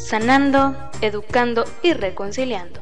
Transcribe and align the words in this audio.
sanando, 0.00 0.74
educando 1.02 1.64
y 1.82 1.92
reconciliando. 1.92 2.80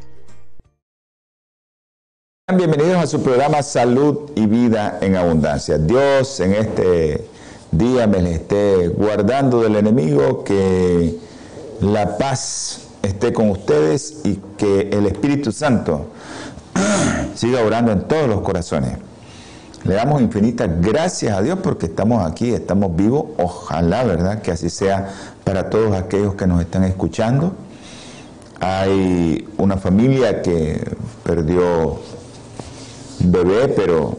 Bienvenidos 2.54 2.96
a 2.96 3.06
su 3.06 3.22
programa 3.22 3.62
Salud 3.62 4.30
y 4.34 4.46
Vida 4.46 4.98
en 5.02 5.16
Abundancia. 5.16 5.76
Dios 5.78 6.40
en 6.40 6.54
este 6.54 7.28
día 7.72 8.06
me 8.06 8.22
les 8.22 8.40
esté 8.40 8.88
guardando 8.88 9.62
del 9.62 9.76
enemigo, 9.76 10.44
que 10.44 11.18
la 11.80 12.16
paz 12.16 12.88
esté 13.02 13.32
con 13.32 13.50
ustedes 13.50 14.20
y 14.24 14.40
que 14.56 14.88
el 14.90 15.06
Espíritu 15.06 15.52
Santo 15.52 16.06
siga 17.34 17.60
orando 17.60 17.92
en 17.92 18.08
todos 18.08 18.28
los 18.28 18.40
corazones. 18.40 18.96
Le 19.84 19.94
damos 19.94 20.20
infinitas 20.20 20.68
gracias 20.80 21.36
a 21.36 21.42
Dios 21.42 21.60
porque 21.62 21.86
estamos 21.86 22.28
aquí, 22.28 22.52
estamos 22.52 22.94
vivos. 22.96 23.26
Ojalá, 23.38 24.04
¿verdad? 24.04 24.42
Que 24.42 24.50
así 24.50 24.70
sea 24.70 25.08
para 25.48 25.70
todos 25.70 25.96
aquellos 25.96 26.34
que 26.34 26.46
nos 26.46 26.60
están 26.60 26.84
escuchando. 26.84 27.54
Hay 28.60 29.48
una 29.56 29.78
familia 29.78 30.42
que 30.42 30.94
perdió 31.24 31.98
bebé, 33.20 33.68
pero 33.68 34.18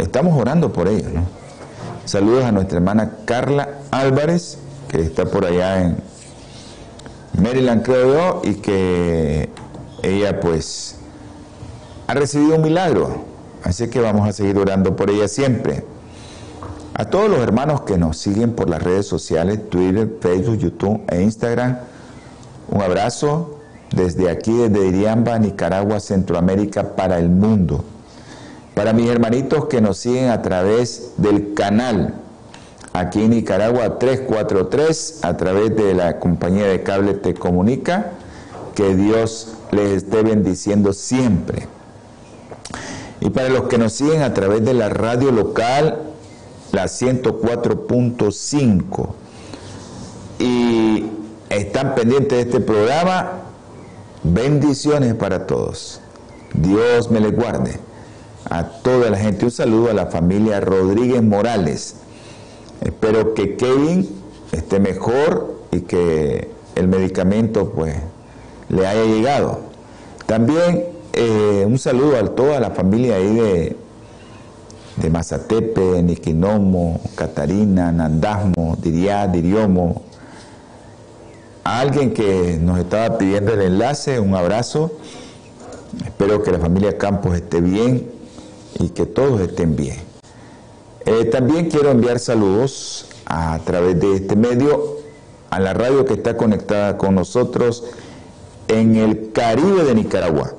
estamos 0.00 0.36
orando 0.36 0.72
por 0.72 0.88
ellos. 0.88 1.12
Saludos 2.06 2.44
a 2.44 2.50
nuestra 2.50 2.78
hermana 2.78 3.18
Carla 3.24 3.68
Álvarez, 3.92 4.58
que 4.88 5.00
está 5.00 5.26
por 5.26 5.46
allá 5.46 5.82
en 5.84 5.96
Maryland, 7.40 7.84
creo 7.84 8.12
yo, 8.12 8.42
y 8.42 8.54
que 8.54 9.48
ella 10.02 10.40
pues 10.40 10.96
ha 12.08 12.14
recibido 12.14 12.56
un 12.56 12.62
milagro 12.62 13.26
Así 13.62 13.88
que 13.88 14.00
vamos 14.00 14.28
a 14.28 14.32
seguir 14.32 14.58
orando 14.58 14.94
por 14.94 15.10
ella 15.10 15.26
siempre. 15.26 15.84
A 16.98 17.04
todos 17.04 17.28
los 17.28 17.40
hermanos 17.40 17.82
que 17.82 17.98
nos 17.98 18.16
siguen 18.16 18.54
por 18.54 18.70
las 18.70 18.82
redes 18.82 19.06
sociales, 19.06 19.68
Twitter, 19.68 20.16
Facebook, 20.18 20.56
YouTube 20.56 21.02
e 21.08 21.20
Instagram, 21.20 21.76
un 22.70 22.80
abrazo 22.80 23.58
desde 23.94 24.30
aquí, 24.30 24.50
desde 24.50 24.86
Iriamba, 24.86 25.38
Nicaragua, 25.38 26.00
Centroamérica, 26.00 26.96
para 26.96 27.18
el 27.18 27.28
mundo. 27.28 27.84
Para 28.72 28.94
mis 28.94 29.10
hermanitos 29.10 29.66
que 29.66 29.82
nos 29.82 29.98
siguen 29.98 30.30
a 30.30 30.40
través 30.40 31.12
del 31.18 31.52
canal, 31.52 32.14
aquí 32.94 33.24
en 33.24 33.32
Nicaragua 33.32 33.98
343, 33.98 35.18
a 35.20 35.36
través 35.36 35.76
de 35.76 35.92
la 35.92 36.18
compañía 36.18 36.66
de 36.66 36.82
cable 36.82 37.12
Te 37.12 37.34
Comunica, 37.34 38.12
que 38.74 38.96
Dios 38.96 39.52
les 39.70 40.04
esté 40.04 40.22
bendiciendo 40.22 40.94
siempre. 40.94 41.68
Y 43.20 43.28
para 43.28 43.50
los 43.50 43.64
que 43.64 43.76
nos 43.76 43.92
siguen 43.92 44.22
a 44.22 44.32
través 44.32 44.64
de 44.64 44.72
la 44.72 44.88
radio 44.88 45.30
local, 45.30 46.05
la 46.72 46.84
104.5, 46.84 49.08
y 50.38 51.04
están 51.48 51.94
pendientes 51.94 52.32
de 52.32 52.40
este 52.40 52.60
programa, 52.60 53.44
bendiciones 54.22 55.14
para 55.14 55.46
todos. 55.46 56.00
Dios 56.52 57.10
me 57.10 57.20
les 57.20 57.34
guarde. 57.34 57.78
A 58.48 58.64
toda 58.64 59.10
la 59.10 59.18
gente 59.18 59.46
un 59.46 59.50
saludo 59.50 59.90
a 59.90 59.94
la 59.94 60.06
familia 60.06 60.60
Rodríguez 60.60 61.22
Morales. 61.22 61.96
Espero 62.80 63.34
que 63.34 63.56
Kevin 63.56 64.08
esté 64.52 64.78
mejor 64.78 65.56
y 65.72 65.80
que 65.80 66.48
el 66.74 66.88
medicamento 66.88 67.70
pues 67.70 67.96
le 68.68 68.86
haya 68.86 69.04
llegado. 69.04 69.60
También 70.26 70.84
eh, 71.12 71.64
un 71.66 71.78
saludo 71.78 72.16
a 72.16 72.34
toda 72.34 72.60
la 72.60 72.70
familia 72.70 73.16
ahí 73.16 73.34
de, 73.34 73.76
de 74.96 75.10
Mazatepe, 75.10 76.02
Niquinomo, 76.02 77.00
Catarina, 77.14 77.92
Nandasmo, 77.92 78.76
Diriá, 78.80 79.26
Diriomo. 79.26 80.02
A 81.64 81.80
alguien 81.80 82.14
que 82.14 82.58
nos 82.60 82.78
estaba 82.78 83.18
pidiendo 83.18 83.52
el 83.52 83.62
enlace, 83.62 84.20
un 84.20 84.34
abrazo. 84.34 84.92
Espero 86.04 86.42
que 86.42 86.52
la 86.52 86.58
familia 86.58 86.96
Campos 86.98 87.34
esté 87.34 87.60
bien 87.60 88.10
y 88.78 88.90
que 88.90 89.06
todos 89.06 89.40
estén 89.40 89.76
bien. 89.76 89.96
Eh, 91.04 91.24
también 91.26 91.70
quiero 91.70 91.90
enviar 91.90 92.18
saludos 92.18 93.06
a 93.26 93.58
través 93.64 94.00
de 94.00 94.16
este 94.16 94.36
medio 94.36 94.96
a 95.50 95.60
la 95.60 95.72
radio 95.72 96.04
que 96.04 96.14
está 96.14 96.36
conectada 96.36 96.98
con 96.98 97.14
nosotros 97.14 97.84
en 98.68 98.96
el 98.96 99.32
Caribe 99.32 99.84
de 99.84 99.94
Nicaragua. 99.94 100.54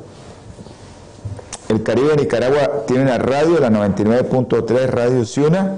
El 1.70 1.84
Caribe 1.84 2.12
de 2.12 2.16
Nicaragua 2.16 2.86
tiene 2.88 3.04
una 3.04 3.18
radio, 3.18 3.60
la 3.60 3.70
99.3 3.70 4.88
Radio 4.88 5.26
Ciuna. 5.26 5.76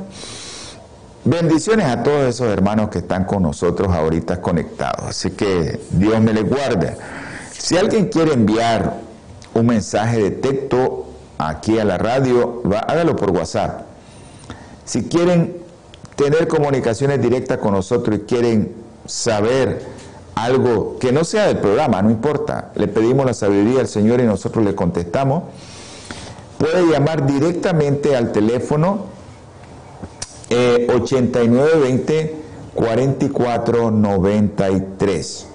Bendiciones 1.26 1.88
a 1.88 2.04
todos 2.04 2.28
esos 2.30 2.48
hermanos 2.48 2.90
que 2.90 3.00
están 3.00 3.26
con 3.26 3.42
nosotros 3.42 3.92
ahorita 3.92 4.40
conectados. 4.40 5.06
Así 5.10 5.32
que 5.32 5.80
Dios 5.90 6.22
me 6.22 6.32
les 6.32 6.48
guarde. 6.48 6.96
Si 7.52 7.76
alguien 7.76 8.10
quiere 8.10 8.34
enviar 8.34 8.98
un 9.56 9.66
mensaje 9.66 10.22
de 10.22 10.32
texto 10.32 11.08
aquí 11.40 11.80
a 11.80 11.86
la 11.86 11.98
radio, 11.98 12.62
hágalo 12.88 13.16
por 13.16 13.32
WhatsApp. 13.32 13.82
Si 14.86 15.06
quieren 15.06 15.58
tener 16.16 16.48
comunicaciones 16.48 17.20
directas 17.20 17.58
con 17.58 17.74
nosotros 17.74 18.16
y 18.16 18.20
quieren 18.22 18.76
saber 19.08 19.82
algo 20.36 21.00
que 21.00 21.12
no 21.12 21.24
sea 21.24 21.48
del 21.48 21.58
programa, 21.58 22.00
no 22.04 22.12
importa, 22.12 22.70
le 22.76 22.88
pedimos 22.88 23.26
la 23.26 23.34
sabiduría 23.34 23.80
al 23.80 23.88
Señor 23.88 24.22
y 24.22 24.26
nosotros 24.26 24.64
le 24.64 24.76
contestamos 24.76 25.44
puede 26.60 26.86
llamar 26.92 27.26
directamente 27.26 28.16
al 28.16 28.32
teléfono 28.32 29.08
8920 30.52 32.36
4493. 32.76 35.48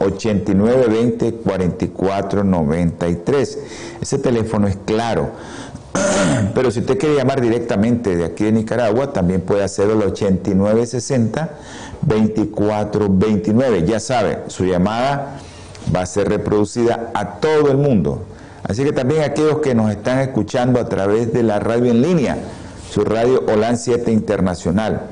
8920 0.00 1.34
4493. 1.44 3.58
Ese 4.00 4.18
teléfono 4.18 4.66
es 4.66 4.76
claro. 4.84 5.30
Pero 6.54 6.70
si 6.70 6.80
usted 6.80 6.98
quiere 6.98 7.16
llamar 7.16 7.40
directamente 7.40 8.14
de 8.16 8.24
aquí 8.24 8.44
de 8.44 8.52
Nicaragua, 8.52 9.12
también 9.12 9.40
puede 9.42 9.64
hacerlo 9.64 9.94
al 9.94 10.02
8960 10.04 11.50
2429. 12.02 13.84
Ya 13.84 14.00
sabe, 14.00 14.44
su 14.46 14.64
llamada 14.64 15.40
va 15.94 16.02
a 16.02 16.06
ser 16.06 16.28
reproducida 16.28 17.10
a 17.12 17.40
todo 17.40 17.70
el 17.70 17.76
mundo 17.76 18.22
Así 18.62 18.84
que 18.84 18.92
también 18.92 19.22
aquellos 19.22 19.58
que 19.58 19.74
nos 19.74 19.90
están 19.90 20.18
escuchando 20.20 20.80
a 20.80 20.88
través 20.88 21.32
de 21.32 21.42
la 21.42 21.58
radio 21.58 21.90
en 21.90 22.02
línea, 22.02 22.38
su 22.90 23.04
radio 23.04 23.44
OLAN 23.46 23.78
7 23.78 24.10
Internacional, 24.10 25.02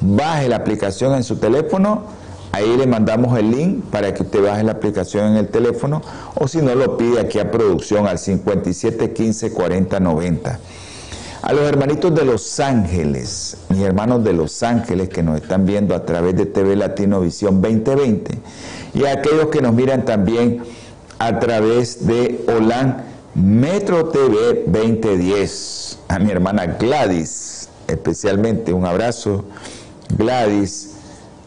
baje 0.00 0.48
la 0.48 0.56
aplicación 0.56 1.14
en 1.14 1.24
su 1.24 1.36
teléfono, 1.36 2.04
ahí 2.52 2.76
le 2.76 2.86
mandamos 2.86 3.38
el 3.38 3.50
link 3.50 3.84
para 3.90 4.12
que 4.12 4.22
usted 4.22 4.42
baje 4.42 4.62
la 4.64 4.72
aplicación 4.72 5.28
en 5.28 5.36
el 5.36 5.48
teléfono 5.48 6.02
o 6.34 6.48
si 6.48 6.58
no 6.58 6.74
lo 6.74 6.96
pide 6.96 7.20
aquí 7.20 7.38
a 7.38 7.50
producción 7.50 8.06
al 8.06 8.18
57 8.18 9.12
15 9.12 9.52
40 9.52 10.00
90. 10.00 10.58
A 11.42 11.54
los 11.54 11.62
hermanitos 11.62 12.14
de 12.14 12.26
Los 12.26 12.60
Ángeles, 12.60 13.56
mis 13.70 13.80
hermanos 13.80 14.22
de 14.22 14.34
Los 14.34 14.62
Ángeles 14.62 15.08
que 15.08 15.22
nos 15.22 15.40
están 15.40 15.64
viendo 15.64 15.94
a 15.94 16.04
través 16.04 16.36
de 16.36 16.44
TV 16.44 16.76
Latino 16.76 17.22
Visión 17.22 17.62
2020 17.62 18.38
y 18.92 19.06
a 19.06 19.12
aquellos 19.12 19.46
que 19.46 19.62
nos 19.62 19.72
miran 19.72 20.04
también 20.04 20.62
a 21.20 21.38
través 21.38 22.06
de 22.06 22.42
OLAN 22.48 23.04
Metro 23.34 24.08
TV 24.08 24.64
2010. 24.66 25.98
A 26.08 26.18
mi 26.18 26.30
hermana 26.30 26.66
Gladys, 26.66 27.68
especialmente 27.86 28.72
un 28.72 28.86
abrazo, 28.86 29.44
Gladys. 30.16 30.94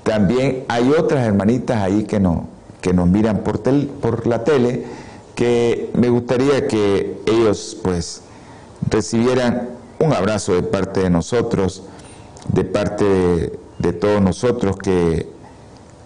También 0.04 0.64
hay 0.68 0.92
otras 0.92 1.26
hermanitas 1.26 1.82
ahí 1.82 2.04
que, 2.04 2.20
no, 2.20 2.48
que 2.82 2.94
nos 2.94 3.08
miran 3.08 3.40
por, 3.40 3.62
por 4.00 4.28
la 4.28 4.44
tele, 4.44 4.86
que 5.34 5.90
me 5.96 6.10
gustaría 6.10 6.68
que 6.68 7.20
ellos 7.26 7.76
pues 7.82 8.22
recibieran 8.92 9.70
un 10.00 10.14
abrazo 10.14 10.54
de 10.54 10.62
parte 10.62 11.00
de 11.00 11.10
nosotros, 11.10 11.82
de 12.48 12.64
parte 12.64 13.58
de, 13.80 13.94
todos 13.94 14.22
nosotros 14.22 14.78
que, 14.78 15.28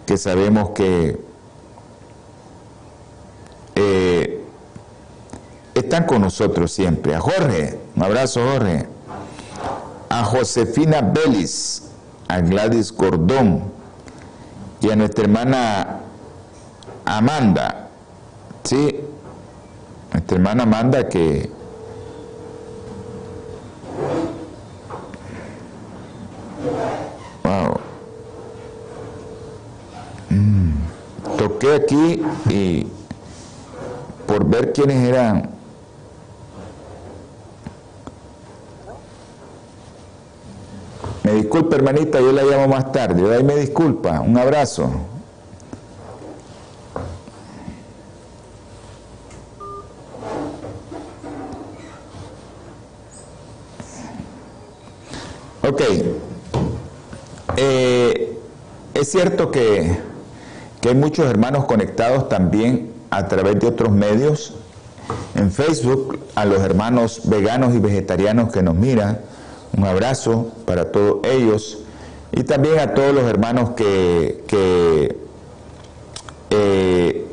que 0.06 0.16
sabemos 0.16 0.70
que 0.70 1.27
están 5.78 6.04
con 6.04 6.22
nosotros 6.22 6.72
siempre. 6.72 7.14
A 7.14 7.20
Jorge, 7.20 7.78
un 7.96 8.02
abrazo 8.02 8.40
Jorge. 8.52 8.86
A 10.08 10.24
Josefina 10.24 11.00
Belis, 11.00 11.82
a 12.28 12.40
Gladys 12.40 12.92
Gordón 12.92 13.62
y 14.80 14.90
a 14.90 14.96
nuestra 14.96 15.24
hermana 15.24 16.00
Amanda, 17.04 17.88
¿sí? 18.64 19.00
Nuestra 20.12 20.36
hermana 20.36 20.62
Amanda 20.62 21.08
que 21.08 21.50
wow. 27.44 27.80
Mm. 30.30 30.72
Toqué 31.36 31.74
aquí 31.74 32.22
y 32.48 32.86
por 34.26 34.46
ver 34.46 34.72
quiénes 34.72 35.08
eran 35.08 35.57
Me 41.48 41.54
disculpa, 41.54 41.76
hermanita, 41.76 42.20
yo 42.20 42.30
la 42.30 42.42
llamo 42.42 42.68
más 42.68 42.92
tarde. 42.92 43.22
De 43.22 43.36
ahí 43.36 43.42
me 43.42 43.56
disculpa. 43.56 44.20
Un 44.20 44.36
abrazo. 44.36 44.90
Ok. 55.66 55.80
Eh, 57.56 58.38
es 58.92 59.10
cierto 59.10 59.50
que, 59.50 59.98
que 60.82 60.90
hay 60.90 60.94
muchos 60.94 61.24
hermanos 61.24 61.64
conectados 61.64 62.28
también 62.28 62.92
a 63.08 63.26
través 63.26 63.58
de 63.58 63.68
otros 63.68 63.90
medios. 63.90 64.52
En 65.34 65.50
Facebook, 65.50 66.18
a 66.34 66.44
los 66.44 66.60
hermanos 66.60 67.22
veganos 67.24 67.74
y 67.74 67.78
vegetarianos 67.78 68.52
que 68.52 68.62
nos 68.62 68.74
miran, 68.74 69.20
un 69.76 69.84
abrazo 69.84 70.52
para 70.64 70.90
todos 70.90 71.26
ellos 71.26 71.78
y 72.32 72.42
también 72.44 72.78
a 72.78 72.94
todos 72.94 73.14
los 73.14 73.24
hermanos 73.24 73.70
que, 73.70 75.16
eh, 76.50 77.24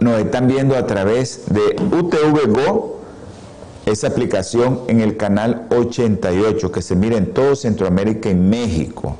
nos 0.00 0.20
están 0.20 0.48
viendo 0.48 0.76
a 0.76 0.86
través 0.86 1.44
de 1.46 1.76
UTV 1.80 2.52
Go, 2.52 3.00
esa 3.86 4.08
aplicación 4.08 4.82
en 4.88 5.00
el 5.00 5.16
canal 5.16 5.66
88 5.70 6.72
que 6.72 6.82
se 6.82 6.96
mira 6.96 7.16
en 7.16 7.32
todo 7.32 7.56
Centroamérica 7.56 8.28
y 8.30 8.34
México. 8.34 9.16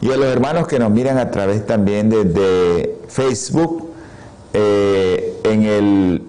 Y 0.00 0.10
a 0.10 0.16
los 0.16 0.26
hermanos 0.26 0.66
que 0.66 0.78
nos 0.78 0.90
miran 0.90 1.18
a 1.18 1.30
través 1.30 1.66
también 1.66 2.10
de, 2.10 2.98
Facebook, 3.08 3.88
eh, 4.52 5.40
en 5.44 5.62
el 5.62 6.22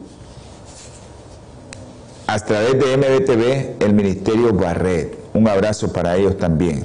a 2.34 2.40
través 2.40 2.80
de 2.80 2.98
MBTV, 2.98 3.86
el 3.86 3.94
Ministerio 3.94 4.52
Barret. 4.54 5.16
Un 5.36 5.48
abrazo 5.48 5.94
para 5.94 6.16
ellos 6.16 6.36
también. 6.40 6.84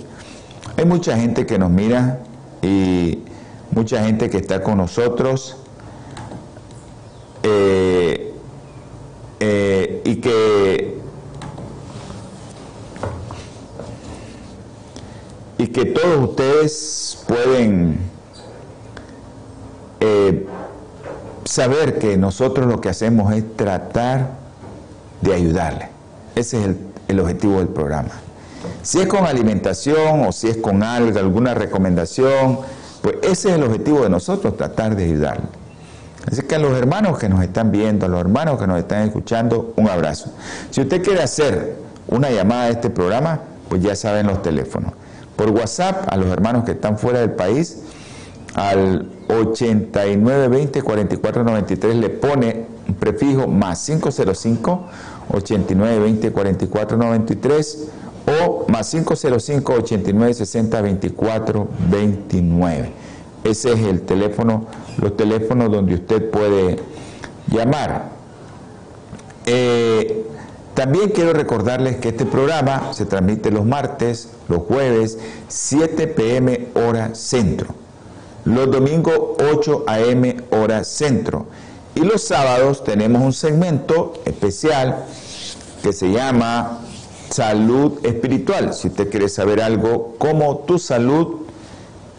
Hay 0.77 0.85
mucha 0.85 1.17
gente 1.17 1.47
que 1.47 1.59
nos 1.59 1.71
mira 1.71 2.21
y 2.61 3.21
mucha 3.71 4.05
gente 4.05 4.29
que 4.29 4.37
está 4.37 4.63
con 4.63 4.77
nosotros 4.77 5.57
eh, 7.43 8.35
eh, 9.41 10.03
y 10.05 10.17
que 10.17 10.99
y 15.57 15.67
que 15.69 15.87
todos 15.87 16.29
ustedes 16.29 17.25
pueden 17.27 18.01
eh, 20.01 20.47
saber 21.47 21.99
que 21.99 22.19
nosotros 22.19 22.67
lo 22.67 22.83
que 22.83 22.91
hacemos 22.91 23.33
es 23.33 23.57
tratar 23.57 24.48
de 25.21 25.35
ayudarle. 25.35 25.89
Ese 26.35 26.61
es 26.61 26.77
el, 27.09 27.21
objetivo 27.21 27.59
del 27.59 27.69
programa. 27.69 28.11
Si 28.83 29.01
es 29.01 29.07
con 29.07 29.27
alimentación 29.27 30.27
o 30.27 30.33
si 30.33 30.49
es 30.49 30.57
con 30.59 30.83
algo, 30.83 31.19
alguna 31.19 31.55
recomendación, 31.55 32.61
pues 33.03 33.17
ese 33.23 33.51
es 33.51 33.57
el 33.57 33.65
objetivo 33.65 34.03
de 34.03 34.11
nosotros, 34.11 34.57
tratar 34.57 34.95
de 34.95 35.05
ayudarle. 35.05 35.47
Así 36.31 36.43
que 36.43 36.57
a 36.57 36.59
los 36.59 36.77
hermanos 36.77 37.19
que 37.19 37.29
nos 37.29 37.43
están 37.43 37.71
viendo, 37.71 38.07
a 38.07 38.09
los 38.09 38.21
hermanos 38.21 38.59
que 38.59 38.67
nos 38.67 38.79
están 38.79 39.03
escuchando, 39.03 39.73
un 39.77 39.89
abrazo. 39.89 40.33
Si 40.71 40.81
usted 40.81 41.03
quiere 41.03 41.23
hacer 41.23 41.77
una 42.09 42.31
llamada 42.31 42.65
a 42.65 42.69
este 42.69 42.91
programa, 42.91 43.41
pues 43.69 43.83
ya 43.83 43.97
saben 43.97 44.27
los 44.27 44.43
teléfonos. 44.43 44.93
Por 45.37 45.51
WhatsApp, 45.51 46.13
a 46.13 46.17
los 46.17 46.29
hermanos 46.29 46.65
que 46.65 46.73
están 46.73 46.99
fuera 46.99 47.21
del 47.21 47.31
país, 47.31 47.79
al 48.55 49.09
8920-4493 49.29 51.95
le 51.95 52.11
pone 52.11 52.67
prefijo 52.95 53.47
más 53.47 53.85
505 53.87 54.81
8920 55.33 56.33
4493 56.33 57.89
o 58.27 58.67
más 58.69 58.91
505 58.91 59.73
8960 59.73 60.83
24 60.83 61.69
29. 61.91 62.93
Ese 63.45 63.73
es 63.73 63.81
el 63.81 64.03
teléfono, 64.03 64.67
los 65.01 65.17
teléfonos 65.17 65.71
donde 65.71 65.95
usted 65.95 66.31
puede 66.31 66.79
llamar. 67.49 68.11
Eh, 69.47 70.27
también 70.75 71.11
quiero 71.11 71.33
recordarles 71.33 71.97
que 71.97 72.11
este 72.11 72.25
programa 72.27 72.93
se 72.93 73.07
transmite 73.07 73.51
los 73.51 73.65
martes, 73.65 74.31
los 74.49 74.63
jueves, 74.63 75.19
7 75.49 76.07
pm 76.09 76.69
hora 76.75 77.15
centro. 77.15 77.75
Los 78.45 78.71
domingos 78.71 79.19
8 79.53 79.85
am 79.87 80.35
hora 80.51 80.85
centro 80.85 81.47
y 81.99 82.01
los 82.03 82.23
sábados 82.23 82.85
tenemos 82.85 83.23
un 83.23 83.33
segmento 83.33 84.13
especial 84.25 85.05
que 85.83 85.93
se 85.93 86.13
llama 86.13 86.79
salud 87.29 87.95
espiritual. 88.05 88.73
Si 88.73 88.87
usted 88.87 89.11
quiere 89.11 89.29
saber 89.29 89.61
algo, 89.61 90.15
cómo 90.17 90.59
tu 90.59 90.79
salud 90.79 91.39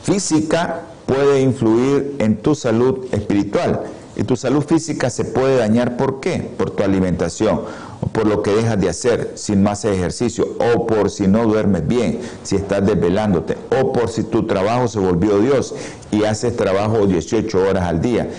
física 0.03 0.81
puede 1.05 1.41
influir 1.41 2.17
en 2.19 2.37
tu 2.37 2.55
salud 2.55 3.05
espiritual. 3.13 3.83
Y 4.17 4.23
tu 4.23 4.35
salud 4.35 4.61
física 4.63 5.09
se 5.09 5.23
puede 5.23 5.55
dañar, 5.55 5.95
¿por 5.95 6.19
qué? 6.19 6.39
Por 6.57 6.71
tu 6.71 6.83
alimentación, 6.83 7.61
o 8.01 8.07
por 8.07 8.27
lo 8.27 8.43
que 8.43 8.51
dejas 8.51 8.81
de 8.81 8.89
hacer 8.89 9.31
si 9.35 9.55
no 9.55 9.69
haces 9.69 9.95
ejercicio, 9.95 10.57
o 10.59 10.87
por 10.87 11.09
si 11.09 11.25
no 11.25 11.45
duermes 11.45 11.87
bien, 11.87 12.19
si 12.43 12.57
estás 12.57 12.85
desvelándote, 12.85 13.55
o 13.79 13.93
por 13.93 14.09
si 14.09 14.23
tu 14.23 14.45
trabajo 14.45 14.89
se 14.89 14.99
volvió 14.99 15.39
Dios 15.39 15.73
y 16.11 16.25
haces 16.25 16.57
trabajo 16.57 17.07
18 17.07 17.57
horas 17.61 17.85
al 17.85 18.01
día. 18.01 18.29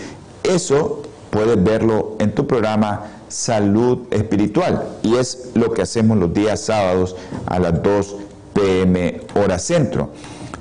Eso 0.43 1.03
puedes 1.31 1.63
verlo 1.63 2.17
en 2.19 2.35
tu 2.35 2.47
programa 2.47 3.07
Salud 3.29 4.01
Espiritual 4.11 4.99
y 5.03 5.17
es 5.17 5.51
lo 5.55 5.73
que 5.73 5.83
hacemos 5.83 6.19
los 6.19 6.35
días 6.35 6.61
sábados 6.61 7.17
a 7.47 7.59
las 7.59 7.83
2 7.83 8.17
pm 8.53 9.23
hora 9.35 9.59
centro. 9.59 10.11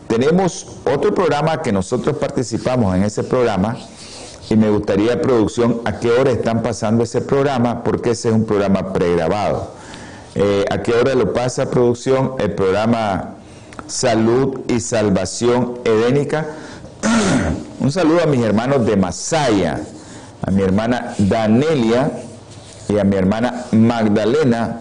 Tenemos 0.08 0.78
otro 0.86 1.14
programa 1.14 1.62
que 1.62 1.72
nosotros 1.72 2.18
participamos 2.18 2.96
en 2.96 3.04
ese 3.04 3.24
programa 3.24 3.78
y 4.50 4.56
me 4.56 4.70
gustaría 4.70 5.22
producción 5.22 5.82
a 5.86 6.00
qué 6.00 6.12
hora 6.12 6.32
están 6.32 6.62
pasando 6.62 7.04
ese 7.04 7.22
programa 7.22 7.84
porque 7.84 8.12
ese 8.12 8.30
es 8.30 8.36
un 8.36 8.46
programa 8.46 8.94
pregrabado. 8.94 9.72
Eh, 10.36 10.66
¿A 10.70 10.82
qué 10.84 10.94
hora 10.94 11.16
lo 11.16 11.34
pasa 11.34 11.70
producción 11.70 12.34
el 12.40 12.54
programa 12.54 13.36
Salud 13.88 14.62
y 14.68 14.80
Salvación 14.80 15.80
Edénica? 15.84 16.48
un 17.80 17.92
saludo 17.92 18.22
a 18.24 18.28
mis 18.28 18.42
hermanos 18.42 18.86
de 18.86 18.96
Masaya 18.96 19.82
a 20.50 20.52
mi 20.52 20.64
hermana 20.64 21.14
Danelia 21.20 22.12
y 22.88 22.98
a 22.98 23.04
mi 23.04 23.16
hermana 23.16 23.66
Magdalena 23.72 24.80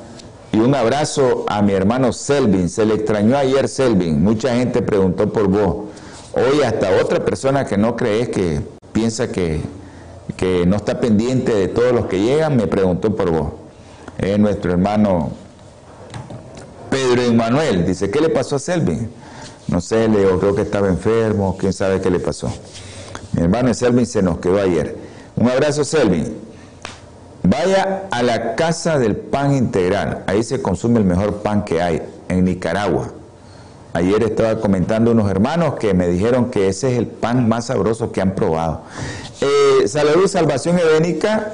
y 0.50 0.60
un 0.60 0.74
abrazo 0.74 1.44
a 1.46 1.60
mi 1.60 1.74
hermano 1.74 2.10
Selvin. 2.10 2.70
Se 2.70 2.86
le 2.86 2.94
extrañó 2.94 3.36
ayer 3.36 3.68
Selvin, 3.68 4.24
mucha 4.24 4.56
gente 4.56 4.80
preguntó 4.80 5.30
por 5.30 5.48
vos. 5.48 5.88
Hoy 6.32 6.62
hasta 6.62 6.90
otra 7.02 7.22
persona 7.22 7.66
que 7.66 7.76
no 7.76 7.96
crees 7.96 8.30
que 8.30 8.62
piensa 8.92 9.30
que, 9.30 9.60
que 10.38 10.64
no 10.64 10.76
está 10.76 11.00
pendiente 11.00 11.54
de 11.54 11.68
todos 11.68 11.92
los 11.92 12.06
que 12.06 12.18
llegan, 12.18 12.56
me 12.56 12.66
preguntó 12.66 13.14
por 13.14 13.30
vos. 13.30 13.48
Es 14.16 14.38
nuestro 14.38 14.72
hermano 14.72 15.32
Pedro 16.88 17.20
Emanuel. 17.20 17.84
Dice, 17.84 18.10
¿qué 18.10 18.20
le 18.22 18.30
pasó 18.30 18.56
a 18.56 18.58
Selvin? 18.58 19.10
No 19.66 19.82
sé, 19.82 20.08
le 20.08 20.24
creo 20.38 20.54
que 20.54 20.62
estaba 20.62 20.88
enfermo, 20.88 21.58
quién 21.60 21.74
sabe 21.74 22.00
qué 22.00 22.08
le 22.08 22.20
pasó. 22.20 22.50
Mi 23.32 23.42
hermano 23.42 23.74
Selvin 23.74 24.06
se 24.06 24.22
nos 24.22 24.38
quedó 24.38 24.62
ayer. 24.62 25.07
Un 25.38 25.48
abrazo, 25.48 25.84
Selvin. 25.84 26.34
Vaya 27.44 28.08
a 28.10 28.24
la 28.24 28.56
Casa 28.56 28.98
del 28.98 29.14
Pan 29.14 29.54
Integral. 29.54 30.24
Ahí 30.26 30.42
se 30.42 30.60
consume 30.60 30.98
el 30.98 31.04
mejor 31.04 31.42
pan 31.42 31.64
que 31.64 31.80
hay 31.80 32.02
en 32.28 32.44
Nicaragua. 32.44 33.12
Ayer 33.92 34.24
estaba 34.24 34.60
comentando 34.60 35.12
unos 35.12 35.30
hermanos 35.30 35.74
que 35.76 35.94
me 35.94 36.08
dijeron 36.08 36.50
que 36.50 36.66
ese 36.68 36.92
es 36.92 36.98
el 36.98 37.06
pan 37.06 37.48
más 37.48 37.66
sabroso 37.66 38.10
que 38.10 38.20
han 38.20 38.34
probado. 38.34 38.82
Eh, 39.40 39.86
Salud 39.86 40.26
Salvación 40.26 40.76
Edénica 40.78 41.52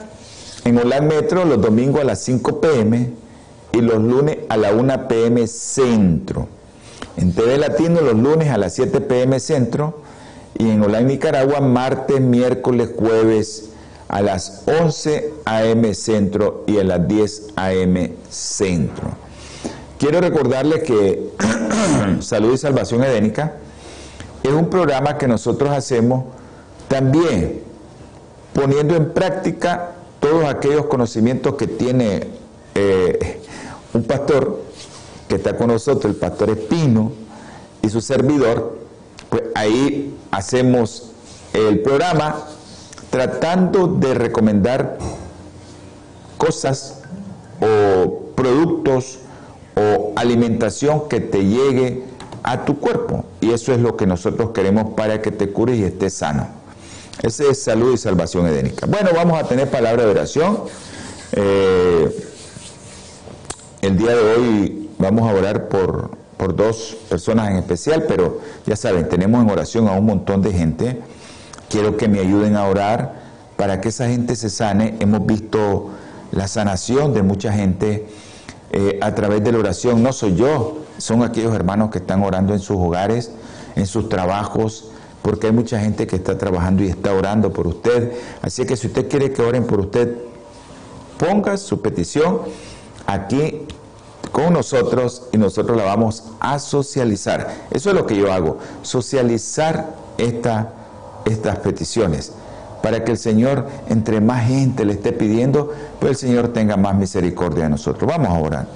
en 0.65 0.79
Holan 0.79 1.07
Metro 1.07 1.45
los 1.45 1.61
domingos 1.61 2.01
a 2.01 2.05
las 2.05 2.21
5 2.21 2.63
pm 2.63 3.11
y 3.73 3.81
los 3.83 4.03
lunes 4.03 4.39
a 4.49 4.57
la 4.57 4.73
1 4.73 5.09
pm 5.09 5.47
centro. 5.47 6.49
En 7.19 7.35
TV 7.35 7.59
Latino 7.59 8.01
los 8.01 8.15
lunes 8.15 8.49
a 8.49 8.57
las 8.57 8.75
7 8.75 9.03
pm 9.03 9.39
centro 9.41 10.01
y 10.59 10.71
en 10.71 10.83
Holan 10.83 11.07
Nicaragua 11.07 11.61
martes, 11.61 12.21
miércoles, 12.21 12.91
jueves 12.97 13.71
a 14.15 14.23
las 14.23 14.63
11 14.67 15.35
a.m. 15.45 15.93
centro 15.93 16.63
y 16.69 16.79
a 16.79 16.85
las 16.85 17.09
10 17.09 17.49
a.m. 17.57 18.13
centro. 18.31 19.09
Quiero 19.99 20.21
recordarles 20.21 20.85
que 20.85 21.31
Salud 22.21 22.55
y 22.55 22.57
Salvación 22.57 23.03
Edénica 23.03 23.55
es 24.45 24.53
un 24.53 24.71
programa 24.71 25.19
que 25.19 25.27
nosotros 25.27 25.71
hacemos 25.71 26.27
también 26.87 27.63
poniendo 28.53 28.95
en 28.95 29.13
práctica 29.13 29.95
todos 30.21 30.45
aquellos 30.45 30.87
conocimientos 30.87 31.57
que 31.57 31.67
tiene 31.67 32.29
eh, 32.77 33.41
un 33.95 34.05
pastor 34.05 34.63
que 35.27 35.35
está 35.35 35.57
con 35.57 35.67
nosotros, 35.67 36.05
el 36.05 36.21
pastor 36.21 36.51
Espino 36.51 37.11
y 37.83 37.89
su 37.89 38.01
servidor, 38.01 38.79
pues 39.29 39.43
ahí 39.57 40.17
hacemos 40.31 41.11
el 41.53 41.81
programa 41.81 42.47
tratando 43.15 43.87
de 43.87 44.13
recomendar 44.13 44.99
cosas 46.37 47.03
o 47.61 48.33
productos 48.35 49.21
o 49.77 50.13
alimentación 50.17 51.09
que 51.09 51.21
te 51.21 51.45
llegue 51.45 52.03
a 52.43 52.65
tu 52.65 52.81
cuerpo. 52.81 53.25
Y 53.41 53.53
eso 53.53 53.73
es 53.73 53.79
lo 53.79 53.97
que 53.97 54.09
nosotros 54.09 54.51
queremos 54.51 54.95
para 54.97 55.23
que 55.23 55.31
te 55.31 55.51
cures 55.51 55.79
y 55.79 55.85
estés 55.85 56.15
sano. 56.15 56.49
Ese 57.23 57.49
es 57.51 57.63
salud 57.63 57.95
y 57.95 57.99
salvación 57.99 58.49
edénica. 58.49 58.87
Bueno, 58.87 59.11
vamos 59.15 59.41
a 59.41 59.47
tener 59.47 59.71
palabra 59.71 60.05
de 60.05 60.11
oración. 60.11 60.65
Eh, 61.37 62.29
el 63.81 63.97
día 63.97 64.17
de 64.17 64.23
hoy 64.35 64.91
vamos 64.99 65.31
a 65.31 65.35
orar 65.35 65.69
por, 65.69 66.11
por 66.37 66.57
dos 66.57 66.97
personas 67.09 67.49
en 67.53 67.59
especial, 67.59 68.07
pero 68.09 68.41
ya 68.67 68.75
saben, 68.75 69.09
tenemos 69.09 69.41
en 69.41 69.51
oración 69.51 69.87
a 69.87 69.93
un 69.93 70.05
montón 70.05 70.43
de 70.43 70.53
gente. 70.53 71.01
Quiero 71.75 71.97
que 71.97 72.07
me 72.07 72.21
ayuden 72.21 72.55
a 72.55 72.69
orar 72.69 73.17
para 73.57 73.81
que 73.81 73.89
esa 73.89 74.07
gente 74.07 74.37
se 74.37 74.49
sane. 74.49 74.95
Hemos 75.01 75.27
visto 75.27 75.91
la 76.31 76.47
sanación 76.47 77.13
de 77.15 77.25
mucha 77.25 77.53
gente 77.53 78.07
eh, 78.71 79.01
a 79.03 79.13
través 79.17 79.43
de 79.43 79.51
la 79.51 79.59
oración. 79.59 80.01
No 80.01 80.13
soy 80.13 80.37
yo, 80.37 80.79
son 80.99 81.25
aquellos 81.25 81.53
hermanos 81.53 81.91
que 81.91 81.99
están 81.99 82.23
orando 82.23 82.53
en 82.53 82.61
sus 82.61 82.77
hogares, 82.77 83.33
en 83.75 83.89
sus 83.89 84.09
trabajos, 84.09 84.93
porque 85.21 85.49
hay 85.49 85.53
mucha 85.53 85.81
gente 85.81 86.07
que 86.07 86.15
está 86.15 86.39
trabajando 86.39 86.85
y 86.85 86.87
está 86.87 87.13
orando 87.13 87.53
por 87.53 87.67
usted. 87.67 88.13
Así 88.41 88.65
que 88.67 88.77
si 88.77 88.87
usted 88.87 89.09
quiere 89.09 89.33
que 89.33 89.43
oren 89.43 89.65
por 89.67 89.81
usted, 89.81 90.17
ponga 91.19 91.57
su 91.57 91.83
petición 91.83 92.43
aquí 93.05 93.63
con 94.31 94.53
nosotros 94.53 95.25
y 95.33 95.39
nosotros 95.39 95.77
la 95.77 95.83
vamos 95.83 96.23
a 96.39 96.61
socializar. 96.61 97.53
Eso 97.73 97.91
es 97.91 97.97
lo 97.97 98.07
que 98.07 98.17
yo 98.17 98.33
hago, 98.33 98.59
socializar 98.83 99.97
esta, 100.19 100.84
estas 101.25 101.59
peticiones 101.59 102.33
para 102.85 103.03
que 103.03 103.13
el 103.13 103.19
Señor, 103.19 103.67
entre 103.89 104.21
más 104.21 104.47
gente 104.47 104.85
le 104.85 104.93
esté 104.93 105.13
pidiendo, 105.13 105.73
pues 106.01 106.11
el 106.11 106.29
Señor 106.29 106.49
tenga 106.49 106.77
más 106.77 106.95
misericordia 106.95 107.65
de 107.65 107.71
nosotros. 107.71 108.07
Vamos 108.07 108.29
a 108.29 108.39
orar. 108.39 108.67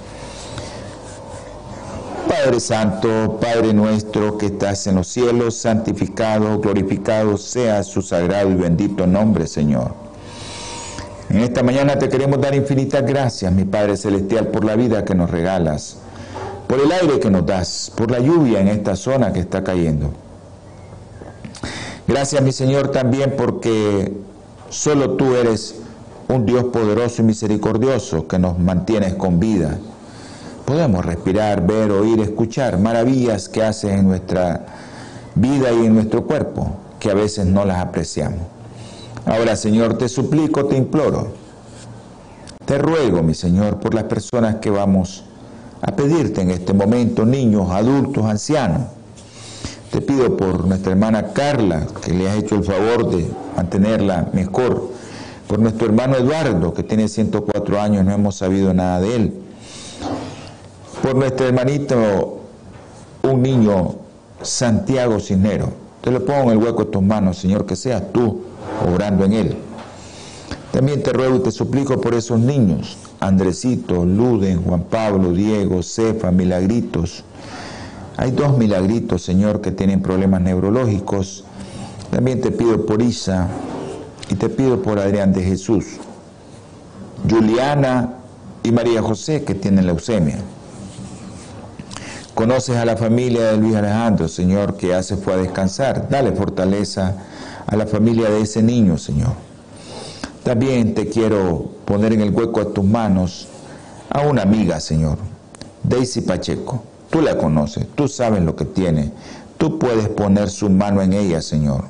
Padre 2.27 2.59
Santo, 2.59 3.37
Padre 3.39 3.71
nuestro 3.71 4.35
que 4.37 4.47
estás 4.47 4.87
en 4.87 4.95
los 4.95 5.07
cielos, 5.07 5.57
santificado, 5.57 6.59
glorificado 6.59 7.37
sea 7.37 7.83
su 7.83 8.01
sagrado 8.01 8.49
y 8.49 8.55
bendito 8.55 9.05
nombre, 9.05 9.45
Señor. 9.45 9.93
En 11.29 11.41
esta 11.41 11.61
mañana 11.61 11.99
te 11.99 12.09
queremos 12.09 12.41
dar 12.41 12.55
infinitas 12.55 13.05
gracias, 13.05 13.53
mi 13.53 13.65
Padre 13.65 13.95
Celestial, 13.95 14.47
por 14.47 14.65
la 14.65 14.75
vida 14.75 15.05
que 15.05 15.13
nos 15.13 15.29
regalas, 15.29 15.97
por 16.67 16.79
el 16.79 16.91
aire 16.91 17.19
que 17.19 17.29
nos 17.29 17.45
das, 17.45 17.91
por 17.95 18.09
la 18.09 18.17
lluvia 18.17 18.59
en 18.59 18.69
esta 18.69 18.95
zona 18.95 19.31
que 19.31 19.39
está 19.39 19.63
cayendo. 19.63 20.11
Gracias, 22.09 22.41
mi 22.41 22.51
Señor, 22.51 22.89
también 22.89 23.35
porque 23.37 24.11
solo 24.71 25.11
tú 25.11 25.35
eres 25.35 25.75
un 26.27 26.43
Dios 26.43 26.63
poderoso 26.63 27.21
y 27.21 27.25
misericordioso 27.25 28.27
que 28.27 28.39
nos 28.39 28.57
mantienes 28.57 29.13
con 29.13 29.39
vida. 29.39 29.77
Podemos 30.65 31.05
respirar, 31.05 31.67
ver, 31.67 31.91
oír, 31.91 32.19
escuchar 32.21 32.79
maravillas 32.79 33.47
que 33.47 33.61
haces 33.61 33.91
en 33.91 34.07
nuestra 34.07 34.65
vida 35.35 35.71
y 35.71 35.85
en 35.85 35.93
nuestro 35.93 36.25
cuerpo, 36.25 36.71
que 36.99 37.11
a 37.11 37.13
veces 37.13 37.45
no 37.45 37.63
las 37.63 37.77
apreciamos. 37.77 38.39
Ahora, 39.27 39.55
Señor, 39.55 39.99
te 39.99 40.09
suplico, 40.09 40.65
te 40.65 40.77
imploro, 40.77 41.27
te 42.65 42.79
ruego, 42.79 43.21
mi 43.21 43.35
Señor, 43.35 43.79
por 43.79 43.93
las 43.93 44.05
personas 44.05 44.55
que 44.55 44.71
vamos 44.71 45.25
a 45.79 45.95
pedirte 45.95 46.41
en 46.41 46.49
este 46.49 46.73
momento, 46.73 47.23
niños, 47.23 47.69
adultos, 47.69 48.25
ancianos 48.25 48.98
te 49.91 50.01
pido 50.01 50.37
por 50.37 50.65
nuestra 50.65 50.91
hermana 50.91 51.33
Carla, 51.33 51.87
que 52.03 52.13
le 52.13 52.29
has 52.29 52.37
hecho 52.37 52.55
el 52.55 52.63
favor 52.63 53.09
de 53.09 53.27
mantenerla 53.55 54.29
mejor. 54.33 54.89
Por 55.47 55.59
nuestro 55.59 55.87
hermano 55.87 56.15
Eduardo, 56.15 56.73
que 56.73 56.83
tiene 56.83 57.07
104 57.07 57.81
años, 57.81 58.05
no 58.05 58.11
hemos 58.11 58.35
sabido 58.35 58.73
nada 58.73 59.01
de 59.01 59.15
él. 59.15 59.33
Por 61.01 61.15
nuestro 61.15 61.47
hermanito, 61.47 62.39
un 63.23 63.41
niño, 63.41 63.95
Santiago 64.41 65.19
Cisnero. 65.19 65.71
Te 66.01 66.11
lo 66.11 66.23
pongo 66.23 66.51
en 66.51 66.57
el 66.59 66.63
hueco 66.63 66.85
de 66.85 66.91
tus 66.91 67.01
manos, 67.01 67.37
Señor, 67.39 67.65
que 67.65 67.75
seas 67.75 68.03
tú 68.13 68.41
obrando 68.87 69.25
en 69.25 69.33
él. 69.33 69.57
También 70.71 71.01
te 71.01 71.11
ruego 71.11 71.37
y 71.37 71.39
te 71.39 71.51
suplico 71.51 71.99
por 71.99 72.13
esos 72.13 72.39
niños, 72.39 72.97
Andresito, 73.19 74.05
Luden, 74.05 74.61
Juan 74.63 74.83
Pablo, 74.83 75.33
Diego, 75.33 75.81
Cefa, 75.81 76.31
Milagritos, 76.31 77.23
hay 78.19 78.31
dos 78.31 78.57
milagritos, 78.57 79.21
Señor, 79.21 79.61
que 79.61 79.71
tienen 79.71 80.01
problemas 80.01 80.41
neurológicos. 80.41 81.45
También 82.11 82.41
te 82.41 82.51
pido 82.51 82.85
por 82.85 83.01
Isa 83.01 83.47
y 84.29 84.35
te 84.35 84.49
pido 84.49 84.81
por 84.81 84.99
Adrián 84.99 85.31
de 85.31 85.41
Jesús. 85.41 85.85
Juliana 87.29 88.15
y 88.61 88.73
María 88.73 89.01
José, 89.01 89.45
que 89.45 89.55
tienen 89.55 89.87
leucemia. 89.87 90.39
Conoces 92.35 92.75
a 92.75 92.83
la 92.83 92.97
familia 92.97 93.51
de 93.51 93.57
Luis 93.57 93.77
Alejandro, 93.77 94.27
Señor, 94.27 94.75
que 94.75 94.93
hace 94.93 95.15
fue 95.15 95.35
a 95.35 95.37
descansar. 95.37 96.09
Dale 96.09 96.33
fortaleza 96.33 97.15
a 97.67 97.75
la 97.77 97.87
familia 97.87 98.29
de 98.29 98.41
ese 98.41 98.61
niño, 98.61 98.97
Señor. 98.97 99.31
También 100.43 100.93
te 100.93 101.07
quiero 101.07 101.71
poner 101.85 102.11
en 102.11 102.19
el 102.19 102.31
hueco 102.31 102.59
a 102.59 102.73
tus 102.73 102.83
manos 102.83 103.47
a 104.09 104.23
una 104.23 104.41
amiga, 104.41 104.81
Señor, 104.81 105.17
Daisy 105.85 106.19
Pacheco. 106.19 106.83
Tú 107.09 107.21
la 107.21 107.37
conoces, 107.37 107.87
tú 107.95 108.07
sabes 108.07 108.43
lo 108.43 108.55
que 108.55 108.65
tiene. 108.65 109.11
Tú 109.57 109.79
puedes 109.79 110.07
poner 110.09 110.49
su 110.49 110.69
mano 110.69 111.01
en 111.01 111.13
ella, 111.13 111.41
Señor. 111.41 111.85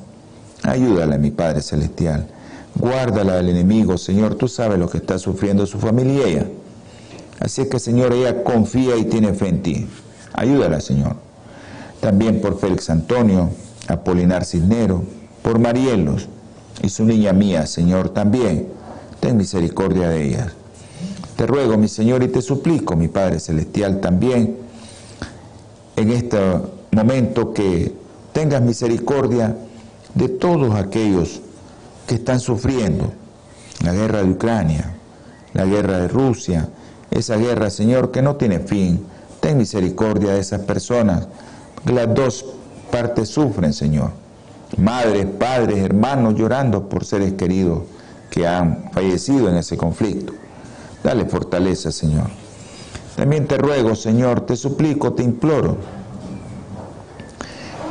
Ayúdala, 0.62 1.18
mi 1.18 1.30
Padre 1.30 1.62
Celestial. 1.62 2.26
Guárdala 2.74 3.36
del 3.36 3.50
enemigo, 3.50 3.98
Señor. 3.98 4.34
Tú 4.34 4.48
sabes 4.48 4.78
lo 4.78 4.88
que 4.88 4.98
está 4.98 5.18
sufriendo 5.18 5.66
su 5.66 5.78
familia 5.78 6.14
y 6.14 6.30
ella. 6.30 6.46
Así 7.38 7.62
es 7.62 7.68
que, 7.68 7.78
Señor, 7.78 8.12
ella 8.12 8.42
confía 8.42 8.96
y 8.96 9.04
tiene 9.04 9.32
fe 9.34 9.48
en 9.48 9.62
ti. 9.62 9.86
Ayúdala, 10.32 10.80
Señor. 10.80 11.16
También 12.00 12.40
por 12.40 12.58
Félix 12.58 12.88
Antonio, 12.90 13.50
Apolinar 13.88 14.44
Cisnero, 14.44 15.04
por 15.42 15.58
Marielos 15.58 16.28
y 16.82 16.88
su 16.88 17.04
niña 17.04 17.32
mía, 17.32 17.66
Señor, 17.66 18.10
también. 18.10 18.68
Ten 19.20 19.36
misericordia 19.36 20.08
de 20.08 20.26
ellas. 20.26 20.52
Te 21.36 21.46
ruego, 21.46 21.76
mi 21.76 21.88
Señor, 21.88 22.22
y 22.22 22.28
te 22.28 22.42
suplico, 22.42 22.96
mi 22.96 23.08
Padre 23.08 23.38
Celestial, 23.38 24.00
también 24.00 24.56
en 26.00 26.12
este 26.12 26.38
momento 26.92 27.52
que 27.52 27.94
tengas 28.32 28.62
misericordia 28.62 29.56
de 30.14 30.28
todos 30.28 30.74
aquellos 30.74 31.40
que 32.06 32.16
están 32.16 32.40
sufriendo 32.40 33.12
la 33.84 33.92
guerra 33.92 34.22
de 34.22 34.30
Ucrania, 34.30 34.94
la 35.52 35.64
guerra 35.64 35.98
de 35.98 36.08
Rusia, 36.08 36.68
esa 37.10 37.36
guerra, 37.36 37.70
Señor, 37.70 38.10
que 38.10 38.22
no 38.22 38.36
tiene 38.36 38.60
fin. 38.60 39.04
Ten 39.40 39.58
misericordia 39.58 40.32
de 40.32 40.40
esas 40.40 40.60
personas, 40.62 41.26
que 41.84 41.92
las 41.92 42.14
dos 42.14 42.44
partes 42.90 43.28
sufren, 43.28 43.72
Señor. 43.72 44.10
Madres, 44.76 45.26
padres, 45.26 45.78
hermanos 45.78 46.34
llorando 46.34 46.88
por 46.88 47.04
seres 47.04 47.32
queridos 47.34 47.82
que 48.30 48.46
han 48.46 48.90
fallecido 48.92 49.48
en 49.48 49.56
ese 49.56 49.76
conflicto. 49.76 50.32
Dale 51.02 51.24
fortaleza, 51.24 51.90
Señor. 51.90 52.30
También 53.20 53.46
te 53.46 53.58
ruego, 53.58 53.94
Señor, 53.96 54.46
te 54.46 54.56
suplico, 54.56 55.12
te 55.12 55.22
imploro, 55.22 55.76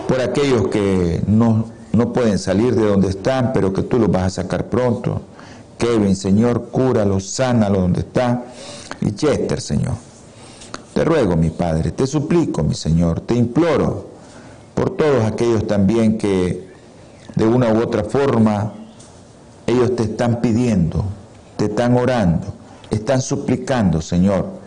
por 0.07 0.19
aquellos 0.21 0.69
que 0.69 1.21
no, 1.27 1.65
no 1.93 2.12
pueden 2.12 2.39
salir 2.39 2.74
de 2.74 2.88
donde 2.88 3.09
están, 3.09 3.53
pero 3.53 3.71
que 3.71 3.83
tú 3.83 4.00
los 4.00 4.09
vas 4.09 4.24
a 4.24 4.41
sacar 4.41 4.69
pronto. 4.69 5.21
Kevin, 5.77 6.15
Señor, 6.15 6.69
cúralo, 6.71 7.19
sánalo 7.19 7.81
donde 7.81 8.00
está. 8.00 8.45
Y 9.01 9.12
Chester, 9.12 9.62
Señor. 9.62 9.93
Te 10.95 11.05
ruego, 11.05 11.36
mi 11.36 11.51
Padre, 11.51 11.91
te 11.91 12.07
suplico, 12.07 12.63
mi 12.63 12.74
Señor, 12.74 13.21
te 13.21 13.36
imploro 13.36 14.07
por 14.74 14.98
todos 14.98 15.25
aquellos 15.25 15.67
también 15.67 16.17
que 16.17 16.69
de 17.36 17.45
una 17.45 17.71
u 17.71 17.83
otra 17.83 18.03
forma 18.03 18.74
ellos 19.67 19.95
te 19.95 20.01
están 20.01 20.41
pidiendo, 20.41 21.05
te 21.55 21.65
están 21.65 21.95
orando, 21.98 22.48
están 22.89 23.21
suplicando, 23.21 24.01
Señor, 24.01 24.57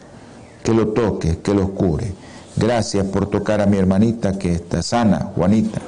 que 0.62 0.72
lo 0.72 0.88
toque, 0.88 1.38
que 1.38 1.54
lo 1.54 1.70
cure. 1.70 2.12
Gracias 2.56 3.06
por 3.06 3.26
tocar 3.26 3.60
a 3.60 3.66
mi 3.66 3.78
hermanita 3.78 4.38
que 4.38 4.52
está 4.52 4.82
sana, 4.82 5.30
Juanita. 5.34 5.80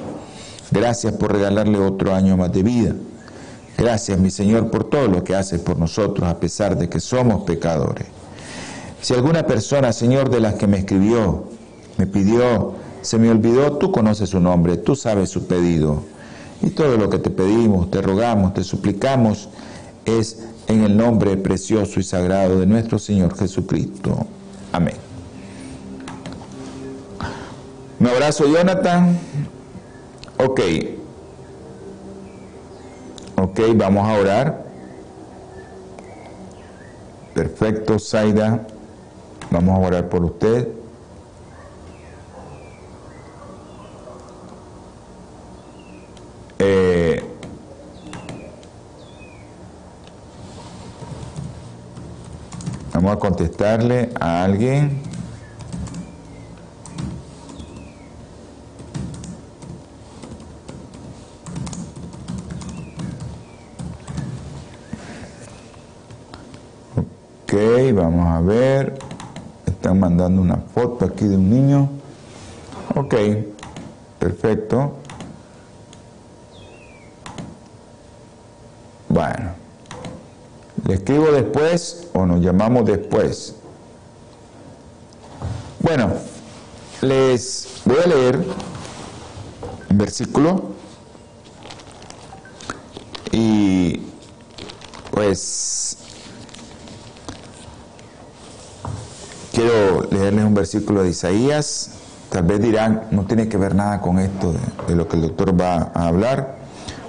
Gracias 0.71 1.13
por 1.13 1.31
regalarle 1.31 1.77
otro 1.79 2.13
año 2.13 2.37
más 2.37 2.51
de 2.51 2.63
vida. 2.63 2.95
Gracias, 3.77 4.17
mi 4.17 4.31
Señor, 4.31 4.71
por 4.71 4.89
todo 4.89 5.07
lo 5.07 5.23
que 5.23 5.35
haces 5.35 5.59
por 5.59 5.77
nosotros, 5.77 6.27
a 6.27 6.39
pesar 6.39 6.77
de 6.77 6.89
que 6.89 6.99
somos 6.99 7.43
pecadores. 7.43 8.07
Si 9.01 9.13
alguna 9.13 9.45
persona, 9.45 9.93
Señor, 9.93 10.29
de 10.29 10.39
las 10.39 10.55
que 10.55 10.65
me 10.65 10.79
escribió, 10.79 11.45
me 11.97 12.07
pidió, 12.07 12.73
se 13.01 13.19
me 13.19 13.29
olvidó, 13.29 13.77
tú 13.77 13.91
conoces 13.91 14.29
su 14.29 14.39
nombre, 14.39 14.77
tú 14.77 14.95
sabes 14.95 15.29
su 15.29 15.45
pedido. 15.45 16.01
Y 16.61 16.69
todo 16.71 16.97
lo 16.97 17.09
que 17.09 17.19
te 17.19 17.29
pedimos, 17.29 17.91
te 17.91 18.01
rogamos, 18.01 18.53
te 18.53 18.63
suplicamos 18.63 19.49
es 20.05 20.45
en 20.67 20.83
el 20.83 20.95
nombre 20.95 21.35
precioso 21.37 21.99
y 21.99 22.03
sagrado 22.03 22.59
de 22.59 22.65
nuestro 22.65 22.97
Señor 22.99 23.37
Jesucristo. 23.37 24.25
Amén. 24.75 24.95
Un 27.97 28.07
abrazo, 28.07 28.45
Jonathan. 28.45 29.17
Ok. 30.37 30.59
Ok, 33.37 33.59
vamos 33.75 34.05
a 34.05 34.19
orar. 34.19 34.65
Perfecto, 37.33 37.97
Zaida. 37.99 38.67
Vamos 39.49 39.75
a 39.77 39.87
orar 39.87 40.09
por 40.09 40.25
usted. 40.25 40.67
Vamos 53.05 53.17
a 53.17 53.19
contestarle 53.19 54.09
a 54.19 54.43
alguien. 54.43 54.99
Ok, 67.43 67.53
vamos 67.93 68.27
a 68.27 68.41
ver. 68.41 68.97
Están 69.67 69.99
mandando 69.99 70.41
una 70.41 70.57
foto 70.57 71.05
aquí 71.05 71.25
de 71.25 71.35
un 71.37 71.47
niño. 71.47 71.89
Ok, 72.95 73.13
perfecto. 74.17 74.93
Bueno, 79.09 79.35
¿le 79.43 79.44
escribo 80.95 81.31
después 81.31 82.07
o 82.13 82.25
nos 82.25 82.41
llamamos 82.41 82.85
después? 82.85 83.55
Bueno, 85.79 86.13
les 87.01 87.67
voy 87.85 87.97
a 88.03 88.07
leer 88.07 88.43
un 89.89 89.97
versículo 89.97 90.71
y 93.31 94.01
pues 95.11 95.97
quiero 99.53 100.07
leerles 100.09 100.45
un 100.45 100.53
versículo 100.53 101.03
de 101.03 101.09
Isaías. 101.09 101.91
Tal 102.29 102.43
vez 102.43 102.61
dirán, 102.61 103.03
no 103.11 103.25
tiene 103.25 103.47
que 103.47 103.57
ver 103.57 103.75
nada 103.75 104.01
con 104.01 104.19
esto 104.19 104.53
de, 104.87 104.95
lo 104.95 105.07
que 105.07 105.15
el 105.15 105.21
doctor 105.21 105.59
va 105.59 105.91
a 105.93 106.07
hablar. 106.07 106.57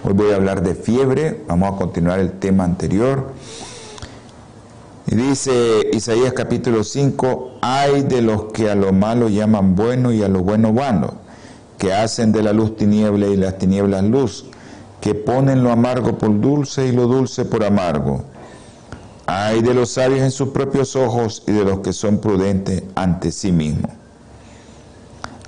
Hoy 0.04 0.12
voy 0.12 0.30
a 0.30 0.36
hablar 0.36 0.62
de 0.62 0.74
fiebre, 0.74 1.42
vamos 1.48 1.72
a 1.74 1.76
continuar 1.76 2.20
el 2.20 2.32
tema 2.32 2.64
anterior. 2.64 3.32
Dice 5.16 5.88
Isaías 5.94 6.34
capítulo 6.34 6.84
5, 6.84 7.60
hay 7.62 8.02
de 8.02 8.20
los 8.20 8.52
que 8.52 8.68
a 8.68 8.74
lo 8.74 8.92
malo 8.92 9.30
llaman 9.30 9.74
bueno 9.74 10.12
y 10.12 10.22
a 10.22 10.28
lo 10.28 10.40
bueno 10.40 10.74
vano, 10.74 11.14
que 11.78 11.94
hacen 11.94 12.32
de 12.32 12.42
la 12.42 12.52
luz 12.52 12.76
tiniebla 12.76 13.26
y 13.28 13.36
las 13.38 13.56
tinieblas 13.56 14.04
luz, 14.04 14.44
que 15.00 15.14
ponen 15.14 15.62
lo 15.62 15.72
amargo 15.72 16.18
por 16.18 16.38
dulce 16.38 16.88
y 16.88 16.92
lo 16.92 17.06
dulce 17.06 17.46
por 17.46 17.64
amargo. 17.64 18.24
Hay 19.24 19.62
de 19.62 19.72
los 19.72 19.88
sabios 19.88 20.20
en 20.20 20.30
sus 20.30 20.50
propios 20.50 20.94
ojos 20.96 21.44
y 21.46 21.52
de 21.52 21.64
los 21.64 21.78
que 21.78 21.94
son 21.94 22.18
prudentes 22.18 22.82
ante 22.94 23.32
sí 23.32 23.52
mismos. 23.52 23.92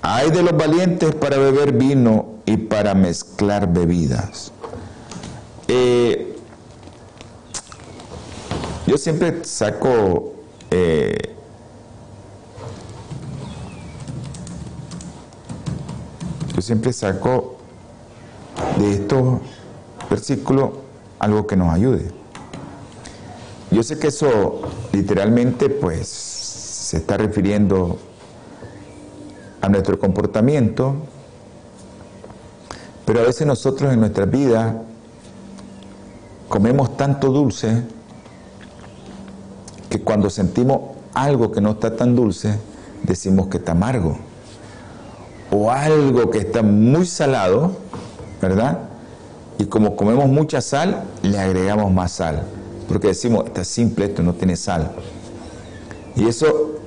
Hay 0.01 0.31
de 0.31 0.45
los 0.45 0.57
valientes 0.57 1.15
para 1.15 1.37
beber 1.37 1.73
vino 1.73 2.37
y 2.47 2.57
para 2.57 2.95
mezclar 2.95 3.71
bebidas. 3.71 4.51
Eh, 5.71 6.28
yo 8.88 8.96
siempre 8.96 9.44
saco 9.44 10.33
eh, 10.70 11.35
yo 16.55 16.62
siempre 16.62 16.94
saco 16.94 17.59
de 18.79 18.92
estos 18.94 19.40
versículos 20.09 20.70
algo 21.18 21.46
que 21.46 21.57
nos 21.57 21.74
ayude. 21.74 22.11
Yo 23.70 23.83
sé 23.83 23.98
que 23.98 24.07
eso 24.07 24.62
literalmente 24.92 25.68
pues 25.68 26.09
se 26.09 26.96
está 26.96 27.18
refiriendo 27.18 27.98
a 29.61 29.68
nuestro 29.68 29.98
comportamiento, 29.98 30.94
pero 33.05 33.20
a 33.20 33.24
veces 33.24 33.46
nosotros 33.46 33.92
en 33.92 34.01
nuestra 34.01 34.24
vida 34.24 34.83
comemos 36.48 36.96
tanto 36.96 37.31
dulce 37.31 37.98
que 39.88 40.01
cuando 40.01 40.31
sentimos 40.31 40.81
algo 41.14 41.51
que 41.51 41.61
no 41.61 41.72
está 41.72 41.96
tan 41.96 42.14
dulce, 42.14 42.59
decimos 43.03 43.48
que 43.48 43.59
está 43.59 43.72
amargo. 43.72 44.18
O 45.51 45.70
algo 45.70 46.31
que 46.31 46.38
está 46.38 46.62
muy 46.62 47.07
salado, 47.07 47.72
¿verdad? 48.40 48.79
Y 49.59 49.64
como 49.64 49.96
comemos 49.96 50.29
mucha 50.29 50.61
sal, 50.61 51.05
le 51.22 51.38
agregamos 51.38 51.90
más 51.92 52.12
sal. 52.12 52.42
Porque 52.87 53.09
decimos, 53.09 53.44
está 53.46 53.64
simple, 53.64 54.07
esto 54.07 54.22
no 54.22 54.35
tiene 54.35 54.57
sal. 54.57 54.92
Y 56.16 56.27
eso 56.27 56.79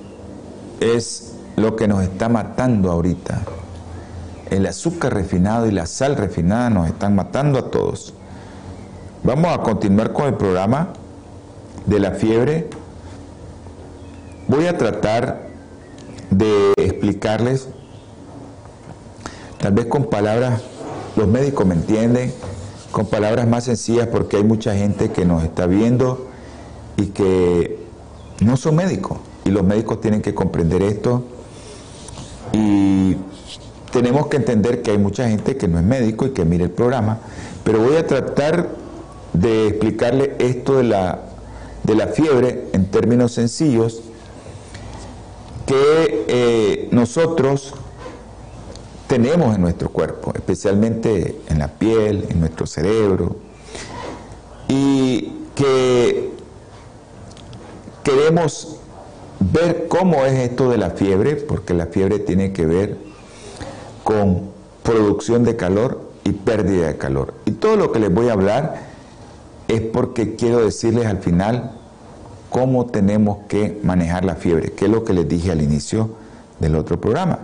es 0.80 1.34
lo 1.56 1.76
que 1.76 1.88
nos 1.88 2.04
está 2.04 2.30
matando 2.30 2.92
ahorita. 2.92 3.42
El 4.50 4.66
azúcar 4.66 5.14
refinado 5.14 5.68
y 5.68 5.72
la 5.72 5.86
sal 5.86 6.16
refinada 6.16 6.70
nos 6.70 6.88
están 6.88 7.16
matando 7.16 7.60
a 7.60 7.72
todos. 7.72 8.14
Vamos 9.24 9.54
a 9.54 9.62
continuar 9.62 10.14
con 10.14 10.26
el 10.28 10.34
programa 10.34 10.90
de 11.86 12.00
la 12.00 12.12
fiebre. 12.12 12.70
Voy 14.52 14.68
a 14.68 14.78
tratar 14.78 15.48
de 16.30 16.74
explicarles, 16.76 17.70
tal 19.60 19.72
vez 19.72 19.86
con 19.86 20.10
palabras, 20.10 20.62
los 21.16 21.26
médicos 21.30 21.66
me 21.66 21.74
entienden, 21.74 22.34
con 22.92 23.06
palabras 23.06 23.48
más 23.48 23.64
sencillas 23.64 24.08
porque 24.08 24.36
hay 24.36 24.44
mucha 24.44 24.76
gente 24.76 25.10
que 25.10 25.24
nos 25.24 25.46
está 25.46 25.68
viendo 25.68 26.28
y 26.98 27.06
que 27.06 27.80
no 28.42 28.58
son 28.58 28.76
médicos. 28.76 29.20
Y 29.46 29.52
los 29.52 29.64
médicos 29.64 30.02
tienen 30.02 30.22
que 30.22 30.36
comprender 30.36 30.82
esto. 30.82 31.24
Y 32.52 33.16
tenemos 33.94 34.28
que 34.28 34.36
entender 34.36 34.82
que 34.82 34.92
hay 34.92 34.98
mucha 34.98 35.30
gente 35.30 35.56
que 35.56 35.70
no 35.70 35.80
es 35.80 35.86
médico 35.86 36.26
y 36.26 36.32
que 36.32 36.44
mire 36.44 36.66
el 36.66 36.72
programa. 36.72 37.20
Pero 37.64 37.80
voy 37.80 37.96
a 37.96 38.06
tratar 38.06 38.68
de 39.32 39.68
explicarle 39.68 40.36
esto 40.40 40.76
de 40.76 40.84
la, 40.84 41.20
de 41.84 41.96
la 41.96 42.08
fiebre 42.08 42.68
en 42.74 42.88
términos 42.88 43.32
sencillos, 43.32 44.02
que 45.72 46.26
eh, 46.28 46.90
nosotros 46.92 47.74
tenemos 49.08 49.56
en 49.56 49.62
nuestro 49.62 49.88
cuerpo, 49.88 50.34
especialmente 50.36 51.40
en 51.48 51.60
la 51.60 51.70
piel, 51.70 52.26
en 52.28 52.42
nuestro 52.42 52.66
cerebro, 52.66 53.38
y 54.68 55.32
que 55.56 56.30
queremos 58.04 58.80
ver 59.40 59.88
cómo 59.88 60.26
es 60.26 60.34
esto 60.40 60.70
de 60.70 60.78
la 60.78 60.90
fiebre, 60.90 61.38
porque 61.38 61.74
la 61.74 61.86
fiebre 61.86 62.20
tiene 62.20 62.52
que 62.52 62.66
ver 62.66 62.98
con 64.04 64.50
producción 64.84 65.46
de 65.46 65.56
calor 65.56 66.02
y 66.26 66.34
pérdida 66.34 66.88
de 66.88 66.98
calor. 66.98 67.34
Y 67.46 67.52
todo 67.52 67.78
lo 67.78 67.94
que 67.94 68.00
les 68.00 68.14
voy 68.14 68.28
a 68.28 68.34
hablar 68.34 68.88
es 69.70 69.80
porque 69.80 70.36
quiero 70.36 70.66
decirles 70.66 71.06
al 71.06 71.20
final 71.20 71.81
cómo 72.52 72.86
tenemos 72.86 73.40
que 73.48 73.80
manejar 73.82 74.26
la 74.26 74.36
fiebre, 74.36 74.74
que 74.74 74.86
es 74.86 74.92
lo 74.92 75.06
que 75.06 75.14
les 75.14 75.28
dije 75.28 75.52
al 75.52 75.62
inicio 75.62 76.10
del 76.60 76.76
otro 76.76 77.00
programa. 77.00 77.40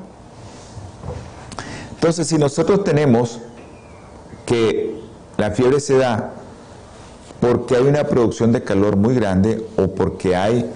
Entonces, 1.95 2.27
si 2.27 2.37
nosotros 2.37 2.83
tenemos 2.83 3.39
que 4.45 4.99
la 5.37 5.51
fiebre 5.51 5.79
se 5.79 5.97
da 5.97 6.33
porque 7.39 7.77
hay 7.77 7.83
una 7.83 8.03
producción 8.03 8.51
de 8.51 8.63
calor 8.63 8.97
muy 8.97 9.15
grande 9.15 9.65
o 9.77 9.87
porque 9.87 10.35
hay 10.35 10.69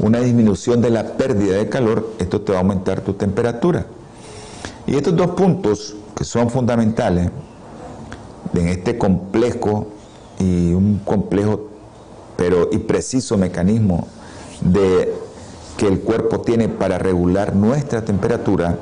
una 0.00 0.18
disminución 0.18 0.82
de 0.82 0.90
la 0.90 1.16
pérdida 1.16 1.56
de 1.56 1.68
calor, 1.68 2.12
esto 2.18 2.40
te 2.40 2.52
va 2.52 2.58
a 2.58 2.60
aumentar 2.62 3.02
tu 3.02 3.12
temperatura. 3.12 3.86
Y 4.86 4.96
estos 4.96 5.16
dos 5.16 5.30
puntos 5.30 5.94
que 6.16 6.24
son 6.24 6.50
fundamentales 6.50 7.30
en 8.52 8.68
este 8.68 8.98
complejo 8.98 9.86
y 10.40 10.72
un 10.72 11.00
complejo 11.04 11.75
pero 12.36 12.68
y 12.72 12.78
preciso 12.78 13.36
mecanismo 13.36 14.06
de 14.60 15.12
que 15.76 15.86
el 15.86 16.00
cuerpo 16.00 16.40
tiene 16.40 16.68
para 16.68 16.98
regular 16.98 17.54
nuestra 17.54 18.04
temperatura, 18.04 18.78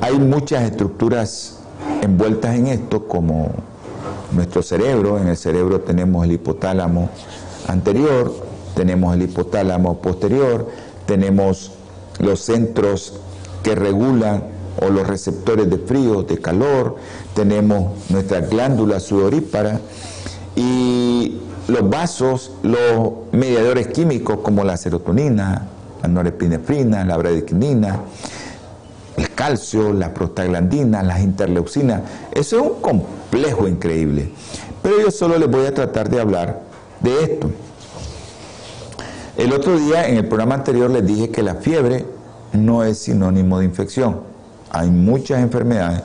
hay 0.00 0.18
muchas 0.18 0.62
estructuras 0.64 1.58
envueltas 2.02 2.54
en 2.56 2.68
esto, 2.68 3.06
como 3.06 3.50
nuestro 4.32 4.62
cerebro. 4.62 5.18
En 5.18 5.28
el 5.28 5.36
cerebro 5.36 5.80
tenemos 5.80 6.24
el 6.24 6.32
hipotálamo 6.32 7.10
anterior, 7.66 8.34
tenemos 8.74 9.14
el 9.14 9.22
hipotálamo 9.22 9.98
posterior, 9.98 10.68
tenemos 11.06 11.72
los 12.18 12.40
centros 12.40 13.14
que 13.62 13.74
regulan 13.74 14.44
o 14.80 14.90
los 14.90 15.06
receptores 15.06 15.70
de 15.70 15.78
frío, 15.78 16.22
de 16.22 16.38
calor, 16.38 16.96
tenemos 17.34 18.10
nuestra 18.10 18.40
glándula 18.40 19.00
sudorípara 19.00 19.80
y 20.56 21.38
los 21.68 21.88
vasos, 21.88 22.52
los 22.62 23.12
mediadores 23.32 23.88
químicos 23.88 24.38
como 24.42 24.64
la 24.64 24.76
serotonina, 24.76 25.66
la 26.02 26.08
norepinefrina, 26.08 27.04
la 27.04 27.16
bradiquinina, 27.16 28.00
el 29.16 29.30
calcio, 29.30 29.92
la 29.92 30.12
prostaglandina, 30.12 31.02
las 31.02 31.20
interleucinas. 31.20 32.02
Eso 32.32 32.56
es 32.56 32.62
un 32.62 32.80
complejo 32.80 33.68
increíble. 33.68 34.30
Pero 34.82 35.00
yo 35.00 35.10
solo 35.10 35.38
les 35.38 35.50
voy 35.50 35.66
a 35.66 35.74
tratar 35.74 36.10
de 36.10 36.20
hablar 36.20 36.60
de 37.00 37.22
esto. 37.22 37.50
El 39.36 39.52
otro 39.52 39.78
día 39.78 40.06
en 40.08 40.16
el 40.16 40.28
programa 40.28 40.54
anterior 40.54 40.90
les 40.90 41.06
dije 41.06 41.30
que 41.30 41.42
la 41.42 41.56
fiebre 41.56 42.06
no 42.52 42.84
es 42.84 42.98
sinónimo 42.98 43.58
de 43.58 43.64
infección. 43.64 44.20
Hay 44.70 44.90
muchas 44.90 45.40
enfermedades, 45.40 46.02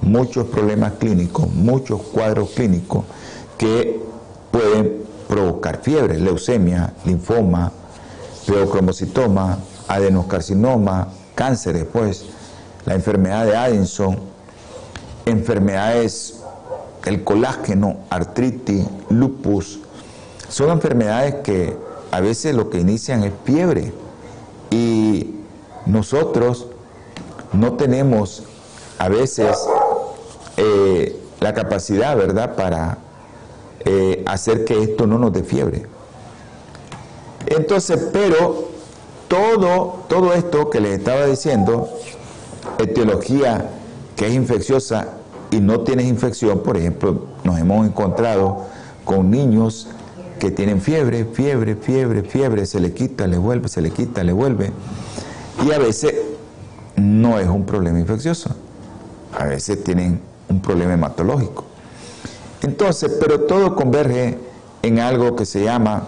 muchos 0.00 0.46
problemas 0.46 0.92
clínicos, 0.98 1.52
muchos 1.52 2.00
cuadros 2.02 2.50
clínicos 2.50 3.04
que 3.58 4.00
pueden 4.54 5.02
provocar 5.28 5.80
fiebre, 5.82 6.16
leucemia, 6.16 6.92
linfoma, 7.04 7.72
pleocromocitoma, 8.46 9.58
adenoscarcinoma, 9.88 11.08
cánceres, 11.34 11.84
pues, 11.92 12.26
la 12.86 12.94
enfermedad 12.94 13.46
de 13.46 13.56
Addison, 13.56 14.16
enfermedades, 15.26 16.40
el 17.04 17.24
colágeno, 17.24 17.96
artritis, 18.10 18.86
lupus, 19.10 19.80
son 20.48 20.70
enfermedades 20.70 21.34
que 21.42 21.76
a 22.12 22.20
veces 22.20 22.54
lo 22.54 22.70
que 22.70 22.78
inician 22.78 23.24
es 23.24 23.32
fiebre 23.42 23.92
y 24.70 25.34
nosotros 25.84 26.68
no 27.52 27.72
tenemos 27.72 28.44
a 28.98 29.08
veces 29.08 29.58
eh, 30.56 31.20
la 31.40 31.52
capacidad, 31.54 32.16
¿verdad?, 32.16 32.54
para 32.54 32.98
eh, 33.84 34.22
hacer 34.26 34.64
que 34.64 34.82
esto 34.82 35.06
no 35.06 35.18
nos 35.18 35.32
dé 35.32 35.42
fiebre. 35.42 35.86
Entonces, 37.46 38.08
pero 38.12 38.68
todo, 39.28 40.04
todo 40.08 40.32
esto 40.32 40.70
que 40.70 40.80
les 40.80 40.98
estaba 40.98 41.26
diciendo, 41.26 41.88
etiología 42.78 43.70
que 44.16 44.26
es 44.26 44.34
infecciosa 44.34 45.08
y 45.50 45.60
no 45.60 45.80
tienes 45.80 46.06
infección, 46.06 46.60
por 46.60 46.76
ejemplo, 46.76 47.26
nos 47.44 47.58
hemos 47.58 47.86
encontrado 47.86 48.64
con 49.04 49.30
niños 49.30 49.88
que 50.38 50.50
tienen 50.50 50.80
fiebre, 50.80 51.24
fiebre, 51.24 51.76
fiebre, 51.76 52.22
fiebre, 52.22 52.66
se 52.66 52.80
le 52.80 52.92
quita, 52.92 53.26
le 53.26 53.38
vuelve, 53.38 53.68
se 53.68 53.80
le 53.80 53.90
quita, 53.90 54.24
le 54.24 54.32
vuelve. 54.32 54.72
Y 55.64 55.72
a 55.72 55.78
veces 55.78 56.14
no 56.96 57.38
es 57.38 57.48
un 57.48 57.64
problema 57.64 57.98
infeccioso, 57.98 58.50
a 59.38 59.44
veces 59.44 59.82
tienen 59.84 60.20
un 60.48 60.60
problema 60.60 60.94
hematológico. 60.94 61.73
Entonces, 62.64 63.12
pero 63.20 63.40
todo 63.40 63.76
converge 63.76 64.38
en 64.80 64.98
algo 64.98 65.36
que 65.36 65.44
se 65.44 65.62
llama 65.62 66.04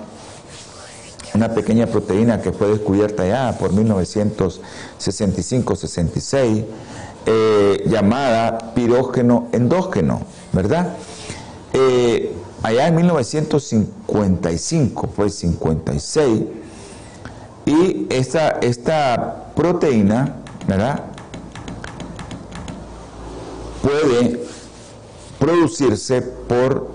una 1.35 1.55
pequeña 1.55 1.87
proteína 1.87 2.41
que 2.41 2.51
fue 2.51 2.69
descubierta 2.69 3.27
ya 3.27 3.59
por 3.59 3.73
1965-66, 3.73 6.65
eh, 7.27 7.85
llamada 7.87 8.73
pirógeno 8.75 9.49
endógeno, 9.53 10.23
¿verdad? 10.55 10.95
Eh, 11.75 12.33
allá 12.63 12.87
en 12.87 12.97
1955, 12.97 15.11
fue 15.15 15.29
56, 15.29 16.41
y 17.67 18.07
esta, 18.09 18.49
esta 18.63 19.53
proteína, 19.55 20.37
¿verdad? 20.67 21.03
Puede 23.83 24.46
producirse 25.39 26.23
por 26.23 26.89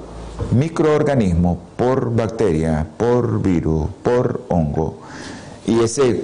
microorganismos, 0.52 1.58
por 1.76 2.14
bacteria, 2.16 2.88
por 2.98 3.42
virus, 3.42 3.88
por 4.04 4.42
hongo. 4.50 4.98
Y 5.66 5.80
ese 5.80 6.24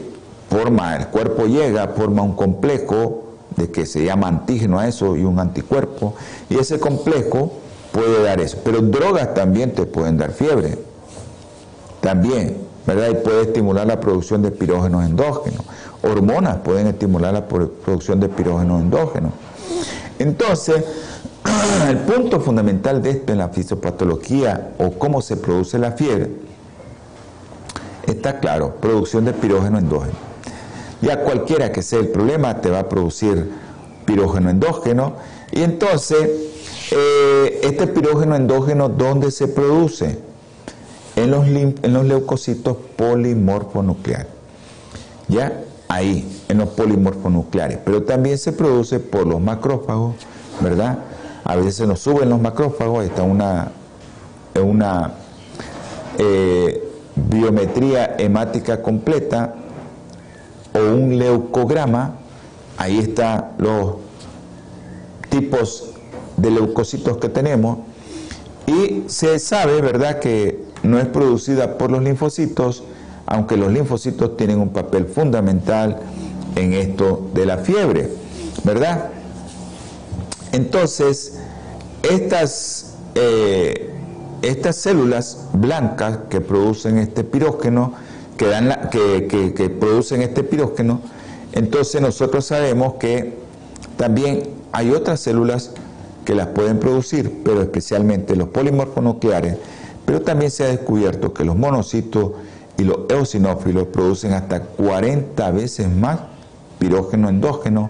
forma, 0.50 0.96
el 0.96 1.08
cuerpo 1.08 1.46
llega, 1.46 1.88
forma 1.90 2.22
un 2.22 2.36
complejo 2.36 3.24
de 3.56 3.72
que 3.72 3.86
se 3.86 4.04
llama 4.04 4.28
antígeno 4.28 4.80
a 4.80 4.88
eso 4.88 5.16
y 5.16 5.24
un 5.24 5.40
anticuerpo, 5.40 6.16
y 6.50 6.58
ese 6.58 6.80
complejo 6.80 7.52
puede 7.92 8.24
dar 8.24 8.40
eso. 8.40 8.60
Pero 8.64 8.82
drogas 8.82 9.34
también 9.34 9.74
te 9.74 9.86
pueden 9.86 10.18
dar 10.18 10.32
fiebre, 10.32 10.78
también, 12.02 12.58
¿verdad? 12.86 13.10
Y 13.10 13.16
puede 13.16 13.42
estimular 13.44 13.88
la 13.88 14.00
producción 14.00 14.42
de 14.42 14.52
pirógenos 14.52 15.06
endógenos. 15.06 15.62
Hormonas 16.04 16.58
pueden 16.58 16.88
estimular 16.88 17.34
la 17.34 17.48
producción 17.48 18.20
de 18.20 18.30
pirógenos 18.30 18.82
endógenos. 18.82 19.32
Entonces, 20.20 20.84
el 21.90 21.98
punto 22.00 22.40
fundamental 22.40 23.02
de 23.02 23.12
esto 23.12 23.32
en 23.32 23.40
la 23.40 23.50
fisiopatología 23.50 24.72
o 24.78 24.92
cómo 24.92 25.22
se 25.22 25.38
produce 25.38 25.80
la 25.80 25.94
fiebre, 25.94 26.32
está 28.06 28.40
claro, 28.40 28.76
producción 28.82 29.26
de 29.26 29.34
pirógeno 29.34 29.78
endógeno. 29.78 30.14
Ya 31.02 31.22
cualquiera 31.22 31.72
que 31.72 31.82
sea 31.82 32.00
el 32.00 32.10
problema 32.10 32.60
te 32.62 32.70
va 32.70 32.80
a 32.80 32.90
producir 32.90 33.52
pirógeno 34.06 34.50
endógeno 34.50 35.14
y 35.52 35.62
entonces 35.62 36.30
eh, 36.92 37.60
este 37.64 37.88
pirógeno 37.88 38.36
endógeno, 38.36 38.90
¿dónde 38.90 39.32
se 39.32 39.48
produce? 39.48 40.20
En 41.16 41.32
los, 41.32 41.48
en 41.48 41.94
los 41.94 42.06
leucocitos 42.06 42.78
polimorfonucleares. 42.96 44.28
¿Ya? 45.28 45.64
Ahí, 45.88 46.44
en 46.48 46.60
los 46.60 46.70
polimorfonucleares. 46.70 47.80
Pero 47.84 48.04
también 48.04 48.38
se 48.38 48.52
produce 48.52 49.00
por 49.00 49.26
los 49.26 49.42
macrófagos, 49.42 50.16
¿verdad? 50.62 51.00
A 51.48 51.56
veces 51.56 51.88
nos 51.88 52.02
suben 52.02 52.30
los 52.30 52.42
macrófagos, 52.42 53.06
está 53.06 53.24
una, 53.24 53.72
una 54.62 55.14
eh, 56.18 56.84
biometría 57.16 58.18
hemática 58.18 58.82
completa 58.82 59.56
o 60.74 60.94
un 60.94 61.18
leucograma, 61.18 62.16
ahí 62.78 62.98
están 62.98 63.54
los 63.60 63.96
tipos 65.30 65.92
de 66.36 66.52
leucocitos 66.52 67.16
que 67.16 67.30
tenemos 67.30 67.78
y 68.66 69.04
se 69.08 69.40
sabe, 69.40 69.80
¿verdad?, 69.80 70.20
que 70.20 70.66
no 70.84 71.00
es 71.00 71.06
producida 71.06 71.78
por 71.78 71.92
los 71.92 72.04
linfocitos, 72.04 72.84
aunque 73.26 73.56
los 73.56 73.72
linfocitos 73.72 74.36
tienen 74.36 74.60
un 74.60 74.70
papel 74.70 75.06
fundamental 75.06 75.98
en 76.58 76.74
esto 76.74 77.30
de 77.34 77.46
la 77.46 77.60
fiebre, 77.60 78.10
¿verdad? 78.66 79.12
Entonces, 80.52 81.40
estas, 82.04 82.96
eh, 83.16 83.92
estas 84.42 84.76
células 84.76 85.48
blancas 85.54 86.20
que 86.30 86.42
producen 86.42 86.98
este 86.98 87.24
pirógeno, 87.24 87.94
que, 88.38 88.48
dan 88.48 88.90
que, 88.92 89.76
producen 89.80 90.22
este 90.22 90.44
pirógeno, 90.44 91.02
entonces 91.54 92.02
nosotros 92.02 92.46
sabemos 92.46 92.96
que 92.96 93.34
también 93.98 94.50
hay 94.72 94.92
otras 94.92 95.20
células 95.20 95.72
que 96.24 96.36
las 96.36 96.48
pueden 96.48 96.80
producir, 96.80 97.42
pero 97.44 97.62
especialmente 97.62 98.36
los 98.36 98.50
polimorfonucleares, 98.50 99.58
pero 100.06 100.22
también 100.22 100.52
se 100.52 100.66
ha 100.66 100.68
descubierto 100.68 101.34
que 101.34 101.44
los 101.44 101.56
monocitos 101.56 102.34
y 102.78 102.84
los 102.84 103.00
eosinófilos 103.10 103.88
producen 103.88 104.34
hasta 104.34 104.62
40 104.62 105.52
veces 105.52 105.90
más 105.90 106.20
pirógeno 106.80 107.30
endógeno 107.30 107.90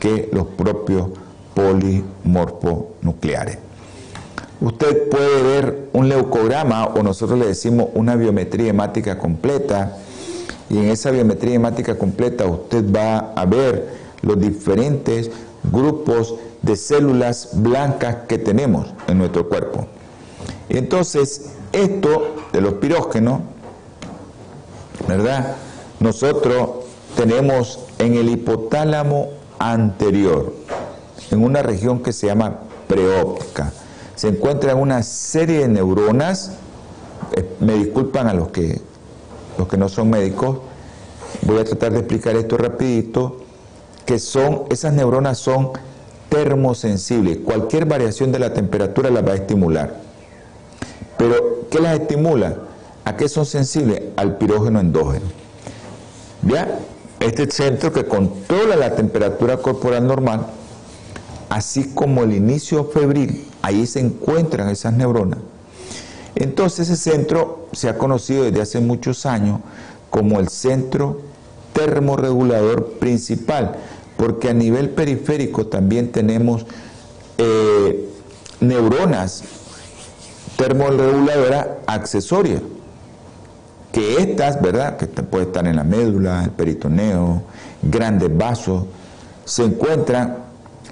que 0.00 0.28
los 0.32 0.46
propios 0.46 1.10
polimorfonucleares. 1.54 3.58
Usted 4.60 5.08
puede 5.08 5.42
ver 5.42 5.88
un 5.92 6.08
leucograma 6.08 6.86
o 6.86 7.02
nosotros 7.02 7.38
le 7.38 7.46
decimos 7.46 7.88
una 7.94 8.16
biometría 8.16 8.70
hemática 8.70 9.18
completa 9.18 9.96
y 10.70 10.78
en 10.78 10.84
esa 10.84 11.10
biometría 11.10 11.54
hemática 11.54 11.98
completa 11.98 12.46
usted 12.46 12.84
va 12.90 13.32
a 13.34 13.44
ver 13.44 13.88
los 14.22 14.40
diferentes 14.40 15.30
grupos 15.70 16.36
de 16.62 16.76
células 16.76 17.50
blancas 17.52 18.16
que 18.28 18.38
tenemos 18.38 18.94
en 19.06 19.18
nuestro 19.18 19.48
cuerpo. 19.48 19.86
Entonces, 20.68 21.50
esto 21.72 22.36
de 22.52 22.60
los 22.60 22.74
pirógenos, 22.74 23.40
¿verdad? 25.06 25.56
Nosotros 26.00 26.70
tenemos 27.16 27.80
en 27.98 28.14
el 28.14 28.30
hipotálamo 28.30 29.28
anterior, 29.58 30.54
en 31.30 31.42
una 31.42 31.62
región 31.62 32.02
que 32.02 32.12
se 32.12 32.26
llama 32.26 32.58
preóptica. 32.88 33.72
Se 34.14 34.28
encuentran 34.28 34.78
una 34.78 35.02
serie 35.02 35.60
de 35.60 35.68
neuronas, 35.68 36.52
eh, 37.36 37.48
me 37.60 37.74
disculpan 37.74 38.28
a 38.28 38.34
los 38.34 38.48
que, 38.48 38.80
los 39.58 39.68
que 39.68 39.76
no 39.76 39.88
son 39.88 40.10
médicos, 40.10 40.58
voy 41.42 41.58
a 41.58 41.64
tratar 41.64 41.92
de 41.92 42.00
explicar 42.00 42.36
esto 42.36 42.56
rapidito, 42.56 43.40
que 44.06 44.18
son, 44.18 44.64
esas 44.70 44.92
neuronas 44.92 45.38
son 45.38 45.70
termosensibles, 46.28 47.38
cualquier 47.38 47.86
variación 47.86 48.32
de 48.32 48.38
la 48.38 48.52
temperatura 48.52 49.10
las 49.10 49.26
va 49.26 49.32
a 49.32 49.36
estimular. 49.36 50.00
Pero, 51.16 51.66
¿qué 51.70 51.80
las 51.80 51.98
estimula? 51.98 52.56
¿A 53.04 53.16
qué 53.16 53.28
son 53.28 53.46
sensibles? 53.46 54.02
Al 54.16 54.36
pirógeno 54.36 54.80
endógeno. 54.80 55.26
¿Ya? 56.42 56.78
este 57.26 57.50
centro 57.50 57.92
que 57.92 58.04
controla 58.04 58.76
la 58.76 58.94
temperatura 58.94 59.56
corporal 59.56 60.06
normal, 60.06 60.46
así 61.48 61.90
como 61.94 62.22
el 62.22 62.32
inicio 62.32 62.84
febril, 62.84 63.46
ahí 63.62 63.86
se 63.86 64.00
encuentran 64.00 64.68
esas 64.68 64.92
neuronas. 64.94 65.38
Entonces 66.34 66.88
ese 66.88 67.10
centro 67.10 67.68
se 67.72 67.88
ha 67.88 67.96
conocido 67.96 68.44
desde 68.44 68.60
hace 68.60 68.80
muchos 68.80 69.24
años 69.24 69.60
como 70.10 70.40
el 70.40 70.48
centro 70.48 71.20
termorregulador 71.72 72.94
principal, 72.98 73.76
porque 74.16 74.48
a 74.48 74.54
nivel 74.54 74.90
periférico 74.90 75.66
también 75.66 76.12
tenemos 76.12 76.66
eh, 77.38 78.08
neuronas 78.60 79.42
termorreguladoras 80.56 81.66
accesorias, 81.86 82.62
que 83.92 84.16
estas, 84.18 84.60
¿verdad?, 84.60 84.96
que 84.96 85.06
puede 85.06 85.44
estar 85.44 85.66
en 85.66 85.76
la 85.76 85.84
médula, 85.84 86.44
el 86.44 86.50
peritoneo, 86.50 87.42
grandes 87.82 88.36
vasos, 88.36 88.84
se 89.44 89.64
encuentran 89.64 90.43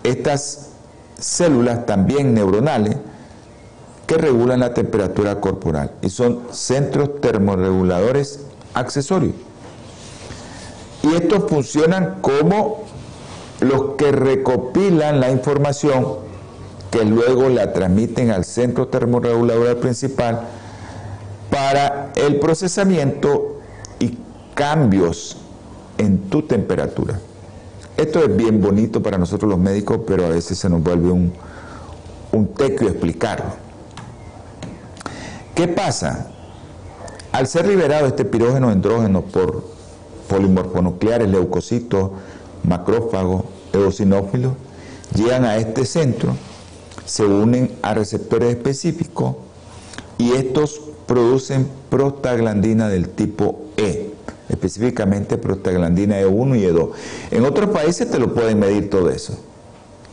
estas 0.02 0.70
células 1.18 1.86
también 1.86 2.34
neuronales 2.34 2.96
que 4.06 4.16
regulan 4.16 4.60
la 4.60 4.74
temperatura 4.74 5.40
corporal 5.40 5.92
y 6.02 6.10
son 6.10 6.40
centros 6.50 7.20
termorreguladores 7.20 8.40
accesorios. 8.74 9.34
Y 11.02 11.14
estos 11.14 11.48
funcionan 11.48 12.18
como 12.20 12.84
los 13.60 13.96
que 13.96 14.12
recopilan 14.12 15.20
la 15.20 15.30
información 15.30 16.06
que 16.90 17.04
luego 17.04 17.48
la 17.48 17.72
transmiten 17.72 18.30
al 18.30 18.44
centro 18.44 18.88
termorregulador 18.88 19.78
principal 19.78 20.42
para 21.50 22.12
el 22.16 22.38
procesamiento 22.38 23.60
y 23.98 24.18
cambios 24.54 25.38
en 25.96 26.18
tu 26.28 26.42
temperatura. 26.42 27.18
Esto 28.02 28.18
es 28.18 28.36
bien 28.36 28.60
bonito 28.60 29.00
para 29.00 29.16
nosotros 29.16 29.48
los 29.48 29.60
médicos, 29.60 30.00
pero 30.04 30.26
a 30.26 30.28
veces 30.28 30.58
se 30.58 30.68
nos 30.68 30.82
vuelve 30.82 31.12
un, 31.12 31.32
un 32.32 32.48
tequio 32.48 32.88
explicarlo. 32.88 33.52
¿Qué 35.54 35.68
pasa? 35.68 36.32
Al 37.30 37.46
ser 37.46 37.68
liberado 37.68 38.08
este 38.08 38.24
pirógeno 38.24 38.72
endrógeno 38.72 39.22
por 39.22 39.62
polimorfonucleares, 40.28 41.28
leucocitos, 41.28 42.10
macrófagos, 42.64 43.44
eosinófilos, 43.72 44.54
llegan 45.14 45.44
a 45.44 45.58
este 45.58 45.86
centro, 45.86 46.34
se 47.04 47.24
unen 47.24 47.70
a 47.82 47.94
receptores 47.94 48.50
específicos 48.56 49.36
y 50.18 50.32
estos 50.32 50.80
producen 51.06 51.68
prostaglandina 51.88 52.88
del 52.88 53.10
tipo 53.10 53.60
E, 53.76 54.11
específicamente 54.52 55.38
prostaglandina 55.38 56.20
E1 56.20 56.58
y 56.58 56.64
E2. 56.64 56.90
En 57.30 57.44
otros 57.44 57.70
países 57.70 58.10
te 58.10 58.18
lo 58.18 58.32
pueden 58.32 58.60
medir 58.60 58.90
todo 58.90 59.10
eso. 59.10 59.36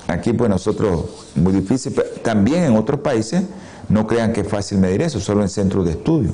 Aquí 0.07 0.33
pues 0.33 0.49
nosotros 0.49 1.27
muy 1.35 1.53
difícil, 1.53 1.93
pero 1.95 2.09
también 2.23 2.63
en 2.63 2.75
otros 2.75 3.01
países 3.01 3.43
no 3.89 4.07
crean 4.07 4.33
que 4.33 4.41
es 4.41 4.47
fácil 4.47 4.79
medir 4.79 5.01
eso, 5.01 5.19
solo 5.19 5.41
en 5.41 5.49
centros 5.49 5.85
de 5.85 5.91
estudio. 5.91 6.31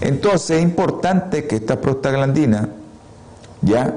Entonces 0.00 0.58
es 0.58 0.62
importante 0.62 1.46
que 1.46 1.56
esta 1.56 1.80
prostaglandina, 1.80 2.68
ya, 3.62 3.96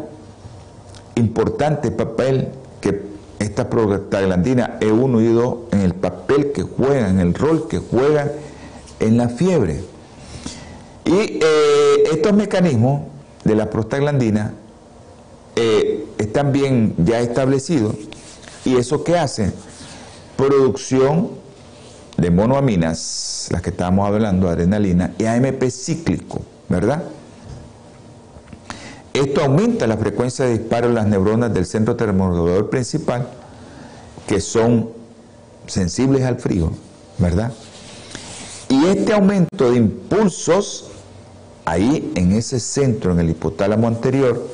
importante 1.15 1.91
papel 1.91 2.47
que 2.79 3.03
esta 3.39 3.69
prostaglandina 3.69 4.79
E1 4.79 5.21
y 5.21 5.27
E2 5.27 5.57
en 5.73 5.81
el 5.81 5.93
papel 5.93 6.51
que 6.51 6.63
juega, 6.63 7.09
en 7.09 7.19
el 7.19 7.33
rol 7.33 7.67
que 7.67 7.77
juega 7.77 8.31
en 8.99 9.17
la 9.17 9.29
fiebre. 9.29 9.90
Y 11.11 11.39
eh, 11.41 12.03
estos 12.13 12.31
mecanismos 12.31 13.01
de 13.43 13.55
la 13.55 13.69
prostaglandina 13.69 14.53
eh, 15.57 16.05
están 16.17 16.53
bien 16.53 16.95
ya 16.99 17.19
establecidos 17.19 17.95
y 18.63 18.77
eso 18.77 19.03
que 19.03 19.17
hace 19.17 19.51
producción 20.37 21.31
de 22.15 22.31
monoaminas, 22.31 23.49
las 23.51 23.61
que 23.61 23.71
estábamos 23.71 24.07
hablando, 24.07 24.47
adrenalina, 24.47 25.13
y 25.17 25.25
AMP 25.25 25.63
cíclico, 25.69 26.43
¿verdad? 26.69 27.03
Esto 29.13 29.43
aumenta 29.43 29.87
la 29.87 29.97
frecuencia 29.97 30.45
de 30.45 30.59
disparo 30.59 30.87
en 30.87 30.95
las 30.95 31.07
neuronas 31.07 31.53
del 31.53 31.65
centro 31.65 31.97
termoregulador 31.97 32.69
principal, 32.69 33.27
que 34.27 34.39
son 34.39 34.91
sensibles 35.67 36.23
al 36.23 36.39
frío, 36.39 36.71
¿verdad? 37.17 37.51
Y 38.69 38.85
este 38.85 39.11
aumento 39.11 39.71
de 39.71 39.77
impulsos 39.77 40.90
ahí 41.65 42.11
en 42.15 42.33
ese 42.33 42.59
centro, 42.59 43.11
en 43.11 43.19
el 43.19 43.29
hipotálamo 43.29 43.87
anterior, 43.87 44.47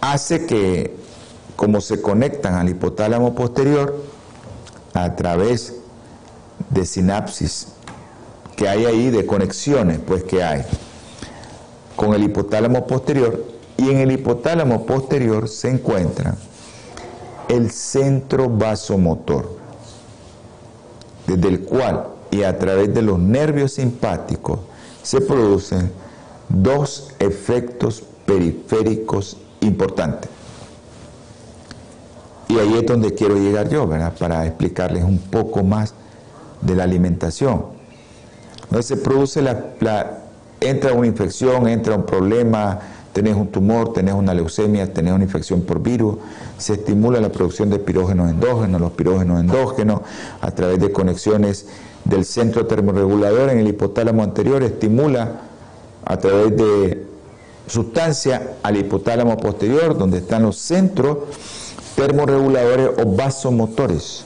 hace 0.00 0.46
que, 0.46 0.96
como 1.56 1.80
se 1.80 2.00
conectan 2.00 2.54
al 2.54 2.68
hipotálamo 2.68 3.34
posterior, 3.34 4.02
a 4.94 5.14
través 5.14 5.76
de 6.70 6.84
sinapsis 6.84 7.68
que 8.56 8.68
hay 8.68 8.84
ahí, 8.84 9.10
de 9.10 9.24
conexiones 9.24 9.98
pues 10.06 10.24
que 10.24 10.42
hay 10.42 10.64
con 11.96 12.14
el 12.14 12.22
hipotálamo 12.24 12.86
posterior 12.86 13.44
y 13.76 13.90
en 13.90 13.98
el 13.98 14.12
hipotálamo 14.12 14.84
posterior 14.84 15.48
se 15.48 15.70
encuentra 15.70 16.36
el 17.48 17.70
centro 17.70 18.48
vasomotor, 18.48 19.56
desde 21.26 21.48
el 21.48 21.60
cual 21.60 22.06
y 22.30 22.42
a 22.42 22.58
través 22.58 22.94
de 22.94 23.02
los 23.02 23.18
nervios 23.18 23.72
simpáticos 23.72 24.60
se 25.02 25.20
producen 25.20 25.90
dos 26.48 27.14
efectos 27.18 28.02
periféricos 28.26 29.36
importantes. 29.60 30.30
Y 32.48 32.58
ahí 32.58 32.74
es 32.74 32.86
donde 32.86 33.14
quiero 33.14 33.36
llegar 33.36 33.68
yo, 33.68 33.86
¿verdad? 33.86 34.12
Para 34.18 34.44
explicarles 34.44 35.04
un 35.04 35.18
poco 35.18 35.62
más 35.62 35.94
de 36.60 36.74
la 36.74 36.84
alimentación. 36.84 37.66
Entonces 38.64 38.86
se 38.86 38.96
produce 38.96 39.40
la, 39.40 40.18
entra 40.60 40.92
una 40.92 41.06
infección, 41.06 41.68
entra 41.68 41.94
un 41.94 42.06
problema, 42.06 42.80
tenés 43.12 43.36
un 43.36 43.48
tumor, 43.48 43.92
tenés 43.92 44.14
una 44.14 44.34
leucemia, 44.34 44.92
tenés 44.92 45.12
una 45.12 45.24
infección 45.24 45.62
por 45.62 45.80
virus, 45.80 46.16
se 46.58 46.74
estimula 46.74 47.20
la 47.20 47.30
producción 47.30 47.70
de 47.70 47.78
pirógenos 47.78 48.30
endógenos, 48.30 48.80
los 48.80 48.92
pirógenos 48.92 49.40
endógenos 49.40 50.00
a 50.40 50.50
través 50.50 50.80
de 50.80 50.92
conexiones 50.92 51.66
del 52.10 52.24
centro 52.24 52.66
termorregulador 52.66 53.50
en 53.50 53.60
el 53.60 53.68
hipotálamo 53.68 54.22
anterior, 54.22 54.62
estimula 54.62 55.42
a 56.04 56.16
través 56.18 56.56
de 56.56 57.06
sustancia 57.66 58.56
al 58.62 58.76
hipotálamo 58.76 59.36
posterior, 59.38 59.96
donde 59.96 60.18
están 60.18 60.42
los 60.42 60.58
centros 60.58 61.18
termorreguladores 61.94 62.90
o 62.98 63.06
vasomotores 63.14 64.24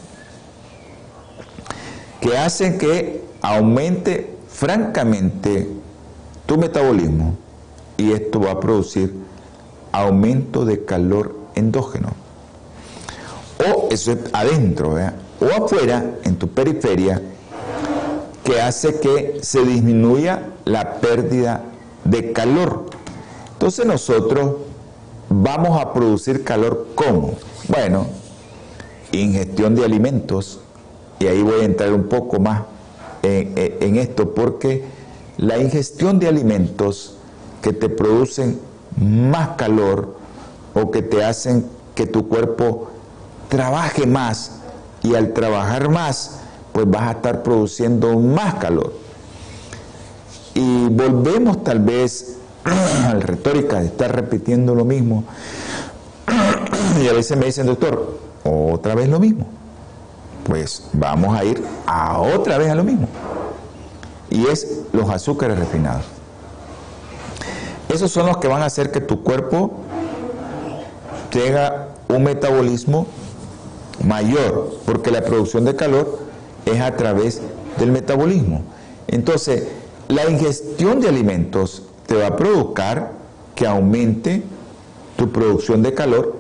que 2.21 2.39
hacen 2.39 2.79
que 2.79 3.23
aumente 3.43 4.35
francamente 4.49 5.69
tu 6.47 6.57
metabolismo 6.57 7.37
y 7.99 8.13
esto 8.13 8.41
va 8.41 8.53
a 8.53 8.61
producir 8.61 9.13
aumento 9.93 10.65
de 10.65 10.85
calor 10.87 11.37
endógeno. 11.55 12.09
O 13.59 13.89
eso 13.91 14.13
es 14.13 14.19
adentro, 14.33 14.95
o 14.95 15.65
afuera, 15.65 16.15
en 16.25 16.37
tu 16.37 16.49
periferia, 16.49 17.21
que 18.45 18.61
hace 18.61 19.01
que 19.01 19.41
se 19.43 19.65
disminuya 19.65 20.51
la 20.65 21.01
pérdida 21.01 21.63
de 22.05 22.33
calor. 22.33 22.87
Entonces 23.53 23.87
nosotros 23.87 24.57
vamos 25.29 25.81
a 25.81 25.93
producir 25.93 26.45
calor 26.45 26.89
¿cómo? 26.95 27.35
Bueno, 27.69 28.07
ingestión 29.13 29.75
de 29.75 29.85
alimentos, 29.85 30.61
y 31.19 31.27
ahí 31.27 31.43
voy 31.43 31.63
a 31.63 31.65
entrar 31.65 31.93
un 31.93 32.05
poco 32.05 32.39
más 32.41 32.63
en, 33.23 33.97
esto, 33.97 34.35
porque 34.35 34.85
la 35.39 35.59
ingestión 35.59 36.19
de 36.19 36.29
alimentos 36.29 37.17
que 37.63 37.73
te 37.73 37.89
producen 37.89 38.61
más 38.97 39.51
calor 39.57 40.17
o 40.75 40.91
que 40.91 41.01
te 41.01 41.25
hacen 41.25 41.67
que 41.95 42.07
tu 42.07 42.29
cuerpo 42.29 42.91
trabaje 43.49 44.07
más 44.07 44.61
y 45.03 45.15
al 45.15 45.33
trabajar 45.33 45.89
más, 45.89 46.41
pues 46.75 46.91
vas 46.91 47.05
a 47.05 47.11
estar 47.13 47.43
produciendo 47.43 48.19
más 48.19 48.57
calor. 48.57 48.93
Y 50.55 50.89
volvemos 50.89 51.65
tal 51.65 51.79
vez 51.79 52.37
a 52.65 53.15
la 53.15 53.21
retórica 53.21 53.81
de 53.81 53.87
estar 53.87 54.15
repitiendo 54.15 54.75
lo 54.75 54.85
mismo. 54.85 55.25
Y 57.03 57.09
a 57.09 57.13
veces 57.13 57.37
me 57.37 57.47
dicen, 57.47 57.67
doctor, 57.67 58.19
otra 58.45 58.95
vez 58.95 59.09
lo 59.09 59.19
mismo 59.19 59.47
pues 60.45 60.85
vamos 60.93 61.37
a 61.37 61.45
ir 61.45 61.63
a 61.87 62.21
otra 62.21 62.59
vez 62.59 62.71
a 62.71 62.75
lo 62.75 62.85
mismo. 62.85 63.09
Y 64.31 64.47
es 64.47 64.83
los 64.93 65.11
azúcares 65.11 65.59
refinados. 65.59 66.05
Esos 67.89 68.11
son 68.11 68.27
los 68.27 68.39
que 68.39 68.49
van 68.49 68.63
a 68.63 68.67
hacer 68.67 68.91
que 68.91 69.01
tu 69.01 69.23
cuerpo 69.23 69.73
tenga 71.31 71.89
un 72.09 72.25
metabolismo 72.25 73.07
mayor, 74.05 74.79
porque 74.85 75.11
la 75.11 75.23
producción 75.23 75.65
de 75.65 75.77
calor 75.77 76.19
es 76.67 76.81
a 76.81 76.97
través 76.97 77.41
del 77.79 77.93
metabolismo. 77.93 78.63
Entonces, 79.09 79.65
la 80.09 80.29
ingestión 80.29 81.01
de 81.01 81.09
alimentos 81.09 81.83
te 82.07 82.15
va 82.15 82.29
a 82.29 82.37
provocar 82.37 83.13
que 83.55 83.67
aumente 83.67 84.43
tu 85.17 85.31
producción 85.31 85.83
de 85.83 85.95
calor 85.95 86.37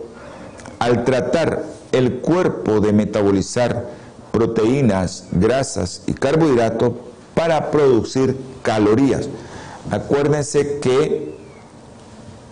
al 0.78 1.04
tratar 1.04 1.64
el 1.92 2.14
cuerpo 2.18 2.80
de 2.80 2.92
metabolizar 2.92 3.86
proteínas, 4.32 5.28
grasas 5.30 6.02
y 6.06 6.12
carbohidratos 6.12 6.92
para 7.34 7.70
producir 7.70 8.36
calorías. 8.62 9.28
Acuérdense 9.90 10.80
que 10.80 11.34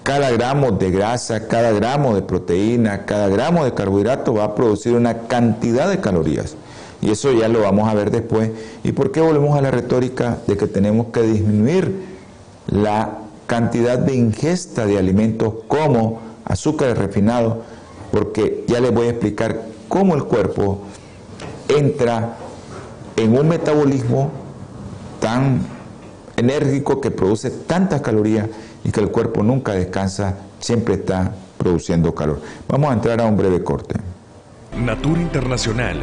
cada 0.02 0.30
gramo 0.30 0.72
de 0.72 0.90
grasa, 0.90 1.48
cada 1.48 1.72
gramo 1.72 2.14
de 2.14 2.22
proteína, 2.22 3.04
cada 3.04 3.28
gramo 3.28 3.64
de 3.64 3.74
carbohidrato 3.74 4.35
va 4.35 4.44
a 4.44 4.54
producir 4.54 4.94
una 4.94 5.26
cantidad 5.26 5.88
de 5.88 6.00
calorías. 6.00 6.56
Y 7.03 7.11
eso 7.11 7.33
ya 7.33 7.49
lo 7.49 7.61
vamos 7.61 7.88
a 7.88 7.95
ver 7.95 8.12
después. 8.12 8.53
¿Y 8.85 8.93
por 8.93 9.11
qué 9.11 9.21
volvemos 9.21 9.59
a 9.59 9.61
la 9.61 9.73
retórica 9.73 10.38
de 10.47 10.57
que 10.57 10.69
tenemos 10.69 11.09
que 11.09 11.23
disminuir 11.23 12.07
la 12.69 13.19
cantidad 13.49 13.99
de 13.99 14.15
ingesta 14.15 14.87
de 14.87 14.99
alimentos 14.99 15.53
como 15.67 16.21
azúcares 16.45 16.97
refinados? 16.97 17.57
Porque 18.12 18.65
ya 18.69 18.81
les 18.81 18.95
voy 18.95 19.09
a 19.09 19.11
explicar 19.11 19.62
cómo 19.88 20.15
el 20.15 20.25
cuerpo 20.25 20.79
entra 21.69 22.37
en 23.17 23.37
un 23.37 23.49
metabolismo 23.49 24.31
tan 25.19 25.61
enérgico 26.37 27.01
que 27.01 27.11
produce 27.11 27.51
tantas 27.51 28.01
calorías 28.01 28.49
y 28.85 28.93
que 28.93 29.01
el 29.01 29.11
cuerpo 29.11 29.43
nunca 29.43 29.73
descansa, 29.73 30.37
siempre 30.61 30.95
está 30.95 31.35
produciendo 31.59 32.15
calor. 32.15 32.41
Vamos 32.69 32.91
a 32.91 32.95
entrar 32.95 33.21
a 33.21 33.27
un 33.27 33.37
breve 33.37 33.62
corte. 33.65 33.97
Natura 34.77 35.21
Internacional 35.21 36.03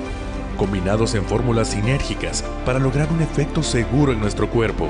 combinados 0.57 1.15
en 1.15 1.23
fórmulas 1.23 1.69
sinérgicas 1.69 2.43
para 2.65 2.79
lograr 2.79 3.11
un 3.11 3.21
efecto 3.21 3.63
seguro 3.63 4.11
en 4.11 4.19
nuestro 4.19 4.49
cuerpo. 4.49 4.87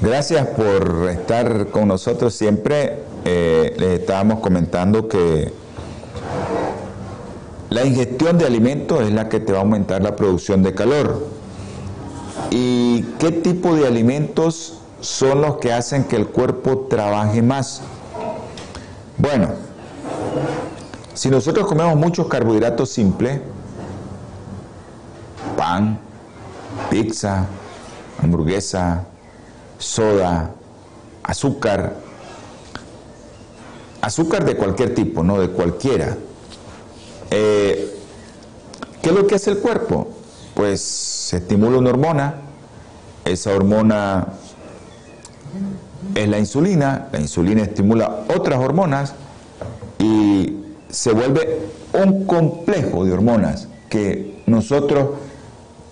Gracias 0.00 0.46
por 0.48 1.08
estar 1.10 1.66
con 1.68 1.88
nosotros 1.88 2.32
siempre. 2.32 2.98
Eh, 3.24 3.74
les 3.78 4.00
estábamos 4.00 4.40
comentando 4.40 5.08
que 5.08 5.52
la 7.70 7.84
ingestión 7.84 8.38
de 8.38 8.46
alimentos 8.46 9.02
es 9.02 9.12
la 9.12 9.28
que 9.28 9.40
te 9.40 9.52
va 9.52 9.58
a 9.58 9.62
aumentar 9.62 10.02
la 10.02 10.16
producción 10.16 10.62
de 10.62 10.72
calor. 10.72 11.26
¿Y 12.50 13.02
qué 13.18 13.32
tipo 13.32 13.74
de 13.74 13.86
alimentos 13.86 14.77
son 15.00 15.40
los 15.42 15.56
que 15.56 15.72
hacen 15.72 16.04
que 16.04 16.16
el 16.16 16.28
cuerpo 16.28 16.86
trabaje 16.88 17.42
más? 17.42 17.82
Bueno, 19.16 19.48
si 21.14 21.30
nosotros 21.30 21.66
comemos 21.66 21.96
muchos 21.96 22.28
carbohidratos 22.28 22.90
simples, 22.90 23.40
pan, 25.56 25.98
pizza, 26.90 27.46
hamburguesa, 28.22 29.04
soda, 29.78 30.52
azúcar, 31.22 31.96
azúcar 34.00 34.44
de 34.44 34.56
cualquier 34.56 34.94
tipo, 34.94 35.22
no 35.22 35.40
de 35.40 35.50
cualquiera. 35.50 36.16
Eh, 37.30 37.98
¿Qué 39.02 39.08
es 39.10 39.14
lo 39.14 39.26
que 39.26 39.34
hace 39.34 39.50
el 39.50 39.58
cuerpo? 39.58 40.08
Pues 40.54 40.80
se 40.80 41.38
estimula 41.38 41.78
una 41.78 41.90
hormona, 41.90 42.34
esa 43.24 43.50
hormona 43.50 44.28
es 46.14 46.28
la 46.28 46.38
insulina, 46.38 47.08
la 47.12 47.20
insulina 47.20 47.62
estimula 47.62 48.24
otras 48.34 48.58
hormonas 48.58 49.14
y 49.98 50.56
se 50.88 51.12
vuelve 51.12 51.60
un 51.92 52.24
complejo 52.26 53.04
de 53.04 53.12
hormonas 53.12 53.68
que 53.88 54.42
nosotros 54.46 55.10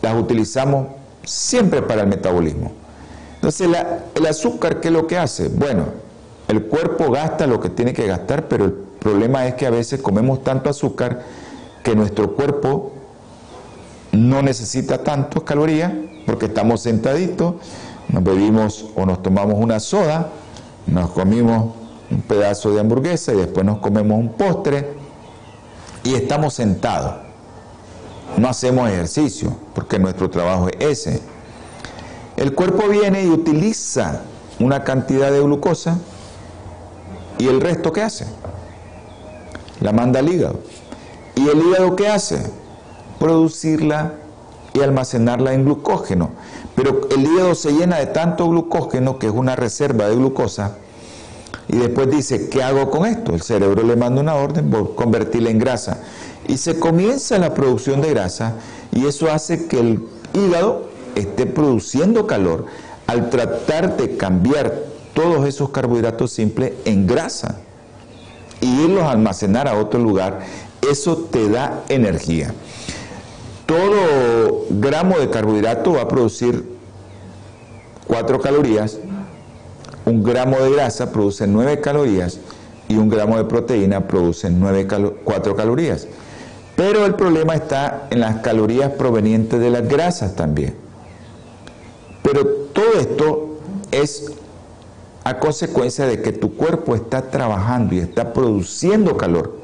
las 0.02 0.14
utilizamos 0.14 0.88
siempre 1.24 1.82
para 1.82 2.02
el 2.02 2.08
metabolismo. 2.08 2.72
Entonces, 3.36 3.68
el 4.14 4.26
azúcar, 4.26 4.80
¿qué 4.80 4.88
es 4.88 4.94
lo 4.94 5.06
que 5.06 5.18
hace? 5.18 5.48
Bueno, 5.48 5.84
el 6.48 6.64
cuerpo 6.64 7.10
gasta 7.10 7.46
lo 7.46 7.60
que 7.60 7.70
tiene 7.70 7.92
que 7.92 8.06
gastar, 8.06 8.48
pero 8.48 8.64
el 8.66 8.72
problema 8.72 9.46
es 9.46 9.54
que 9.54 9.66
a 9.66 9.70
veces 9.70 10.00
comemos 10.00 10.42
tanto 10.42 10.70
azúcar 10.70 11.22
que 11.82 11.94
nuestro 11.94 12.34
cuerpo 12.34 12.92
no 14.12 14.42
necesita 14.42 15.02
tantas 15.02 15.42
calorías 15.42 15.92
porque 16.24 16.46
estamos 16.46 16.80
sentaditos, 16.82 17.54
nos 18.08 18.22
bebimos 18.22 18.86
o 18.94 19.04
nos 19.06 19.22
tomamos 19.22 19.56
una 19.58 19.80
soda, 19.80 20.30
nos 20.86 21.10
comimos 21.10 21.74
un 22.10 22.20
pedazo 22.22 22.72
de 22.72 22.80
hamburguesa 22.80 23.32
y 23.32 23.36
después 23.36 23.66
nos 23.66 23.78
comemos 23.78 24.18
un 24.18 24.28
postre 24.30 24.94
y 26.04 26.14
estamos 26.14 26.54
sentados. 26.54 27.14
No 28.36 28.48
hacemos 28.48 28.88
ejercicio 28.88 29.56
porque 29.74 29.98
nuestro 29.98 30.30
trabajo 30.30 30.68
es 30.68 31.06
ese. 31.06 31.22
El 32.36 32.54
cuerpo 32.54 32.88
viene 32.88 33.24
y 33.24 33.28
utiliza 33.28 34.22
una 34.60 34.84
cantidad 34.84 35.30
de 35.30 35.40
glucosa 35.40 35.98
y 37.38 37.48
el 37.48 37.60
resto 37.60 37.92
¿qué 37.92 38.02
hace? 38.02 38.26
La 39.80 39.92
manda 39.92 40.20
al 40.20 40.28
hígado. 40.28 40.60
¿Y 41.34 41.48
el 41.48 41.58
hígado 41.58 41.96
qué 41.96 42.08
hace? 42.08 42.42
Producirla 43.18 44.14
y 44.72 44.80
almacenarla 44.80 45.54
en 45.54 45.64
glucógeno. 45.64 46.30
Pero 46.76 47.08
el 47.10 47.24
hígado 47.24 47.54
se 47.54 47.72
llena 47.72 47.96
de 47.96 48.06
tanto 48.06 48.48
glucógeno, 48.48 49.18
que 49.18 49.26
es 49.26 49.32
una 49.32 49.56
reserva 49.56 50.08
de 50.08 50.14
glucosa, 50.14 50.76
y 51.68 51.76
después 51.76 52.10
dice, 52.10 52.48
¿qué 52.48 52.62
hago 52.62 52.90
con 52.90 53.06
esto? 53.06 53.34
El 53.34 53.42
cerebro 53.42 53.82
le 53.82 53.96
manda 53.96 54.20
una 54.20 54.34
orden 54.34 54.70
por 54.70 54.94
convertirla 54.94 55.50
en 55.50 55.58
grasa. 55.58 56.00
Y 56.46 56.58
se 56.58 56.78
comienza 56.78 57.38
la 57.38 57.54
producción 57.54 58.00
de 58.00 58.10
grasa 58.10 58.54
y 58.92 59.06
eso 59.06 59.30
hace 59.30 59.66
que 59.66 59.80
el 59.80 60.04
hígado 60.32 60.88
esté 61.16 61.46
produciendo 61.46 62.26
calor 62.26 62.66
al 63.08 63.30
tratar 63.30 63.96
de 63.96 64.16
cambiar 64.16 64.84
todos 65.12 65.46
esos 65.46 65.70
carbohidratos 65.70 66.30
simples 66.30 66.74
en 66.84 67.06
grasa 67.06 67.56
y 68.60 68.82
irlos 68.82 69.02
a 69.02 69.10
almacenar 69.10 69.66
a 69.66 69.76
otro 69.76 69.98
lugar, 69.98 70.40
eso 70.88 71.16
te 71.16 71.48
da 71.48 71.82
energía. 71.88 72.54
Todo 73.66 74.66
gramo 74.70 75.18
de 75.18 75.28
carbohidrato 75.28 75.94
va 75.94 76.02
a 76.02 76.08
producir 76.08 76.64
4 78.06 78.40
calorías, 78.40 78.98
un 80.04 80.22
gramo 80.22 80.58
de 80.58 80.70
grasa 80.70 81.10
produce 81.10 81.48
9 81.48 81.80
calorías 81.80 82.38
y 82.88 82.96
un 82.96 83.08
gramo 83.08 83.36
de 83.36 83.44
proteína 83.44 84.06
produce 84.06 84.50
9 84.50 84.86
4 85.24 85.56
calorías. 85.56 86.06
Pero 86.76 87.04
el 87.06 87.14
problema 87.14 87.54
está 87.54 88.06
en 88.10 88.20
las 88.20 88.36
calorías 88.36 88.92
provenientes 88.92 89.58
de 89.58 89.70
las 89.70 89.88
grasas 89.88 90.36
también. 90.36 90.74
Pero 92.22 92.46
todo 92.72 92.92
esto 93.00 93.58
es 93.90 94.32
a 95.24 95.38
consecuencia 95.38 96.06
de 96.06 96.22
que 96.22 96.30
tu 96.32 96.54
cuerpo 96.54 96.94
está 96.94 97.30
trabajando 97.30 97.96
y 97.96 97.98
está 97.98 98.32
produciendo 98.32 99.16
calor. 99.16 99.56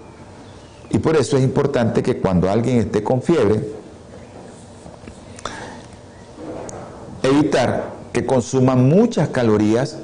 Y 0.91 0.99
por 0.99 1.17
eso 1.17 1.37
es 1.37 1.45
importante 1.45 2.03
que 2.03 2.17
cuando 2.17 2.51
alguien 2.51 2.79
esté 2.79 3.05
con 3.05 3.23
fiebre, 3.23 3.82
evitar 7.33 7.93
que 8.13 8.27
consuma 8.27 8.77
muchas 8.77 9.29
calorías 9.29 9.99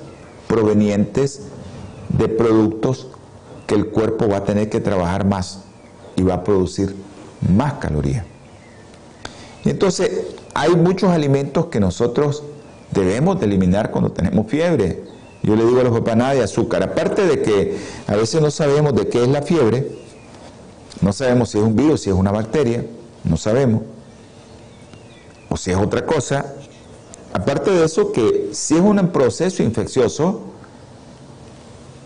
provenientes 0.47 1.43
de 2.09 2.29
productos 2.29 3.09
que 3.67 3.75
el 3.75 3.89
cuerpo 3.89 4.29
va 4.29 4.39
a 4.39 4.45
tener 4.45 4.71
que 4.71 4.81
trabajar 4.81 5.27
más 5.27 5.65
y 6.17 6.23
va 6.23 6.35
a 6.35 6.45
producir 6.45 6.97
más 7.55 7.75
calorías. 7.75 8.25
Entonces 9.65 10.11
hay 10.55 10.75
muchos 10.75 11.11
alimentos 11.11 11.67
que 11.67 11.79
nosotros 11.79 12.43
debemos 12.91 13.39
de 13.39 13.47
eliminar 13.47 13.91
cuando 13.91 14.11
tenemos 14.11 14.47
fiebre. 14.47 15.05
Yo 15.43 15.55
le 15.55 15.65
digo 15.65 15.81
a 15.81 15.85
los 15.85 15.93
papás 15.99 16.17
nada 16.17 16.35
de 16.35 16.43
azúcar. 16.43 16.83
Aparte 16.83 17.27
de 17.27 17.43
que 17.43 17.79
a 18.07 18.17
veces 18.17 18.41
no 18.41 18.51
sabemos 18.51 18.95
de 18.95 19.09
qué 19.09 19.23
es 19.23 19.29
la 19.29 19.43
fiebre, 19.43 19.87
no 21.01 21.13
sabemos 21.13 21.51
si 21.51 21.59
es 21.59 21.65
un 21.65 21.77
virus, 21.77 22.01
si 22.03 22.11
es 22.11 22.17
una 22.17 22.33
bacteria, 22.33 22.85
no 23.25 23.37
sabemos. 23.37 23.83
O 25.49 25.57
si 25.57 25.71
es 25.71 25.77
otra 25.77 26.05
cosa. 26.05 26.55
Aparte 27.39 27.71
de 27.71 27.85
eso, 27.85 28.11
que 28.11 28.51
si 28.53 28.75
es 28.75 28.81
un 28.81 28.97
proceso 29.11 29.63
infeccioso, 29.63 30.43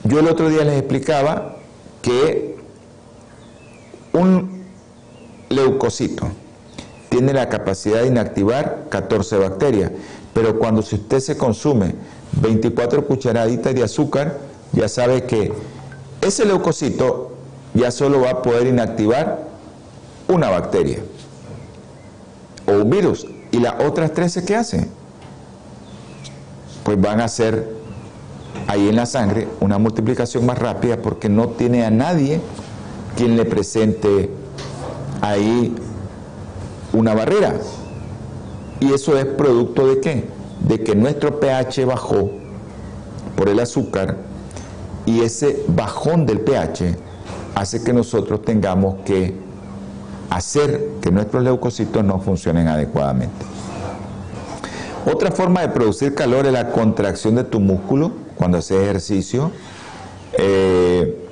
yo 0.04 0.18
el 0.18 0.28
otro 0.28 0.50
día 0.50 0.62
les 0.62 0.78
explicaba 0.78 1.56
que 2.02 2.58
un 4.12 4.66
leucocito, 5.48 6.28
tiene 7.08 7.32
la 7.32 7.48
capacidad 7.48 8.02
de 8.02 8.08
inactivar 8.08 8.88
14 8.90 9.38
bacterias. 9.38 9.90
Pero 10.34 10.58
cuando 10.58 10.82
usted 10.82 11.20
se 11.20 11.38
consume 11.38 11.94
24 12.42 13.06
cucharaditas 13.06 13.74
de 13.74 13.84
azúcar, 13.84 14.38
ya 14.72 14.88
sabe 14.88 15.24
que 15.24 15.50
ese 16.20 16.44
leucocito 16.44 17.32
ya 17.72 17.90
solo 17.90 18.20
va 18.20 18.30
a 18.30 18.42
poder 18.42 18.66
inactivar 18.66 19.46
una 20.28 20.50
bacteria 20.50 20.98
o 22.66 22.72
un 22.72 22.90
virus. 22.90 23.26
¿Y 23.50 23.60
las 23.60 23.80
otras 23.82 24.12
13 24.12 24.44
qué 24.44 24.56
hacen? 24.56 25.01
Pues 26.92 27.00
van 27.00 27.22
a 27.22 27.24
hacer 27.24 27.72
ahí 28.66 28.86
en 28.86 28.96
la 28.96 29.06
sangre 29.06 29.48
una 29.60 29.78
multiplicación 29.78 30.44
más 30.44 30.58
rápida 30.58 30.98
porque 30.98 31.30
no 31.30 31.48
tiene 31.48 31.86
a 31.86 31.90
nadie 31.90 32.38
quien 33.16 33.34
le 33.34 33.46
presente 33.46 34.28
ahí 35.22 35.74
una 36.92 37.14
barrera. 37.14 37.54
¿Y 38.78 38.92
eso 38.92 39.16
es 39.16 39.24
producto 39.24 39.86
de 39.86 40.00
qué? 40.00 40.28
De 40.68 40.84
que 40.84 40.94
nuestro 40.94 41.40
pH 41.40 41.86
bajó 41.86 42.30
por 43.38 43.48
el 43.48 43.60
azúcar 43.60 44.18
y 45.06 45.22
ese 45.22 45.64
bajón 45.68 46.26
del 46.26 46.40
pH 46.40 46.94
hace 47.54 47.82
que 47.82 47.94
nosotros 47.94 48.42
tengamos 48.42 48.96
que 49.06 49.34
hacer 50.28 50.90
que 51.00 51.10
nuestros 51.10 51.42
leucocitos 51.42 52.04
no 52.04 52.20
funcionen 52.20 52.68
adecuadamente. 52.68 53.51
Otra 55.04 55.32
forma 55.32 55.62
de 55.62 55.68
producir 55.68 56.14
calor 56.14 56.46
es 56.46 56.52
la 56.52 56.70
contracción 56.70 57.34
de 57.34 57.44
tu 57.44 57.58
músculo 57.58 58.12
cuando 58.36 58.58
haces 58.58 58.82
ejercicio. 58.82 59.50
Eh, 60.34 61.28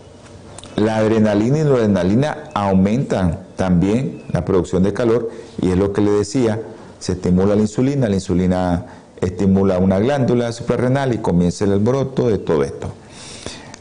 la 0.76 0.96
adrenalina 0.96 1.58
y 1.58 1.64
la 1.64 1.74
adrenalina 1.74 2.38
aumentan 2.54 3.40
también 3.56 4.22
la 4.32 4.44
producción 4.44 4.82
de 4.82 4.92
calor 4.92 5.30
y 5.60 5.70
es 5.70 5.76
lo 5.76 5.92
que 5.92 6.00
le 6.00 6.10
decía, 6.10 6.60
se 6.98 7.12
estimula 7.12 7.54
la 7.54 7.60
insulina, 7.60 8.08
la 8.08 8.14
insulina 8.14 8.86
estimula 9.20 9.78
una 9.78 9.98
glándula 9.98 10.50
suprarrenal 10.52 11.12
y 11.12 11.18
comienza 11.18 11.64
el 11.64 11.78
broto 11.78 12.28
de 12.28 12.38
todo 12.38 12.64
esto. 12.64 12.92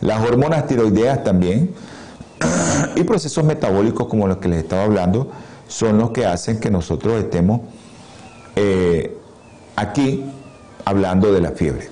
Las 0.02 0.22
hormonas 0.22 0.68
tiroideas 0.68 1.24
también 1.24 1.74
y 2.96 3.04
procesos 3.04 3.44
metabólicos 3.44 4.08
como 4.08 4.28
los 4.28 4.38
que 4.38 4.50
les 4.50 4.60
estaba 4.60 4.84
hablando 4.84 5.32
son 5.68 5.98
los 5.98 6.12
que 6.12 6.26
hacen 6.26 6.60
que 6.60 6.70
nosotros 6.70 7.20
estemos 7.20 7.62
eh, 8.56 9.19
aquí 9.80 10.26
hablando 10.86 11.32
de 11.32 11.42
la 11.42 11.52
fiebre. 11.52 11.90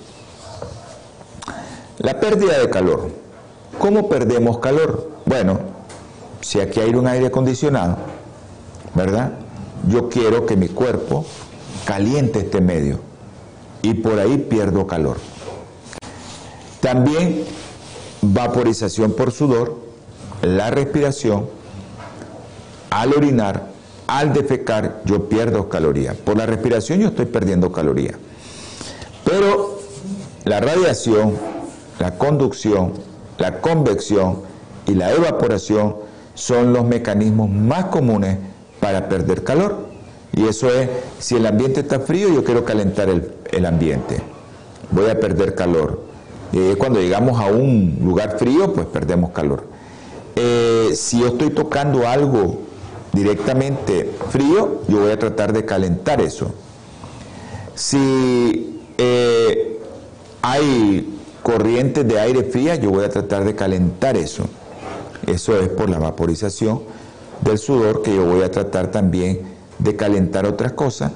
La 1.98 2.20
pérdida 2.20 2.58
de 2.58 2.70
calor. 2.70 3.10
¿Cómo 3.78 4.08
perdemos 4.08 4.58
calor? 4.58 5.10
Bueno, 5.24 5.58
si 6.40 6.60
aquí 6.60 6.80
hay 6.80 6.94
un 6.94 7.06
aire 7.06 7.26
acondicionado, 7.26 7.96
¿verdad? 8.94 9.32
Yo 9.88 10.08
quiero 10.08 10.46
que 10.46 10.56
mi 10.56 10.68
cuerpo 10.68 11.24
caliente 11.84 12.40
este 12.40 12.60
medio 12.60 13.00
y 13.82 13.94
por 13.94 14.18
ahí 14.18 14.36
pierdo 14.38 14.86
calor. 14.86 15.16
También 16.80 17.44
vaporización 18.20 19.12
por 19.12 19.32
sudor, 19.32 19.78
la 20.42 20.70
respiración, 20.70 21.48
al 22.90 23.12
orinar, 23.12 23.77
al 24.08 24.32
defecar, 24.32 25.02
yo 25.04 25.28
pierdo 25.28 25.68
calorías. 25.68 26.16
Por 26.16 26.38
la 26.38 26.46
respiración 26.46 26.98
yo 26.98 27.08
estoy 27.08 27.26
perdiendo 27.26 27.70
calorías. 27.70 28.16
Pero 29.22 29.78
la 30.44 30.60
radiación, 30.60 31.34
la 32.00 32.16
conducción, 32.16 32.94
la 33.36 33.60
convección 33.60 34.40
y 34.86 34.94
la 34.94 35.12
evaporación 35.12 35.96
son 36.34 36.72
los 36.72 36.86
mecanismos 36.86 37.50
más 37.50 37.86
comunes 37.86 38.38
para 38.80 39.10
perder 39.10 39.44
calor. 39.44 39.86
Y 40.32 40.46
eso 40.46 40.72
es, 40.72 40.88
si 41.18 41.36
el 41.36 41.46
ambiente 41.46 41.80
está 41.80 42.00
frío, 42.00 42.30
yo 42.30 42.44
quiero 42.44 42.64
calentar 42.64 43.10
el, 43.10 43.66
ambiente. 43.66 44.22
Voy 44.90 45.10
a 45.10 45.20
perder 45.20 45.54
calor. 45.54 46.02
Y 46.52 46.76
cuando 46.76 46.98
llegamos 46.98 47.38
a 47.38 47.46
un 47.46 47.98
lugar 48.02 48.38
frío, 48.38 48.72
pues 48.72 48.86
perdemos 48.86 49.32
calor. 49.32 49.64
Eh, 50.34 50.92
si 50.94 51.20
yo 51.20 51.26
estoy 51.26 51.50
tocando 51.50 52.08
algo 52.08 52.67
directamente 53.12 54.10
frío, 54.30 54.82
yo 54.88 55.00
voy 55.00 55.10
a 55.10 55.18
tratar 55.18 55.52
de 55.52 55.64
calentar 55.64 56.20
eso. 56.20 56.52
Si 57.74 58.80
eh, 58.98 59.80
hay 60.42 61.18
corrientes 61.42 62.06
de 62.06 62.18
aire 62.20 62.44
fría, 62.44 62.74
yo 62.74 62.90
voy 62.90 63.04
a 63.04 63.08
tratar 63.08 63.44
de 63.44 63.54
calentar 63.54 64.16
eso. 64.16 64.44
Eso 65.26 65.58
es 65.58 65.68
por 65.68 65.88
la 65.88 65.98
vaporización 65.98 66.82
del 67.40 67.58
sudor 67.58 68.02
que 68.02 68.14
yo 68.14 68.24
voy 68.24 68.42
a 68.42 68.50
tratar 68.50 68.90
también 68.90 69.42
de 69.78 69.94
calentar 69.96 70.46
otras 70.46 70.72
cosas 70.72 71.12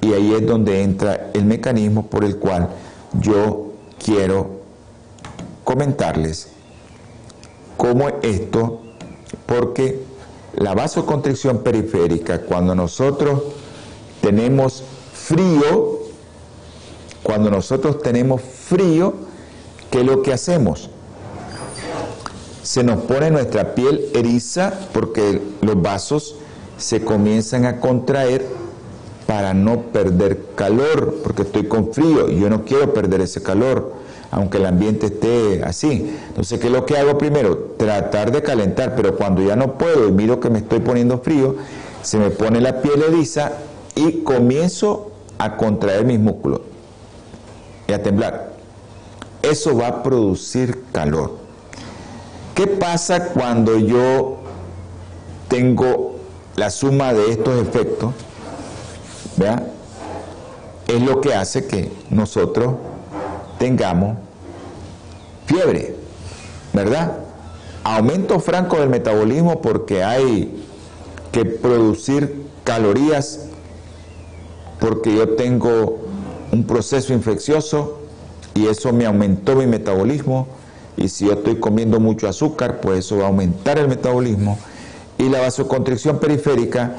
y 0.00 0.12
ahí 0.12 0.32
es 0.32 0.46
donde 0.46 0.82
entra 0.82 1.30
el 1.34 1.44
mecanismo 1.44 2.06
por 2.06 2.24
el 2.24 2.36
cual 2.36 2.68
yo 3.20 3.72
quiero 4.02 4.58
comentarles 5.64 6.48
cómo 7.76 8.08
esto, 8.22 8.80
porque 9.46 10.02
la 10.58 10.74
vasoconstricción 10.74 11.58
periférica, 11.58 12.42
cuando 12.42 12.74
nosotros 12.74 13.42
tenemos 14.20 14.82
frío, 15.12 15.98
cuando 17.22 17.50
nosotros 17.50 18.02
tenemos 18.02 18.40
frío, 18.40 19.14
¿qué 19.90 20.00
es 20.00 20.06
lo 20.06 20.22
que 20.22 20.32
hacemos? 20.32 20.90
Se 22.62 22.82
nos 22.82 23.04
pone 23.04 23.30
nuestra 23.30 23.74
piel 23.74 24.10
eriza 24.14 24.72
porque 24.92 25.40
los 25.62 25.80
vasos 25.80 26.36
se 26.76 27.02
comienzan 27.02 27.64
a 27.64 27.80
contraer 27.80 28.46
para 29.26 29.54
no 29.54 29.82
perder 29.82 30.46
calor, 30.54 31.18
porque 31.22 31.42
estoy 31.42 31.64
con 31.64 31.92
frío 31.92 32.30
y 32.30 32.40
yo 32.40 32.50
no 32.50 32.64
quiero 32.64 32.92
perder 32.94 33.20
ese 33.20 33.42
calor 33.42 33.92
aunque 34.30 34.58
el 34.58 34.66
ambiente 34.66 35.06
esté 35.06 35.62
así. 35.64 36.14
Entonces, 36.28 36.58
¿qué 36.60 36.66
es 36.66 36.72
lo 36.72 36.84
que 36.84 36.96
hago 36.96 37.16
primero? 37.16 37.74
Tratar 37.76 38.32
de 38.32 38.42
calentar, 38.42 38.94
pero 38.94 39.16
cuando 39.16 39.42
ya 39.42 39.56
no 39.56 39.78
puedo 39.78 40.08
y 40.08 40.12
miro 40.12 40.40
que 40.40 40.50
me 40.50 40.58
estoy 40.58 40.80
poniendo 40.80 41.18
frío, 41.18 41.56
se 42.02 42.18
me 42.18 42.30
pone 42.30 42.60
la 42.60 42.80
piel 42.82 43.02
eriza 43.02 43.52
y 43.94 44.22
comienzo 44.22 45.12
a 45.38 45.56
contraer 45.56 46.04
mis 46.04 46.18
músculos 46.18 46.60
y 47.86 47.92
a 47.92 48.02
temblar. 48.02 48.52
Eso 49.42 49.76
va 49.76 49.88
a 49.88 50.02
producir 50.02 50.84
calor. 50.92 51.36
¿Qué 52.54 52.66
pasa 52.66 53.28
cuando 53.28 53.78
yo 53.78 54.38
tengo 55.48 56.16
la 56.56 56.70
suma 56.70 57.14
de 57.14 57.30
estos 57.30 57.60
efectos? 57.60 58.12
¿Vea? 59.36 59.64
Es 60.88 61.00
lo 61.02 61.20
que 61.20 61.34
hace 61.34 61.66
que 61.66 61.92
nosotros 62.10 62.74
tengamos 63.58 64.16
fiebre, 65.46 65.94
¿verdad? 66.72 67.18
Aumento 67.84 68.38
franco 68.40 68.78
del 68.78 68.88
metabolismo 68.88 69.60
porque 69.62 70.02
hay 70.02 70.64
que 71.32 71.44
producir 71.44 72.42
calorías 72.64 73.46
porque 74.78 75.14
yo 75.14 75.30
tengo 75.30 75.98
un 76.52 76.64
proceso 76.64 77.12
infeccioso 77.12 77.98
y 78.54 78.66
eso 78.66 78.92
me 78.92 79.06
aumentó 79.06 79.56
mi 79.56 79.66
metabolismo 79.66 80.46
y 80.96 81.08
si 81.08 81.26
yo 81.26 81.34
estoy 81.34 81.56
comiendo 81.56 82.00
mucho 82.00 82.28
azúcar, 82.28 82.80
pues 82.80 83.00
eso 83.00 83.18
va 83.18 83.24
a 83.24 83.28
aumentar 83.28 83.78
el 83.78 83.88
metabolismo 83.88 84.58
y 85.16 85.28
la 85.28 85.40
vasoconstricción 85.40 86.18
periférica 86.18 86.94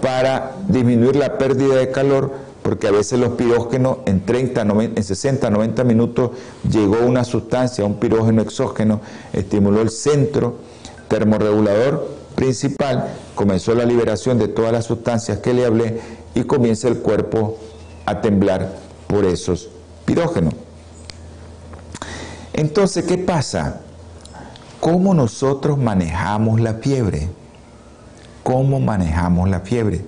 para 0.00 0.56
disminuir 0.68 1.16
la 1.16 1.38
pérdida 1.38 1.76
de 1.76 1.90
calor 1.90 2.32
porque 2.62 2.86
a 2.86 2.92
veces 2.92 3.18
los 3.18 3.30
pirógenos 3.30 3.98
en 4.06 4.24
30, 4.24 4.62
en 4.62 5.02
60, 5.02 5.50
90 5.50 5.84
minutos 5.84 6.30
llegó 6.70 7.04
una 7.04 7.24
sustancia, 7.24 7.84
un 7.84 7.94
pirógeno 7.94 8.40
exógeno, 8.42 9.00
estimuló 9.32 9.82
el 9.82 9.90
centro 9.90 10.56
termorregulador 11.08 12.08
principal, 12.34 13.14
comenzó 13.34 13.74
la 13.74 13.84
liberación 13.84 14.38
de 14.38 14.48
todas 14.48 14.72
las 14.72 14.86
sustancias 14.86 15.38
que 15.38 15.52
le 15.52 15.66
hablé 15.66 16.00
y 16.34 16.44
comienza 16.44 16.88
el 16.88 16.98
cuerpo 16.98 17.58
a 18.06 18.20
temblar 18.20 18.76
por 19.06 19.24
esos 19.24 19.68
pirógenos. 20.04 20.54
Entonces, 22.52 23.04
¿qué 23.04 23.18
pasa? 23.18 23.80
¿Cómo 24.80 25.14
nosotros 25.14 25.78
manejamos 25.78 26.60
la 26.60 26.74
fiebre? 26.74 27.28
¿Cómo 28.42 28.80
manejamos 28.80 29.48
la 29.48 29.60
fiebre? 29.60 30.04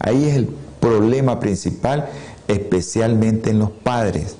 Ahí 0.00 0.28
es 0.28 0.36
el 0.36 0.48
problema 0.88 1.38
principal, 1.38 2.08
especialmente 2.48 3.50
en 3.50 3.58
los 3.58 3.70
padres 3.70 4.36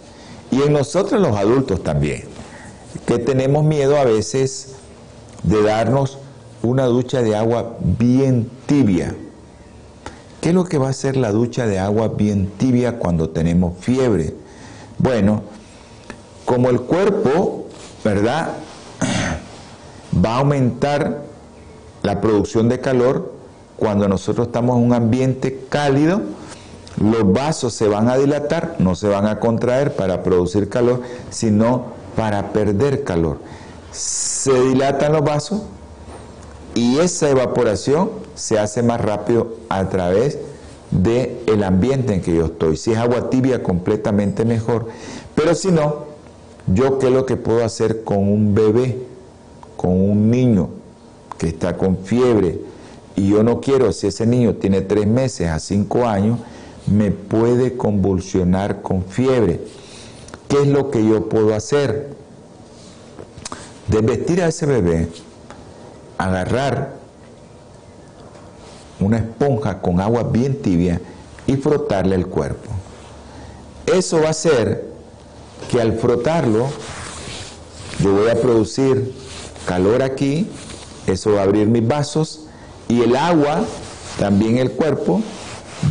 y 0.51 0.63
en 0.63 0.73
nosotros 0.73 1.21
los 1.21 1.37
adultos 1.37 1.83
también, 1.83 2.25
que 3.07 3.19
tenemos 3.19 3.65
miedo 3.65 3.99
a 3.99 4.05
veces 4.05 4.77
de 5.43 5.63
darnos 5.63 6.19
una 6.63 6.87
ducha 6.87 7.21
de 7.23 7.37
agua 7.37 7.77
bien 7.81 8.51
tibia. 8.67 9.15
¿Qué 10.41 10.51
es 10.51 10.55
lo 10.55 10.65
que 10.65 10.79
va 10.79 10.87
a 10.87 10.91
hacer 10.91 11.17
la 11.17 11.33
ducha 11.33 11.67
de 11.67 11.79
agua 11.79 12.09
bien 12.09 12.51
tibia 12.57 12.99
cuando 12.99 13.29
tenemos 13.29 13.75
fiebre? 13.79 14.35
Bueno, 14.97 15.43
como 16.47 16.71
el 16.71 16.81
cuerpo, 16.81 17.67
¿verdad? 18.05 18.55
Va 20.25 20.37
a 20.37 20.39
aumentar 20.39 21.25
la 22.03 22.21
producción 22.21 22.69
de 22.69 22.81
calor, 22.81 23.35
cuando 23.77 24.09
nosotros 24.09 24.49
estamos 24.49 24.77
en 24.79 24.85
un 24.85 24.93
ambiente 24.93 25.67
cálido, 25.69 26.23
los 27.01 27.33
vasos 27.33 27.75
se 27.75 27.89
van 27.89 28.09
a 28.09 28.17
dilatar, 28.17 28.77
no 28.79 28.95
se 28.95 29.09
van 29.09 29.27
a 29.27 29.39
contraer 29.39 29.95
para 29.95 30.23
producir 30.23 30.69
calor, 30.69 31.03
sino 31.31 31.87
para 32.17 32.53
perder 32.53 33.05
calor. 33.05 33.39
Se 33.93 34.53
dilatan 34.53 35.13
los 35.13 35.23
vasos 35.23 35.63
y 36.75 36.99
esa 36.99 37.31
evaporación 37.31 38.11
se 38.35 38.59
hace 38.59 38.83
más 38.83 39.01
rápido 39.01 39.57
a 39.69 39.89
través 39.89 40.39
del 40.91 41.39
el 41.47 41.63
ambiente 41.63 42.15
en 42.15 42.23
que 42.23 42.35
yo 42.35 42.47
estoy. 42.47 42.77
Si 42.77 42.93
es 42.93 42.99
agua 42.99 43.31
tibia, 43.31 43.63
completamente 43.63 44.45
mejor. 44.45 44.89
Pero 45.35 45.55
si 45.55 45.71
no, 45.71 46.07
yo 46.67 46.99
qué 46.99 47.07
es 47.07 47.13
lo 47.13 47.27
que 47.27 47.37
puedo 47.37 47.65
hacer 47.65 48.05
con 48.05 48.19
un 48.19 48.55
bebé, 48.55 48.99
con 49.77 49.93
un 49.93 50.31
niño 50.31 50.71
que 51.37 51.49
está 51.49 51.77
con 51.77 51.99
fiebre, 51.99 52.61
y 53.15 53.31
yo 53.31 53.43
no 53.43 53.61
quiero, 53.61 53.93
si 53.93 54.07
ese 54.07 54.27
niño 54.27 54.55
tiene 54.55 54.81
tres 54.81 55.07
meses 55.07 55.49
a 55.49 55.59
cinco 55.59 56.07
años, 56.07 56.39
me 56.91 57.11
puede 57.11 57.77
convulsionar 57.77 58.83
con 58.83 59.05
fiebre. 59.05 59.61
¿Qué 60.49 60.63
es 60.63 60.69
lo 60.69 60.91
que 60.91 61.05
yo 61.05 61.29
puedo 61.29 61.55
hacer? 61.55 62.17
Desvestir 63.89 64.43
a 64.43 64.49
ese 64.49 64.67
bebé, 64.67 65.09
agarrar 66.17 66.95
una 69.01 69.19
esponja 69.19 69.81
con 69.81 70.01
agua 70.01 70.25
bien 70.25 70.61
tibia 70.61 71.01
y 71.47 71.57
frotarle 71.57 72.15
el 72.15 72.27
cuerpo. 72.27 72.71
Eso 73.87 74.21
va 74.21 74.29
a 74.29 74.31
hacer 74.31 74.89
que 75.71 75.81
al 75.81 75.99
frotarlo, 75.99 76.67
yo 78.01 78.13
voy 78.13 78.29
a 78.31 78.41
producir 78.41 79.15
calor 79.67 80.03
aquí, 80.03 80.47
eso 81.07 81.33
va 81.33 81.41
a 81.41 81.45
abrir 81.45 81.67
mis 81.67 81.87
vasos 81.87 82.47
y 82.89 83.03
el 83.03 83.17
agua, 83.17 83.65
también 84.19 84.59
el 84.59 84.73
cuerpo, 84.73 85.23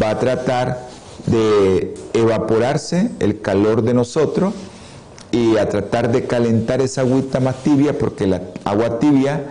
va 0.01 0.11
a 0.11 0.19
tratar 0.19 0.87
de 1.25 1.95
evaporarse 2.13 3.11
el 3.19 3.41
calor 3.41 3.81
de 3.83 3.93
nosotros 3.93 4.53
y 5.31 5.57
a 5.57 5.67
tratar 5.67 6.11
de 6.11 6.25
calentar 6.25 6.81
esa 6.81 7.01
agüita 7.01 7.39
más 7.39 7.63
tibia 7.63 7.97
porque 7.97 8.27
la 8.27 8.41
agua 8.63 8.99
tibia, 8.99 9.43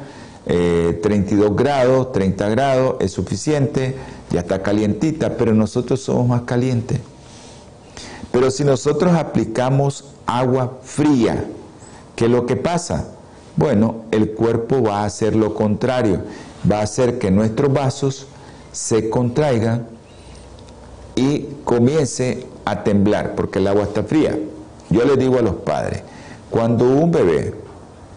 32 0.45 1.51
eh, 1.51 1.53
grados, 1.55 2.13
30 2.13 2.49
grados 2.49 2.97
es 3.01 3.13
suficiente, 3.13 3.97
ya 4.31 4.41
está 4.41 4.63
calientita, 4.63 5.37
pero 5.37 5.55
nosotros 5.55 6.01
somos 6.01 6.27
más 6.27 6.43
calientes. 6.43 7.01
Pero 8.33 8.51
si 8.51 8.65
nosotros 8.65 9.15
aplicamos 9.15 10.05
agua 10.27 10.79
fría, 10.83 11.45
¿qué 12.15 12.27
es 12.27 12.31
lo 12.31 12.47
que 12.47 12.57
pasa? 12.57 13.13
Bueno, 13.57 14.05
el 14.11 14.33
cuerpo 14.33 14.83
va 14.83 15.01
a 15.01 15.05
hacer 15.07 15.35
lo 15.35 15.55
contrario, 15.55 16.21
va 16.71 16.81
a 16.81 16.83
hacer 16.83 17.19
que 17.19 17.31
nuestros 17.31 17.73
vasos 17.73 18.27
se 18.73 19.09
contraigan 19.09 19.96
y 21.17 21.49
comience 21.65 22.47
a 22.65 22.85
temblar 22.85 23.35
porque 23.35 23.59
el 23.59 23.67
agua 23.67 23.83
está 23.83 24.05
fría. 24.05 24.39
Yo 24.91 25.05
le 25.05 25.17
digo 25.17 25.39
a 25.39 25.43
los 25.43 25.57
padres, 25.57 26.03
cuando 26.51 26.85
un 26.85 27.11
bebé 27.11 27.55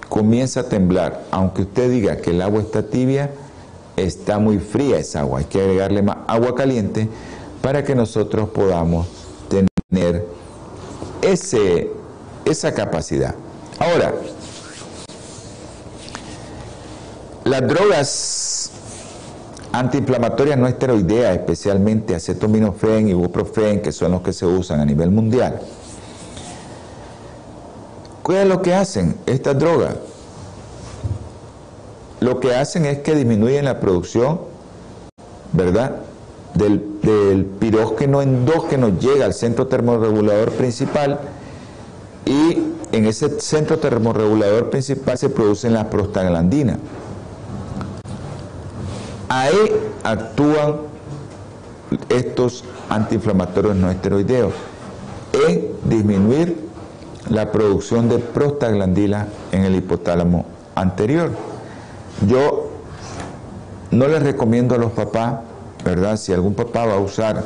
comienza 0.07 0.61
a 0.61 0.63
temblar, 0.63 1.23
aunque 1.31 1.63
usted 1.63 1.89
diga 1.89 2.17
que 2.17 2.31
el 2.31 2.41
agua 2.41 2.61
está 2.61 2.83
tibia, 2.83 3.31
está 3.95 4.37
muy 4.37 4.59
fría 4.59 4.99
esa 4.99 5.21
agua. 5.21 5.39
Hay 5.39 5.45
que 5.45 5.59
agregarle 5.59 6.03
más 6.03 6.17
agua 6.27 6.53
caliente 6.53 7.09
para 7.61 7.83
que 7.83 7.95
nosotros 7.95 8.49
podamos 8.49 9.07
tener 9.89 10.25
ese, 11.21 11.89
esa 12.45 12.73
capacidad. 12.73 13.35
Ahora, 13.79 14.13
las 17.43 17.67
drogas 17.67 18.71
Antiinflamatorias 19.71 20.57
no 20.57 20.67
esteroideas, 20.67 21.37
especialmente 21.37 22.15
acetaminofén 22.15 23.07
y 23.07 23.11
ibuprofen, 23.11 23.81
que 23.81 23.91
son 23.91 24.11
los 24.13 24.21
que 24.21 24.33
se 24.33 24.45
usan 24.45 24.79
a 24.79 24.85
nivel 24.85 25.11
mundial. 25.11 25.59
¿Qué 28.25 28.45
lo 28.45 28.61
que 28.61 28.73
hacen 28.73 29.15
estas 29.25 29.57
drogas? 29.57 29.95
Lo 32.19 32.39
que 32.39 32.55
hacen 32.55 32.85
es 32.85 32.99
que 32.99 33.15
disminuyen 33.15 33.65
la 33.65 33.79
producción, 33.79 34.41
¿verdad? 35.53 35.97
Del, 36.53 36.99
del 37.03 37.45
pirógeno 37.45 38.21
endógeno 38.21 38.89
llega 38.99 39.25
al 39.25 39.33
centro 39.33 39.67
termorregulador 39.67 40.51
principal 40.51 41.19
y 42.25 42.57
en 42.91 43.05
ese 43.05 43.39
centro 43.39 43.77
termorregulador 43.77 44.69
principal 44.69 45.17
se 45.17 45.29
producen 45.29 45.73
las 45.73 45.85
prostaglandinas. 45.85 46.77
Ahí 49.29 49.71
actúan 50.03 50.77
estos 52.09 52.63
antiinflamatorios 52.89 53.75
no 53.75 53.89
esteroideos 53.89 54.53
en 55.33 55.69
disminuir 55.85 56.67
la 57.29 57.51
producción 57.51 58.09
de 58.09 58.17
prostaglandina 58.17 59.27
en 59.51 59.63
el 59.63 59.75
hipotálamo 59.75 60.45
anterior. 60.75 61.31
Yo 62.27 62.69
no 63.91 64.07
les 64.07 64.23
recomiendo 64.23 64.75
a 64.75 64.77
los 64.77 64.91
papás, 64.91 65.41
¿verdad? 65.85 66.17
Si 66.17 66.33
algún 66.33 66.55
papá 66.55 66.85
va 66.85 66.95
a 66.95 66.99
usar, 66.99 67.43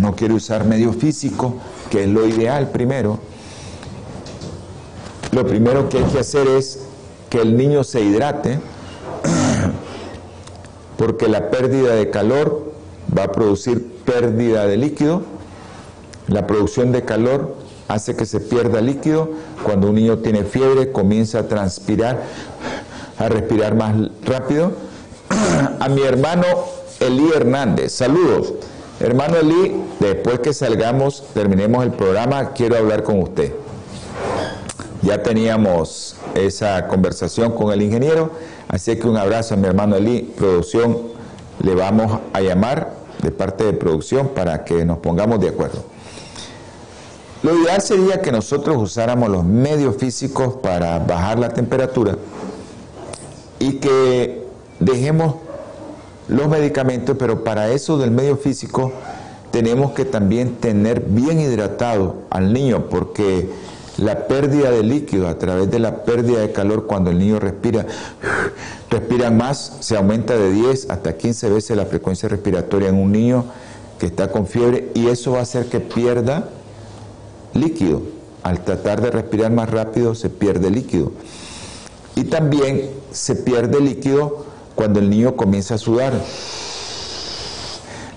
no 0.00 0.16
quiere 0.16 0.34
usar 0.34 0.64
medio 0.64 0.92
físico, 0.92 1.56
que 1.90 2.04
es 2.04 2.08
lo 2.08 2.26
ideal 2.26 2.70
primero, 2.70 3.18
lo 5.32 5.46
primero 5.46 5.88
que 5.88 5.98
hay 5.98 6.04
que 6.04 6.18
hacer 6.18 6.46
es 6.48 6.80
que 7.28 7.42
el 7.42 7.56
niño 7.56 7.84
se 7.84 8.00
hidrate, 8.00 8.58
porque 11.06 11.28
la 11.28 11.50
pérdida 11.50 11.94
de 11.94 12.10
calor 12.10 12.72
va 13.16 13.22
a 13.22 13.30
producir 13.30 13.80
pérdida 14.04 14.66
de 14.66 14.76
líquido. 14.76 15.22
La 16.26 16.48
producción 16.48 16.90
de 16.90 17.04
calor 17.04 17.54
hace 17.86 18.16
que 18.16 18.26
se 18.26 18.40
pierda 18.40 18.80
líquido. 18.80 19.30
Cuando 19.62 19.90
un 19.90 19.94
niño 19.94 20.18
tiene 20.18 20.42
fiebre, 20.42 20.90
comienza 20.90 21.38
a 21.38 21.42
transpirar, 21.46 22.24
a 23.18 23.28
respirar 23.28 23.76
más 23.76 23.94
rápido. 24.24 24.72
A 25.78 25.88
mi 25.88 26.02
hermano 26.02 26.44
Elí 26.98 27.30
Hernández, 27.32 27.92
saludos. 27.92 28.54
Hermano 28.98 29.36
Elí, 29.36 29.80
después 30.00 30.40
que 30.40 30.52
salgamos, 30.52 31.22
terminemos 31.34 31.84
el 31.84 31.92
programa, 31.92 32.52
quiero 32.52 32.78
hablar 32.78 33.04
con 33.04 33.22
usted. 33.22 33.52
Ya 35.02 35.22
teníamos 35.22 36.16
esa 36.34 36.88
conversación 36.88 37.52
con 37.52 37.72
el 37.72 37.82
ingeniero 37.82 38.32
Así 38.68 38.96
que 38.96 39.06
un 39.06 39.16
abrazo 39.16 39.54
a 39.54 39.56
mi 39.56 39.66
hermano 39.66 39.96
Eli, 39.96 40.22
producción, 40.36 40.98
le 41.60 41.74
vamos 41.74 42.20
a 42.32 42.40
llamar 42.40 42.94
de 43.22 43.30
parte 43.30 43.64
de 43.64 43.72
producción 43.72 44.28
para 44.28 44.64
que 44.64 44.84
nos 44.84 44.98
pongamos 44.98 45.40
de 45.40 45.48
acuerdo. 45.48 45.84
Lo 47.42 47.56
ideal 47.56 47.80
sería 47.80 48.20
que 48.20 48.32
nosotros 48.32 48.76
usáramos 48.76 49.28
los 49.28 49.44
medios 49.44 49.96
físicos 49.96 50.54
para 50.54 50.98
bajar 50.98 51.38
la 51.38 51.50
temperatura 51.50 52.16
y 53.58 53.74
que 53.74 54.44
dejemos 54.80 55.36
los 56.28 56.48
medicamentos, 56.48 57.16
pero 57.18 57.44
para 57.44 57.70
eso 57.70 57.98
del 57.98 58.10
medio 58.10 58.36
físico 58.36 58.92
tenemos 59.50 59.92
que 59.92 60.04
también 60.04 60.56
tener 60.56 61.00
bien 61.00 61.40
hidratado 61.40 62.16
al 62.30 62.52
niño, 62.52 62.86
porque 62.90 63.48
la 63.98 64.26
pérdida 64.26 64.70
de 64.70 64.82
líquido 64.82 65.28
a 65.28 65.38
través 65.38 65.70
de 65.70 65.78
la 65.78 66.04
pérdida 66.04 66.40
de 66.40 66.52
calor 66.52 66.86
cuando 66.86 67.10
el 67.10 67.18
niño 67.18 67.38
respira, 67.38 67.86
respira 68.90 69.30
más, 69.30 69.78
se 69.80 69.96
aumenta 69.96 70.36
de 70.36 70.52
10 70.52 70.90
hasta 70.90 71.16
15 71.16 71.50
veces 71.50 71.76
la 71.76 71.86
frecuencia 71.86 72.28
respiratoria 72.28 72.88
en 72.88 72.96
un 72.96 73.12
niño 73.12 73.46
que 73.98 74.06
está 74.06 74.30
con 74.30 74.46
fiebre 74.46 74.90
y 74.94 75.08
eso 75.08 75.32
va 75.32 75.38
a 75.38 75.42
hacer 75.42 75.66
que 75.66 75.80
pierda 75.80 76.50
líquido. 77.54 78.02
Al 78.42 78.62
tratar 78.64 79.00
de 79.00 79.10
respirar 79.10 79.50
más 79.50 79.70
rápido 79.70 80.14
se 80.14 80.28
pierde 80.28 80.70
líquido. 80.70 81.12
Y 82.14 82.24
también 82.24 82.90
se 83.10 83.34
pierde 83.34 83.80
líquido 83.80 84.44
cuando 84.74 85.00
el 85.00 85.10
niño 85.10 85.36
comienza 85.36 85.74
a 85.74 85.78
sudar. 85.78 86.12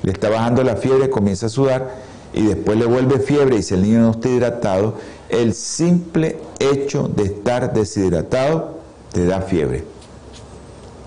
Le 0.04 0.12
está 0.12 0.30
bajando 0.30 0.64
la 0.64 0.76
fiebre, 0.76 1.10
comienza 1.10 1.48
a 1.48 1.50
sudar 1.50 1.96
y 2.34 2.44
después 2.44 2.78
le 2.78 2.86
vuelve 2.86 3.20
fiebre 3.20 3.58
y 3.58 3.64
si 3.64 3.74
el 3.74 3.82
niño 3.82 4.02
no 4.02 4.12
está 4.12 4.30
hidratado, 4.30 4.96
el 5.30 5.54
simple 5.54 6.38
hecho 6.60 7.08
de 7.08 7.24
estar 7.24 7.74
deshidratado 7.74 8.80
te 9.12 9.26
da 9.26 9.42
fiebre. 9.42 9.84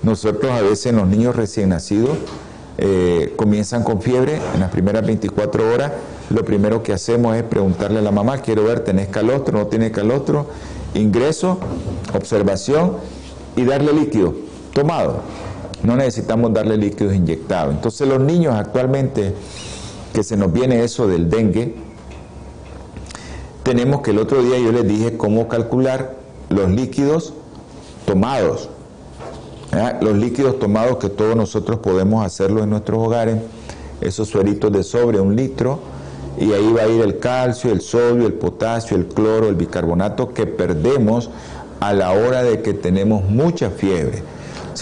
Nosotros 0.02 0.50
a 0.50 0.62
veces 0.62 0.92
los 0.94 1.06
niños 1.06 1.36
recién 1.36 1.68
nacidos 1.68 2.16
eh, 2.78 3.34
comienzan 3.36 3.84
con 3.84 4.00
fiebre 4.00 4.40
en 4.54 4.60
las 4.60 4.70
primeras 4.70 5.06
24 5.06 5.72
horas. 5.72 5.92
Lo 6.30 6.44
primero 6.44 6.82
que 6.82 6.92
hacemos 6.92 7.36
es 7.36 7.42
preguntarle 7.42 7.98
a 7.98 8.02
la 8.02 8.10
mamá, 8.10 8.38
quiero 8.38 8.64
ver, 8.64 8.80
¿tenés 8.80 9.08
calostro? 9.08 9.58
¿No 9.58 9.66
tiene 9.66 9.90
calostro? 9.90 10.46
Ingreso, 10.94 11.58
observación 12.14 12.96
y 13.56 13.64
darle 13.64 13.92
líquido 13.92 14.34
tomado. 14.72 15.20
No 15.82 15.96
necesitamos 15.96 16.52
darle 16.52 16.76
líquidos 16.76 17.14
inyectados. 17.14 17.74
Entonces 17.74 18.08
los 18.08 18.20
niños 18.20 18.54
actualmente 18.54 19.34
que 20.12 20.22
se 20.22 20.36
nos 20.36 20.52
viene 20.52 20.82
eso 20.82 21.06
del 21.06 21.28
dengue, 21.28 21.74
tenemos 23.62 24.00
que 24.02 24.10
el 24.10 24.18
otro 24.18 24.42
día 24.42 24.58
yo 24.58 24.72
les 24.72 24.86
dije 24.86 25.16
cómo 25.16 25.48
calcular 25.48 26.14
los 26.50 26.70
líquidos 26.70 27.32
tomados. 28.06 28.68
Los 30.00 30.16
líquidos 30.16 30.58
tomados 30.58 30.98
que 30.98 31.08
todos 31.08 31.34
nosotros 31.34 31.78
podemos 31.78 32.26
hacerlo 32.26 32.62
en 32.62 32.70
nuestros 32.70 32.98
hogares, 32.98 33.38
esos 34.02 34.28
sueritos 34.28 34.70
de 34.70 34.82
sobre 34.82 35.18
un 35.18 35.34
litro, 35.34 35.78
y 36.38 36.52
ahí 36.52 36.72
va 36.72 36.82
a 36.82 36.88
ir 36.88 37.00
el 37.00 37.18
calcio, 37.18 37.72
el 37.72 37.80
sodio, 37.80 38.26
el 38.26 38.34
potasio, 38.34 38.96
el 38.96 39.06
cloro, 39.06 39.48
el 39.48 39.54
bicarbonato 39.54 40.34
que 40.34 40.46
perdemos 40.46 41.30
a 41.80 41.94
la 41.94 42.12
hora 42.12 42.42
de 42.42 42.60
que 42.60 42.74
tenemos 42.74 43.24
mucha 43.24 43.70
fiebre. 43.70 44.22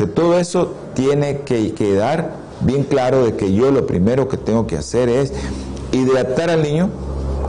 O 0.00 0.06
todo 0.06 0.38
eso 0.38 0.72
tiene 0.94 1.40
que 1.40 1.72
quedar 1.74 2.32
bien 2.60 2.84
claro 2.84 3.24
de 3.24 3.36
que 3.36 3.52
yo 3.52 3.70
lo 3.70 3.86
primero 3.86 4.28
que 4.28 4.36
tengo 4.36 4.66
que 4.66 4.76
hacer 4.76 5.08
es 5.08 5.32
hidratar 5.92 6.50
al 6.50 6.62
niño 6.62 6.90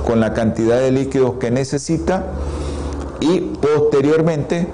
con 0.05 0.19
la 0.19 0.33
cantidad 0.33 0.79
de 0.79 0.91
líquidos 0.91 1.35
que 1.35 1.51
necesita 1.51 2.27
y 3.19 3.39
posteriormente 3.39 4.67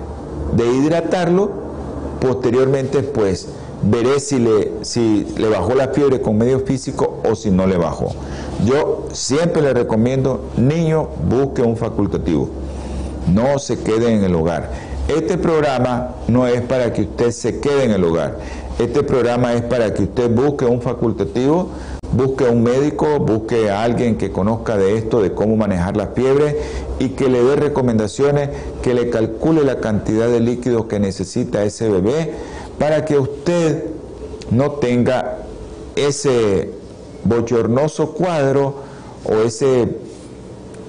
de 0.54 0.66
hidratarlo, 0.74 1.52
posteriormente 2.20 3.04
pues 3.04 3.50
veré 3.84 4.20
si 4.20 4.40
le, 4.40 4.72
si 4.82 5.28
le 5.38 5.50
bajó 5.50 5.76
la 5.76 5.90
fiebre 5.90 6.22
con 6.22 6.38
medio 6.38 6.60
físico 6.62 7.22
o 7.30 7.36
si 7.36 7.52
no 7.52 7.68
le 7.68 7.78
bajó. 7.78 8.14
Yo 8.66 9.08
siempre 9.12 9.62
le 9.62 9.74
recomiendo, 9.74 10.46
niño, 10.58 11.10
busque 11.30 11.62
un 11.62 11.78
facultativo, 11.78 12.50
no 13.32 13.60
se 13.60 13.80
quede 13.80 14.14
en 14.14 14.24
el 14.24 14.34
hogar. 14.36 14.72
Este 15.08 15.38
programa 15.38 16.16
no 16.28 16.48
es 16.48 16.62
para 16.62 16.92
que 16.92 17.04
usted 17.04 17.32
se 17.32 17.60
quede 17.60 17.86
en 17.86 17.92
el 17.92 18.04
hogar, 18.04 18.38
este 18.80 19.04
programa 19.04 19.54
es 19.54 19.62
para 19.62 19.94
que 19.94 20.04
usted 20.04 20.30
busque 20.30 20.66
un 20.66 20.82
facultativo, 20.82 21.70
busque 22.18 22.46
un 22.46 22.64
médico, 22.64 23.20
busque 23.20 23.70
a 23.70 23.84
alguien 23.84 24.18
que 24.18 24.32
conozca 24.32 24.76
de 24.76 24.98
esto, 24.98 25.22
de 25.22 25.34
cómo 25.34 25.56
manejar 25.56 25.96
la 25.96 26.08
fiebre 26.08 26.58
y 26.98 27.10
que 27.10 27.30
le 27.30 27.44
dé 27.44 27.56
recomendaciones, 27.56 28.50
que 28.82 28.96
le 28.96 29.12
calcule 29.12 29.64
la 29.64 29.80
cantidad 29.80 30.28
de 30.28 30.40
líquidos 30.40 30.86
que 30.86 31.00
necesita 31.00 31.64
ese 31.64 31.90
bebé 31.90 32.34
para 32.80 33.06
que 33.06 33.20
usted 33.20 33.86
no 34.50 34.72
tenga 34.72 35.44
ese 35.96 36.72
bochornoso 37.24 38.14
cuadro 38.14 38.76
o 39.24 39.36
ese 39.46 39.88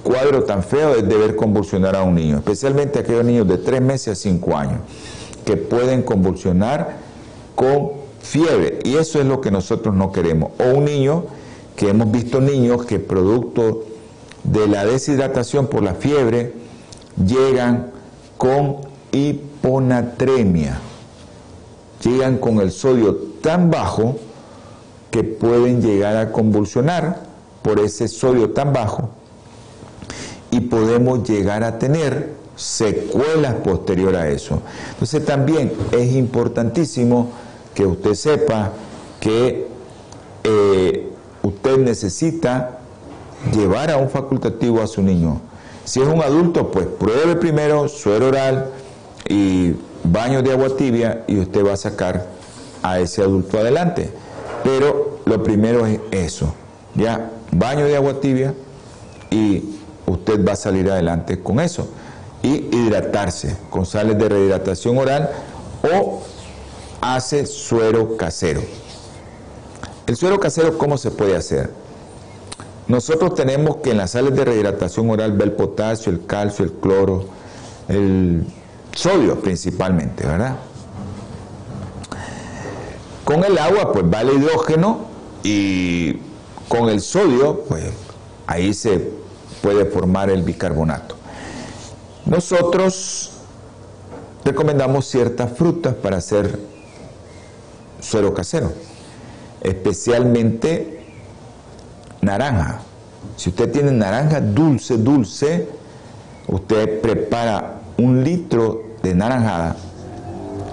cuadro 0.01 0.45
tan 0.45 0.63
feo 0.63 0.95
de 0.95 1.15
ver 1.15 1.35
convulsionar 1.35 1.95
a 1.95 2.01
un 2.01 2.15
niño, 2.15 2.37
especialmente 2.37 2.97
aquellos 2.97 3.25
niños 3.25 3.47
de 3.47 3.59
3 3.59 3.81
meses 3.81 4.13
a 4.13 4.15
5 4.15 4.57
años 4.57 4.79
que 5.45 5.57
pueden 5.57 6.01
convulsionar 6.01 6.97
con 7.53 7.98
fiebre. 8.21 8.79
Y 8.83 8.95
eso 8.95 9.19
es 9.19 9.25
lo 9.25 9.41
que 9.41 9.51
nosotros 9.51 9.95
no 9.95 10.11
queremos. 10.11 10.51
O 10.59 10.77
un 10.77 10.85
niño, 10.85 11.25
que 11.75 11.89
hemos 11.89 12.11
visto 12.11 12.41
niños 12.41 12.85
que 12.85 12.99
producto 12.99 13.85
de 14.43 14.67
la 14.67 14.85
deshidratación 14.85 15.67
por 15.67 15.83
la 15.83 15.93
fiebre, 15.93 16.53
llegan 17.25 17.91
con 18.37 18.77
hiponatremia. 19.11 20.79
Llegan 22.03 22.37
con 22.37 22.59
el 22.59 22.71
sodio 22.71 23.15
tan 23.41 23.69
bajo 23.69 24.17
que 25.11 25.23
pueden 25.23 25.81
llegar 25.81 26.15
a 26.15 26.31
convulsionar 26.31 27.23
por 27.61 27.79
ese 27.79 28.07
sodio 28.07 28.51
tan 28.51 28.71
bajo 28.73 29.09
y 30.51 30.61
podemos 30.61 31.27
llegar 31.27 31.63
a 31.63 31.77
tener 31.77 32.33
secuelas 32.55 33.55
posterior 33.55 34.15
a 34.15 34.29
eso. 34.29 34.61
Entonces 34.91 35.25
también 35.25 35.73
es 35.91 36.13
importantísimo 36.13 37.29
que 37.79 37.85
usted 37.85 38.13
sepa 38.13 38.73
que 39.21 39.65
eh, 40.43 41.09
usted 41.41 41.77
necesita 41.77 42.79
llevar 43.53 43.89
a 43.89 43.95
un 43.95 44.09
facultativo 44.09 44.81
a 44.81 44.87
su 44.87 45.01
niño. 45.01 45.39
Si 45.85 46.01
es 46.01 46.07
un 46.09 46.21
adulto, 46.21 46.71
pues 46.71 46.87
pruebe 46.87 47.37
primero 47.37 47.87
suero 47.87 48.27
oral 48.27 48.71
y 49.29 49.75
baño 50.03 50.41
de 50.41 50.51
agua 50.51 50.75
tibia 50.75 51.23
y 51.25 51.39
usted 51.39 51.65
va 51.65 51.71
a 51.71 51.77
sacar 51.77 52.27
a 52.83 52.99
ese 52.99 53.21
adulto 53.21 53.57
adelante. 53.57 54.11
Pero 54.65 55.19
lo 55.25 55.41
primero 55.41 55.85
es 55.85 56.01
eso, 56.11 56.53
ya, 56.95 57.31
baño 57.49 57.85
de 57.85 57.95
agua 57.95 58.19
tibia 58.19 58.55
y 59.29 59.63
usted 60.05 60.45
va 60.45 60.51
a 60.51 60.57
salir 60.57 60.91
adelante 60.91 61.41
con 61.41 61.61
eso. 61.61 61.87
Y 62.43 62.75
hidratarse 62.75 63.55
con 63.69 63.85
sales 63.85 64.17
de 64.17 64.27
rehidratación 64.27 64.97
oral 64.97 65.29
o 65.81 66.23
hace 67.01 67.45
suero 67.45 68.17
casero. 68.17 68.61
El 70.07 70.15
suero 70.15 70.39
casero, 70.39 70.77
¿cómo 70.77 70.97
se 70.97 71.11
puede 71.11 71.35
hacer? 71.35 71.71
Nosotros 72.87 73.35
tenemos 73.35 73.77
que 73.77 73.91
en 73.91 73.97
las 73.97 74.11
sales 74.11 74.35
de 74.35 74.43
rehidratación 74.43 75.09
oral 75.09 75.33
ver 75.33 75.49
el 75.49 75.51
potasio, 75.53 76.11
el 76.11 76.25
calcio, 76.25 76.65
el 76.65 76.71
cloro, 76.71 77.25
el 77.87 78.47
sodio 78.95 79.39
principalmente, 79.39 80.25
¿verdad? 80.25 80.55
Con 83.23 83.43
el 83.43 83.57
agua, 83.59 83.93
pues 83.93 84.05
va 84.05 84.21
el 84.21 84.31
hidrógeno 84.31 85.01
y 85.43 86.17
con 86.67 86.89
el 86.89 86.99
sodio, 87.01 87.63
pues 87.67 87.83
ahí 88.47 88.73
se 88.73 89.11
puede 89.61 89.85
formar 89.85 90.31
el 90.31 90.41
bicarbonato. 90.41 91.15
Nosotros 92.25 93.31
recomendamos 94.43 95.05
ciertas 95.05 95.51
frutas 95.55 95.93
para 95.93 96.17
hacer 96.17 96.68
suero 97.99 98.33
casero, 98.33 98.71
especialmente 99.61 100.99
naranja. 102.21 102.81
Si 103.35 103.49
usted 103.49 103.71
tiene 103.71 103.91
naranja 103.91 104.41
dulce, 104.41 104.97
dulce, 104.97 105.67
usted 106.47 107.01
prepara 107.01 107.81
un 107.97 108.23
litro 108.23 108.83
de 109.03 109.13
naranjada 109.15 109.75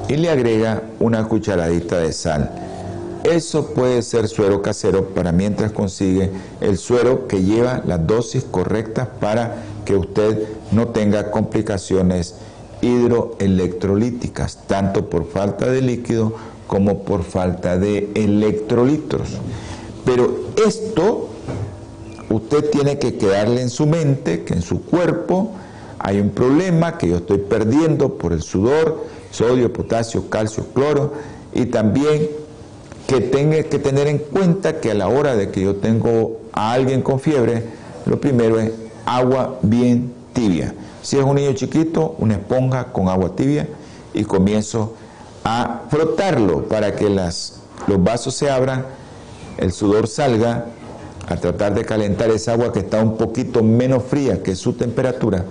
y 0.09 0.17
le 0.17 0.31
agrega 0.31 0.83
una 1.01 1.27
cucharadita 1.27 1.99
de 1.99 2.13
sal. 2.13 2.51
Eso 3.25 3.75
puede 3.75 4.03
ser 4.03 4.29
suero 4.29 4.63
casero 4.63 5.09
para 5.09 5.33
mientras 5.33 5.73
consigue 5.73 6.31
el 6.61 6.79
suero 6.79 7.27
que 7.27 7.43
lleva 7.43 7.83
las 7.85 8.07
dosis 8.07 8.45
correctas 8.45 9.09
para 9.21 9.57
que 9.85 9.97
usted 9.97 10.49
no 10.71 10.89
tenga 10.89 11.33
complicaciones 11.33 12.37
hidroelectrolíticas, 12.83 14.59
tanto 14.69 15.11
por 15.11 15.29
falta 15.29 15.67
de 15.67 15.83
líquido 15.83 16.35
como 16.67 17.05
por 17.05 17.23
falta 17.23 17.79
de 17.79 18.11
electrolitos. 18.15 19.29
Pero 20.05 20.37
esto 20.65 21.29
usted 22.31 22.71
tiene 22.71 22.99
que 22.99 23.17
quedarle 23.17 23.63
en 23.63 23.71
su 23.71 23.87
mente, 23.87 24.45
que 24.45 24.55
en 24.55 24.63
su 24.63 24.83
cuerpo 24.83 25.53
hay 25.99 26.21
un 26.21 26.31
problema 26.31 26.99
que 26.99 27.09
yo 27.09 27.17
estoy 27.17 27.39
perdiendo 27.39 28.15
por 28.15 28.33
el 28.33 28.43
sudor, 28.43 29.05
sodio, 29.31 29.73
potasio, 29.73 30.29
calcio, 30.29 30.67
cloro, 30.75 31.15
y 31.53 31.67
también 31.67 32.29
que 33.07 33.21
tenga 33.21 33.63
que 33.63 33.79
tener 33.79 34.09
en 34.09 34.19
cuenta 34.19 34.81
que 34.81 34.91
a 34.91 34.95
la 34.95 35.09
hora 35.09 35.37
de 35.37 35.51
que 35.51 35.61
yo 35.61 35.77
tengo 35.77 36.41
a 36.53 36.73
alguien 36.73 37.03
con 37.03 37.21
fiebre, 37.21 37.65
lo 38.05 38.21
primero 38.21 38.59
es 38.59 38.73
agua 39.05 39.59
bien 39.63 40.13
tibia. 40.33 40.75
Si 41.03 41.17
es 41.17 41.25
un 41.25 41.37
niño 41.37 41.53
chiquito, 41.53 42.17
una 42.19 42.35
esponja 42.35 42.93
con 42.93 43.09
agua 43.09 43.37
tibia 43.37 43.69
y 44.13 44.25
comienzo 44.25 44.95
a 45.49 45.83
frotarlo 45.89 46.65
para 46.65 46.97
que 46.97 47.09
las, 47.09 47.61
los 47.87 48.03
vasos 48.03 48.35
se 48.35 48.51
abran, 48.51 48.85
el 49.59 49.71
sudor 49.71 50.09
salga, 50.09 50.67
a 51.29 51.37
tratar 51.37 51.73
de 51.73 51.85
calentar 51.85 52.31
esa 52.31 52.53
agua 52.53 52.73
que 52.73 52.81
está 52.81 53.01
un 53.01 53.17
poquito 53.17 53.63
menos 53.63 54.03
fría 54.03 54.43
que 54.43 54.57
su 54.57 54.73
temperatura 54.73 55.45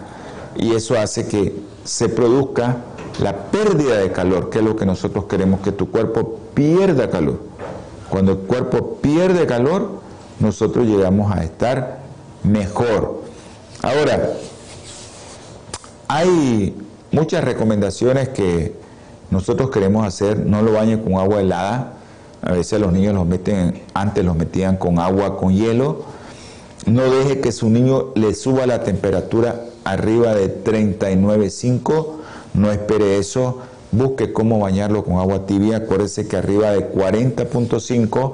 y 0.57 0.75
eso 0.75 0.99
hace 0.99 1.27
que 1.27 1.55
se 1.85 2.09
produzca 2.09 2.77
la 3.21 3.43
pérdida 3.45 3.97
de 3.99 4.11
calor, 4.11 4.49
que 4.49 4.59
es 4.59 4.65
lo 4.65 4.75
que 4.75 4.85
nosotros 4.85 5.25
queremos, 5.25 5.61
que 5.61 5.71
tu 5.71 5.89
cuerpo 5.89 6.39
pierda 6.53 7.09
calor. 7.09 7.39
Cuando 8.09 8.33
el 8.33 8.37
cuerpo 8.39 8.97
pierde 9.01 9.45
calor, 9.47 10.01
nosotros 10.41 10.85
llegamos 10.85 11.31
a 11.33 11.43
estar 11.45 11.99
mejor. 12.43 13.21
Ahora, 13.81 14.33
hay 16.09 16.75
muchas 17.11 17.45
recomendaciones 17.45 18.29
que 18.29 18.84
nosotros 19.31 19.69
queremos 19.69 20.05
hacer, 20.05 20.45
no 20.45 20.61
lo 20.61 20.73
bañe 20.73 21.01
con 21.01 21.15
agua 21.15 21.41
helada. 21.41 21.93
A 22.41 22.51
veces 22.51 22.79
los 22.79 22.93
niños 22.93 23.15
los 23.15 23.25
meten, 23.25 23.81
antes 23.93 24.23
los 24.23 24.35
metían 24.35 24.77
con 24.77 24.99
agua 24.99 25.37
con 25.37 25.53
hielo. 25.53 26.03
No 26.85 27.01
deje 27.03 27.41
que 27.41 27.51
su 27.51 27.69
niño 27.69 28.11
le 28.15 28.35
suba 28.35 28.67
la 28.67 28.83
temperatura 28.83 29.65
arriba 29.83 30.35
de 30.35 30.63
39.5. 30.63 32.07
No 32.53 32.71
espere 32.71 33.17
eso. 33.17 33.61
Busque 33.91 34.31
cómo 34.31 34.59
bañarlo 34.59 35.03
con 35.03 35.17
agua 35.17 35.45
tibia. 35.45 35.77
Acuérdese 35.77 36.27
que 36.27 36.37
arriba 36.37 36.71
de 36.71 36.93
40.5 36.93 38.33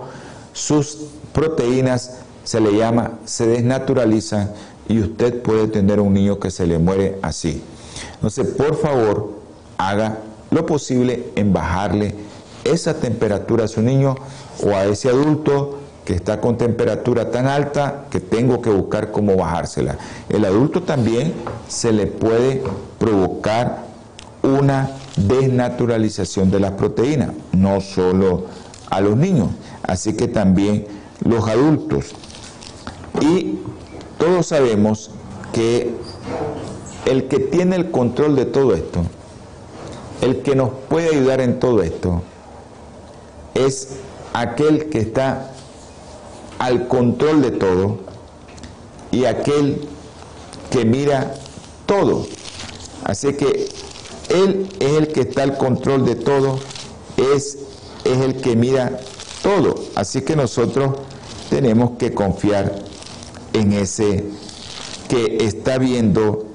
sus 0.54 0.98
proteínas 1.34 2.18
se 2.44 2.60
le 2.60 2.76
llama, 2.76 3.20
se 3.26 3.48
desnaturalizan 3.48 4.52
y 4.89 5.00
usted 5.00 5.42
puede 5.42 5.68
tener 5.68 6.00
un 6.00 6.14
niño 6.14 6.39
que 6.39 6.52
se 6.52 6.68
le 6.68 6.80
muere 6.80 7.18
así. 7.22 7.64
Entonces, 8.16 8.48
por 8.48 8.76
favor, 8.76 9.34
haga 9.78 10.20
lo 10.52 10.66
posible 10.66 11.32
en 11.36 11.52
bajarle 11.54 12.14
esa 12.64 12.93
temperatura 12.93 13.66
a 13.66 13.68
su 13.68 13.82
niño 13.82 14.16
o 14.64 14.70
a 14.70 14.86
ese 14.86 15.10
adulto 15.10 15.80
que 16.06 16.14
está 16.14 16.41
con 16.41 16.58
temperatura 16.58 17.32
tan 17.32 17.47
alta 17.47 18.06
que 18.10 18.20
tengo 18.20 18.62
que 18.62 18.70
buscar 18.70 19.12
cómo 19.12 19.36
bajársela. 19.36 19.97
El 20.30 20.45
adulto 20.45 20.84
también 20.84 21.34
se 21.68 21.91
le 21.91 22.08
puede 22.08 22.64
provocar 22.99 23.86
una 24.43 24.91
desnaturalización 25.16 26.52
de 26.52 26.60
las 26.60 26.72
proteínas, 26.72 27.30
no 27.52 27.82
solo 27.82 28.45
a 28.89 28.99
los 29.02 29.16
niños, 29.16 29.49
así 29.84 30.14
que 30.14 30.28
también 30.28 30.86
los 31.24 31.47
adultos. 31.47 32.14
Y 33.22 33.60
todos 34.18 34.47
sabemos 34.47 35.12
que 35.54 35.93
el 37.06 37.28
que 37.28 37.39
tiene 37.39 37.76
el 37.76 37.91
control 37.91 38.36
de 38.36 38.45
todo 38.45 38.74
esto, 38.74 39.02
el 40.22 40.42
que 40.44 40.56
nos 40.56 40.70
puede 40.88 41.10
ayudar 41.10 41.42
en 41.42 41.60
todo 41.60 41.82
esto, 41.82 42.22
es 43.56 43.90
aquel 44.34 44.90
que 44.90 45.00
está 45.00 45.52
al 46.60 46.88
control 46.88 47.42
de 47.42 47.52
todo 47.52 47.98
y 49.12 49.26
aquel 49.26 49.88
que 50.70 50.86
mira 50.86 51.34
todo. 51.86 52.28
Así 53.04 53.34
que 53.34 53.68
Él 54.30 54.70
es 54.80 54.94
el 54.94 55.08
que 55.08 55.22
está 55.22 55.44
al 55.44 55.58
control 55.58 56.06
de 56.06 56.16
todo, 56.16 56.60
es, 57.18 57.58
es 58.06 58.18
el 58.20 58.36
que 58.36 58.56
mira 58.56 59.00
todo. 59.42 59.76
Así 59.96 60.22
que 60.22 60.36
nosotros 60.36 60.94
tenemos 61.50 61.98
que 61.98 62.14
confiar 62.14 62.76
en 63.54 63.74
ese 63.74 64.24
que 65.10 65.38
está 65.42 65.78
viendo 65.78 66.46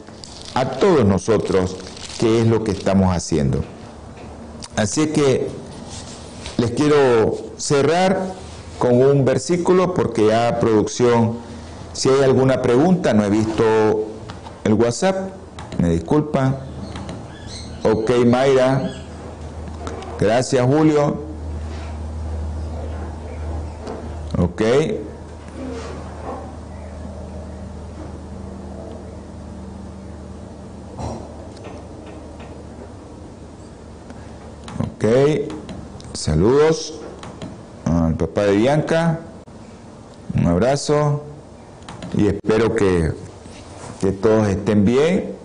a 0.55 0.71
todos 0.71 1.05
nosotros 1.05 1.77
qué 2.19 2.41
es 2.41 2.47
lo 2.47 2.64
que 2.64 2.73
estamos 2.73 3.14
haciendo. 3.14 3.64
Así 4.77 5.09
que 5.09 5.49
les 6.59 6.71
quiero 6.73 7.37
cerrar 7.57 8.35
con 8.79 9.03
un 9.03 9.25
versículo 9.25 9.95
porque 9.95 10.27
ya 10.27 10.59
producción, 10.61 11.39
si 11.93 12.09
hay 12.09 12.23
alguna 12.23 12.62
pregunta, 12.62 13.14
no 13.14 13.25
he 13.25 13.31
visto 13.31 14.07
el 14.64 14.75
WhatsApp, 14.75 15.31
me 15.79 15.91
disculpan. 15.91 16.57
Ok, 17.83 18.11
Mayra. 18.27 19.03
Gracias, 20.19 20.67
Julio. 20.67 21.23
Ok. 24.39 24.62
Saludos 36.12 36.94
al 37.84 38.14
papá 38.16 38.42
de 38.42 38.57
Bianca. 38.57 39.20
Un 40.34 40.46
abrazo. 40.46 41.22
Y 42.16 42.26
espero 42.26 42.74
que, 42.74 43.12
que 44.00 44.11
todos 44.11 44.48
estén 44.48 44.84
bien. 44.84 45.36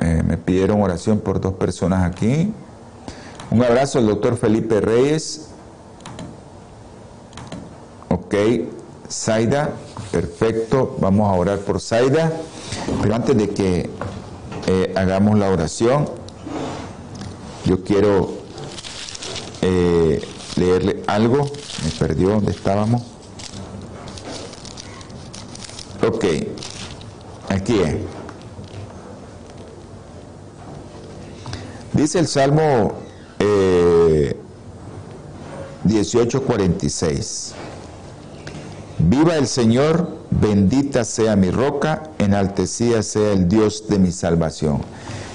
Eh, 0.00 0.22
me 0.26 0.36
pidieron 0.36 0.82
oración 0.82 1.20
por 1.20 1.40
dos 1.40 1.54
personas 1.54 2.04
aquí. 2.04 2.52
Un 3.52 3.62
abrazo 3.62 4.00
al 4.00 4.06
doctor 4.06 4.36
Felipe 4.36 4.80
Reyes. 4.80 5.50
Ok, 8.08 8.34
Zaida, 9.08 9.70
perfecto. 10.10 10.96
Vamos 10.98 11.32
a 11.32 11.38
orar 11.38 11.60
por 11.60 11.80
Zaida. 11.80 12.32
Pero 13.00 13.14
antes 13.14 13.36
de 13.36 13.48
que 13.50 13.90
eh, 14.66 14.92
hagamos 14.96 15.38
la 15.38 15.50
oración, 15.50 16.08
yo 17.64 17.84
quiero 17.84 18.35
eh, 19.66 20.22
leerle 20.56 21.02
algo. 21.06 21.50
Me 21.84 21.90
perdió 21.98 22.30
donde 22.30 22.52
estábamos. 22.52 23.02
Ok, 26.06 26.24
aquí 27.48 27.80
es. 27.80 27.96
Dice 31.92 32.18
el 32.20 32.28
Salmo 32.28 32.92
eh, 33.40 34.36
18:46. 35.84 37.52
Viva 38.98 39.36
el 39.36 39.46
Señor, 39.46 40.08
bendita 40.30 41.04
sea 41.04 41.36
mi 41.36 41.50
roca, 41.50 42.04
enaltecida 42.18 43.02
sea 43.02 43.32
el 43.32 43.48
Dios 43.48 43.88
de 43.88 43.98
mi 43.98 44.12
salvación. 44.12 44.82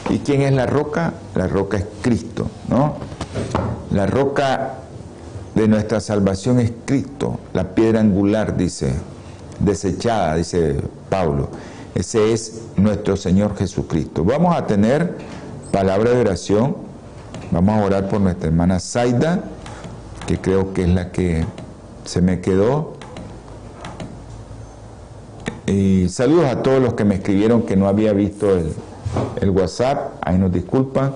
¿Y 0.10 0.20
quién 0.20 0.42
es 0.42 0.54
la 0.54 0.66
roca? 0.66 1.14
La 1.36 1.48
roca 1.48 1.78
es 1.78 1.86
Cristo, 2.02 2.48
¿no? 2.70 3.11
La 3.92 4.06
roca 4.06 4.76
de 5.54 5.68
nuestra 5.68 6.00
salvación 6.00 6.60
es 6.60 6.72
Cristo, 6.86 7.40
la 7.54 7.76
piedra 7.76 8.00
angular, 8.00 8.56
dice, 8.56 8.94
desechada, 9.60 10.36
dice 10.36 10.78
Pablo. 11.10 11.50
Ese 11.94 12.32
es 12.32 12.62
nuestro 12.78 13.18
Señor 13.18 13.58
Jesucristo. 13.58 14.24
Vamos 14.24 14.56
a 14.56 14.66
tener 14.66 15.18
palabra 15.72 16.12
de 16.12 16.22
oración. 16.22 16.78
Vamos 17.52 17.82
a 17.82 17.84
orar 17.84 18.08
por 18.08 18.22
nuestra 18.22 18.48
hermana 18.48 18.80
Zaida, 18.80 19.44
que 20.26 20.40
creo 20.40 20.74
que 20.74 20.84
es 20.84 20.90
la 20.90 21.12
que 21.12 21.46
se 22.06 22.22
me 22.22 22.40
quedó. 22.40 22.94
Y 25.68 26.08
saludos 26.08 26.46
a 26.46 26.64
todos 26.64 26.82
los 26.82 26.94
que 26.94 27.04
me 27.04 27.16
escribieron 27.16 27.64
que 27.64 27.76
no 27.76 27.88
había 27.88 28.14
visto 28.14 28.48
el, 28.56 29.50
WhatsApp. 29.50 30.14
Ahí 30.22 30.38
nos 30.38 30.52
disculpan. 30.52 31.14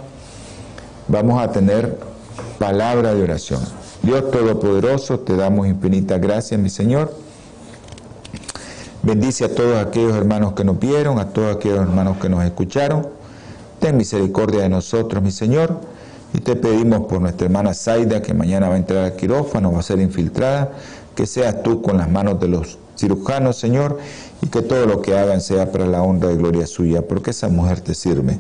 Vamos 1.07 1.41
a 1.41 1.51
tener 1.51 1.97
palabra 2.65 3.13
de 3.13 3.21
oración. 3.21 3.61
Dios 4.01 4.31
Todopoderoso, 4.31 5.19
te 5.19 5.35
damos 5.35 5.67
infinitas 5.67 6.19
gracias, 6.19 6.59
mi 6.59 6.71
Señor. 6.71 7.15
Bendice 9.03 9.45
a 9.45 9.53
todos 9.53 9.77
aquellos 9.77 10.15
hermanos 10.15 10.53
que 10.53 10.63
nos 10.63 10.79
vieron, 10.79 11.19
a 11.19 11.29
todos 11.29 11.55
aquellos 11.55 11.77
hermanos 11.77 12.17
que 12.17 12.27
nos 12.27 12.43
escucharon. 12.43 13.07
Ten 13.79 13.95
misericordia 13.97 14.63
de 14.63 14.69
nosotros, 14.69 15.21
mi 15.21 15.29
Señor. 15.29 15.79
Y 16.33 16.39
te 16.39 16.55
pedimos 16.55 17.01
por 17.01 17.21
nuestra 17.21 17.45
hermana 17.45 17.75
Zaida, 17.75 18.23
que 18.23 18.33
mañana 18.33 18.67
va 18.67 18.73
a 18.73 18.77
entrar 18.77 19.05
al 19.05 19.15
quirófano, 19.15 19.71
va 19.71 19.81
a 19.81 19.83
ser 19.83 19.99
infiltrada, 19.99 20.71
que 21.13 21.27
seas 21.27 21.61
tú 21.61 21.83
con 21.83 21.97
las 21.97 22.09
manos 22.09 22.39
de 22.39 22.47
los 22.47 22.79
cirujanos, 22.97 23.57
Señor, 23.57 23.99
y 24.41 24.47
que 24.47 24.63
todo 24.63 24.87
lo 24.87 25.03
que 25.03 25.15
hagan 25.15 25.39
sea 25.39 25.71
para 25.71 25.85
la 25.85 26.01
honra 26.01 26.31
y 26.31 26.35
gloria 26.35 26.65
suya, 26.65 27.03
porque 27.03 27.29
esa 27.29 27.47
mujer 27.47 27.81
te 27.81 27.93
sirve. 27.93 28.39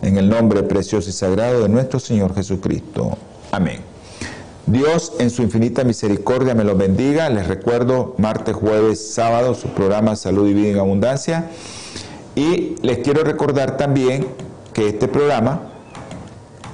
En 0.00 0.16
el 0.16 0.30
nombre 0.30 0.62
precioso 0.62 1.10
y 1.10 1.12
sagrado 1.12 1.60
de 1.60 1.68
nuestro 1.68 2.00
Señor 2.00 2.34
Jesucristo. 2.34 3.18
Amén. 3.50 3.80
Dios 4.66 5.14
en 5.18 5.30
su 5.30 5.42
infinita 5.42 5.82
misericordia 5.82 6.54
me 6.54 6.62
los 6.62 6.78
bendiga. 6.78 7.28
Les 7.28 7.48
recuerdo 7.48 8.14
martes, 8.18 8.54
jueves, 8.54 9.12
sábado 9.12 9.54
su 9.54 9.68
programa 9.68 10.14
Salud 10.14 10.48
y 10.48 10.54
Vida 10.54 10.68
en 10.68 10.78
Abundancia. 10.78 11.50
Y 12.36 12.76
les 12.82 12.98
quiero 12.98 13.24
recordar 13.24 13.76
también 13.76 14.28
que 14.72 14.88
este 14.88 15.08
programa 15.08 15.62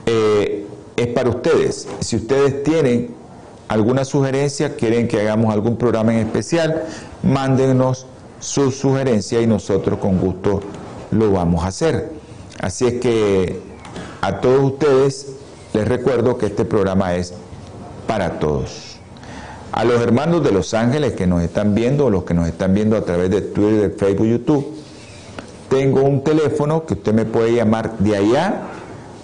eh, 0.05 0.67
es 0.97 1.07
para 1.09 1.31
ustedes. 1.31 1.89
Si 2.01 2.17
ustedes 2.17 2.63
tienen 2.63 3.15
alguna 3.69 4.05
sugerencia, 4.05 4.77
quieren 4.77 5.09
que 5.09 5.21
hagamos 5.21 5.55
algún 5.55 5.77
programa 5.77 6.13
en 6.13 6.27
especial, 6.27 6.85
mándenos 7.23 8.07
su 8.39 8.71
sugerencia 8.71 9.41
y 9.41 9.47
nosotros 9.47 9.99
con 9.99 10.19
gusto 10.19 10.61
lo 11.11 11.33
vamos 11.33 11.65
a 11.65 11.69
hacer. 11.69 12.13
Así 12.61 12.87
es 12.87 13.01
que 13.01 13.61
a 14.21 14.41
todos 14.43 14.73
ustedes 14.73 15.36
les 15.77 15.87
recuerdo 15.87 16.39
que 16.39 16.47
este 16.47 16.65
programa 16.65 17.15
es 17.17 17.35
para 18.07 18.39
todos. 18.39 18.97
A 19.73 19.85
los 19.85 20.01
hermanos 20.01 20.43
de 20.43 20.51
Los 20.51 20.73
Ángeles 20.73 21.13
que 21.13 21.27
nos 21.27 21.43
están 21.43 21.75
viendo 21.75 22.07
o 22.07 22.11
los 22.11 22.25
que 22.25 22.33
nos 22.33 22.49
están 22.49 22.73
viendo 22.73 22.97
a 22.97 23.03
través 23.03 23.29
de 23.29 23.43
Twitter, 23.43 23.95
Facebook, 23.99 24.27
YouTube, 24.27 24.75
tengo 25.69 26.03
un 26.03 26.25
teléfono 26.25 26.87
que 26.87 26.95
usted 26.95 27.13
me 27.13 27.27
puede 27.27 27.53
llamar 27.53 27.99
de 27.99 28.17
allá 28.17 28.63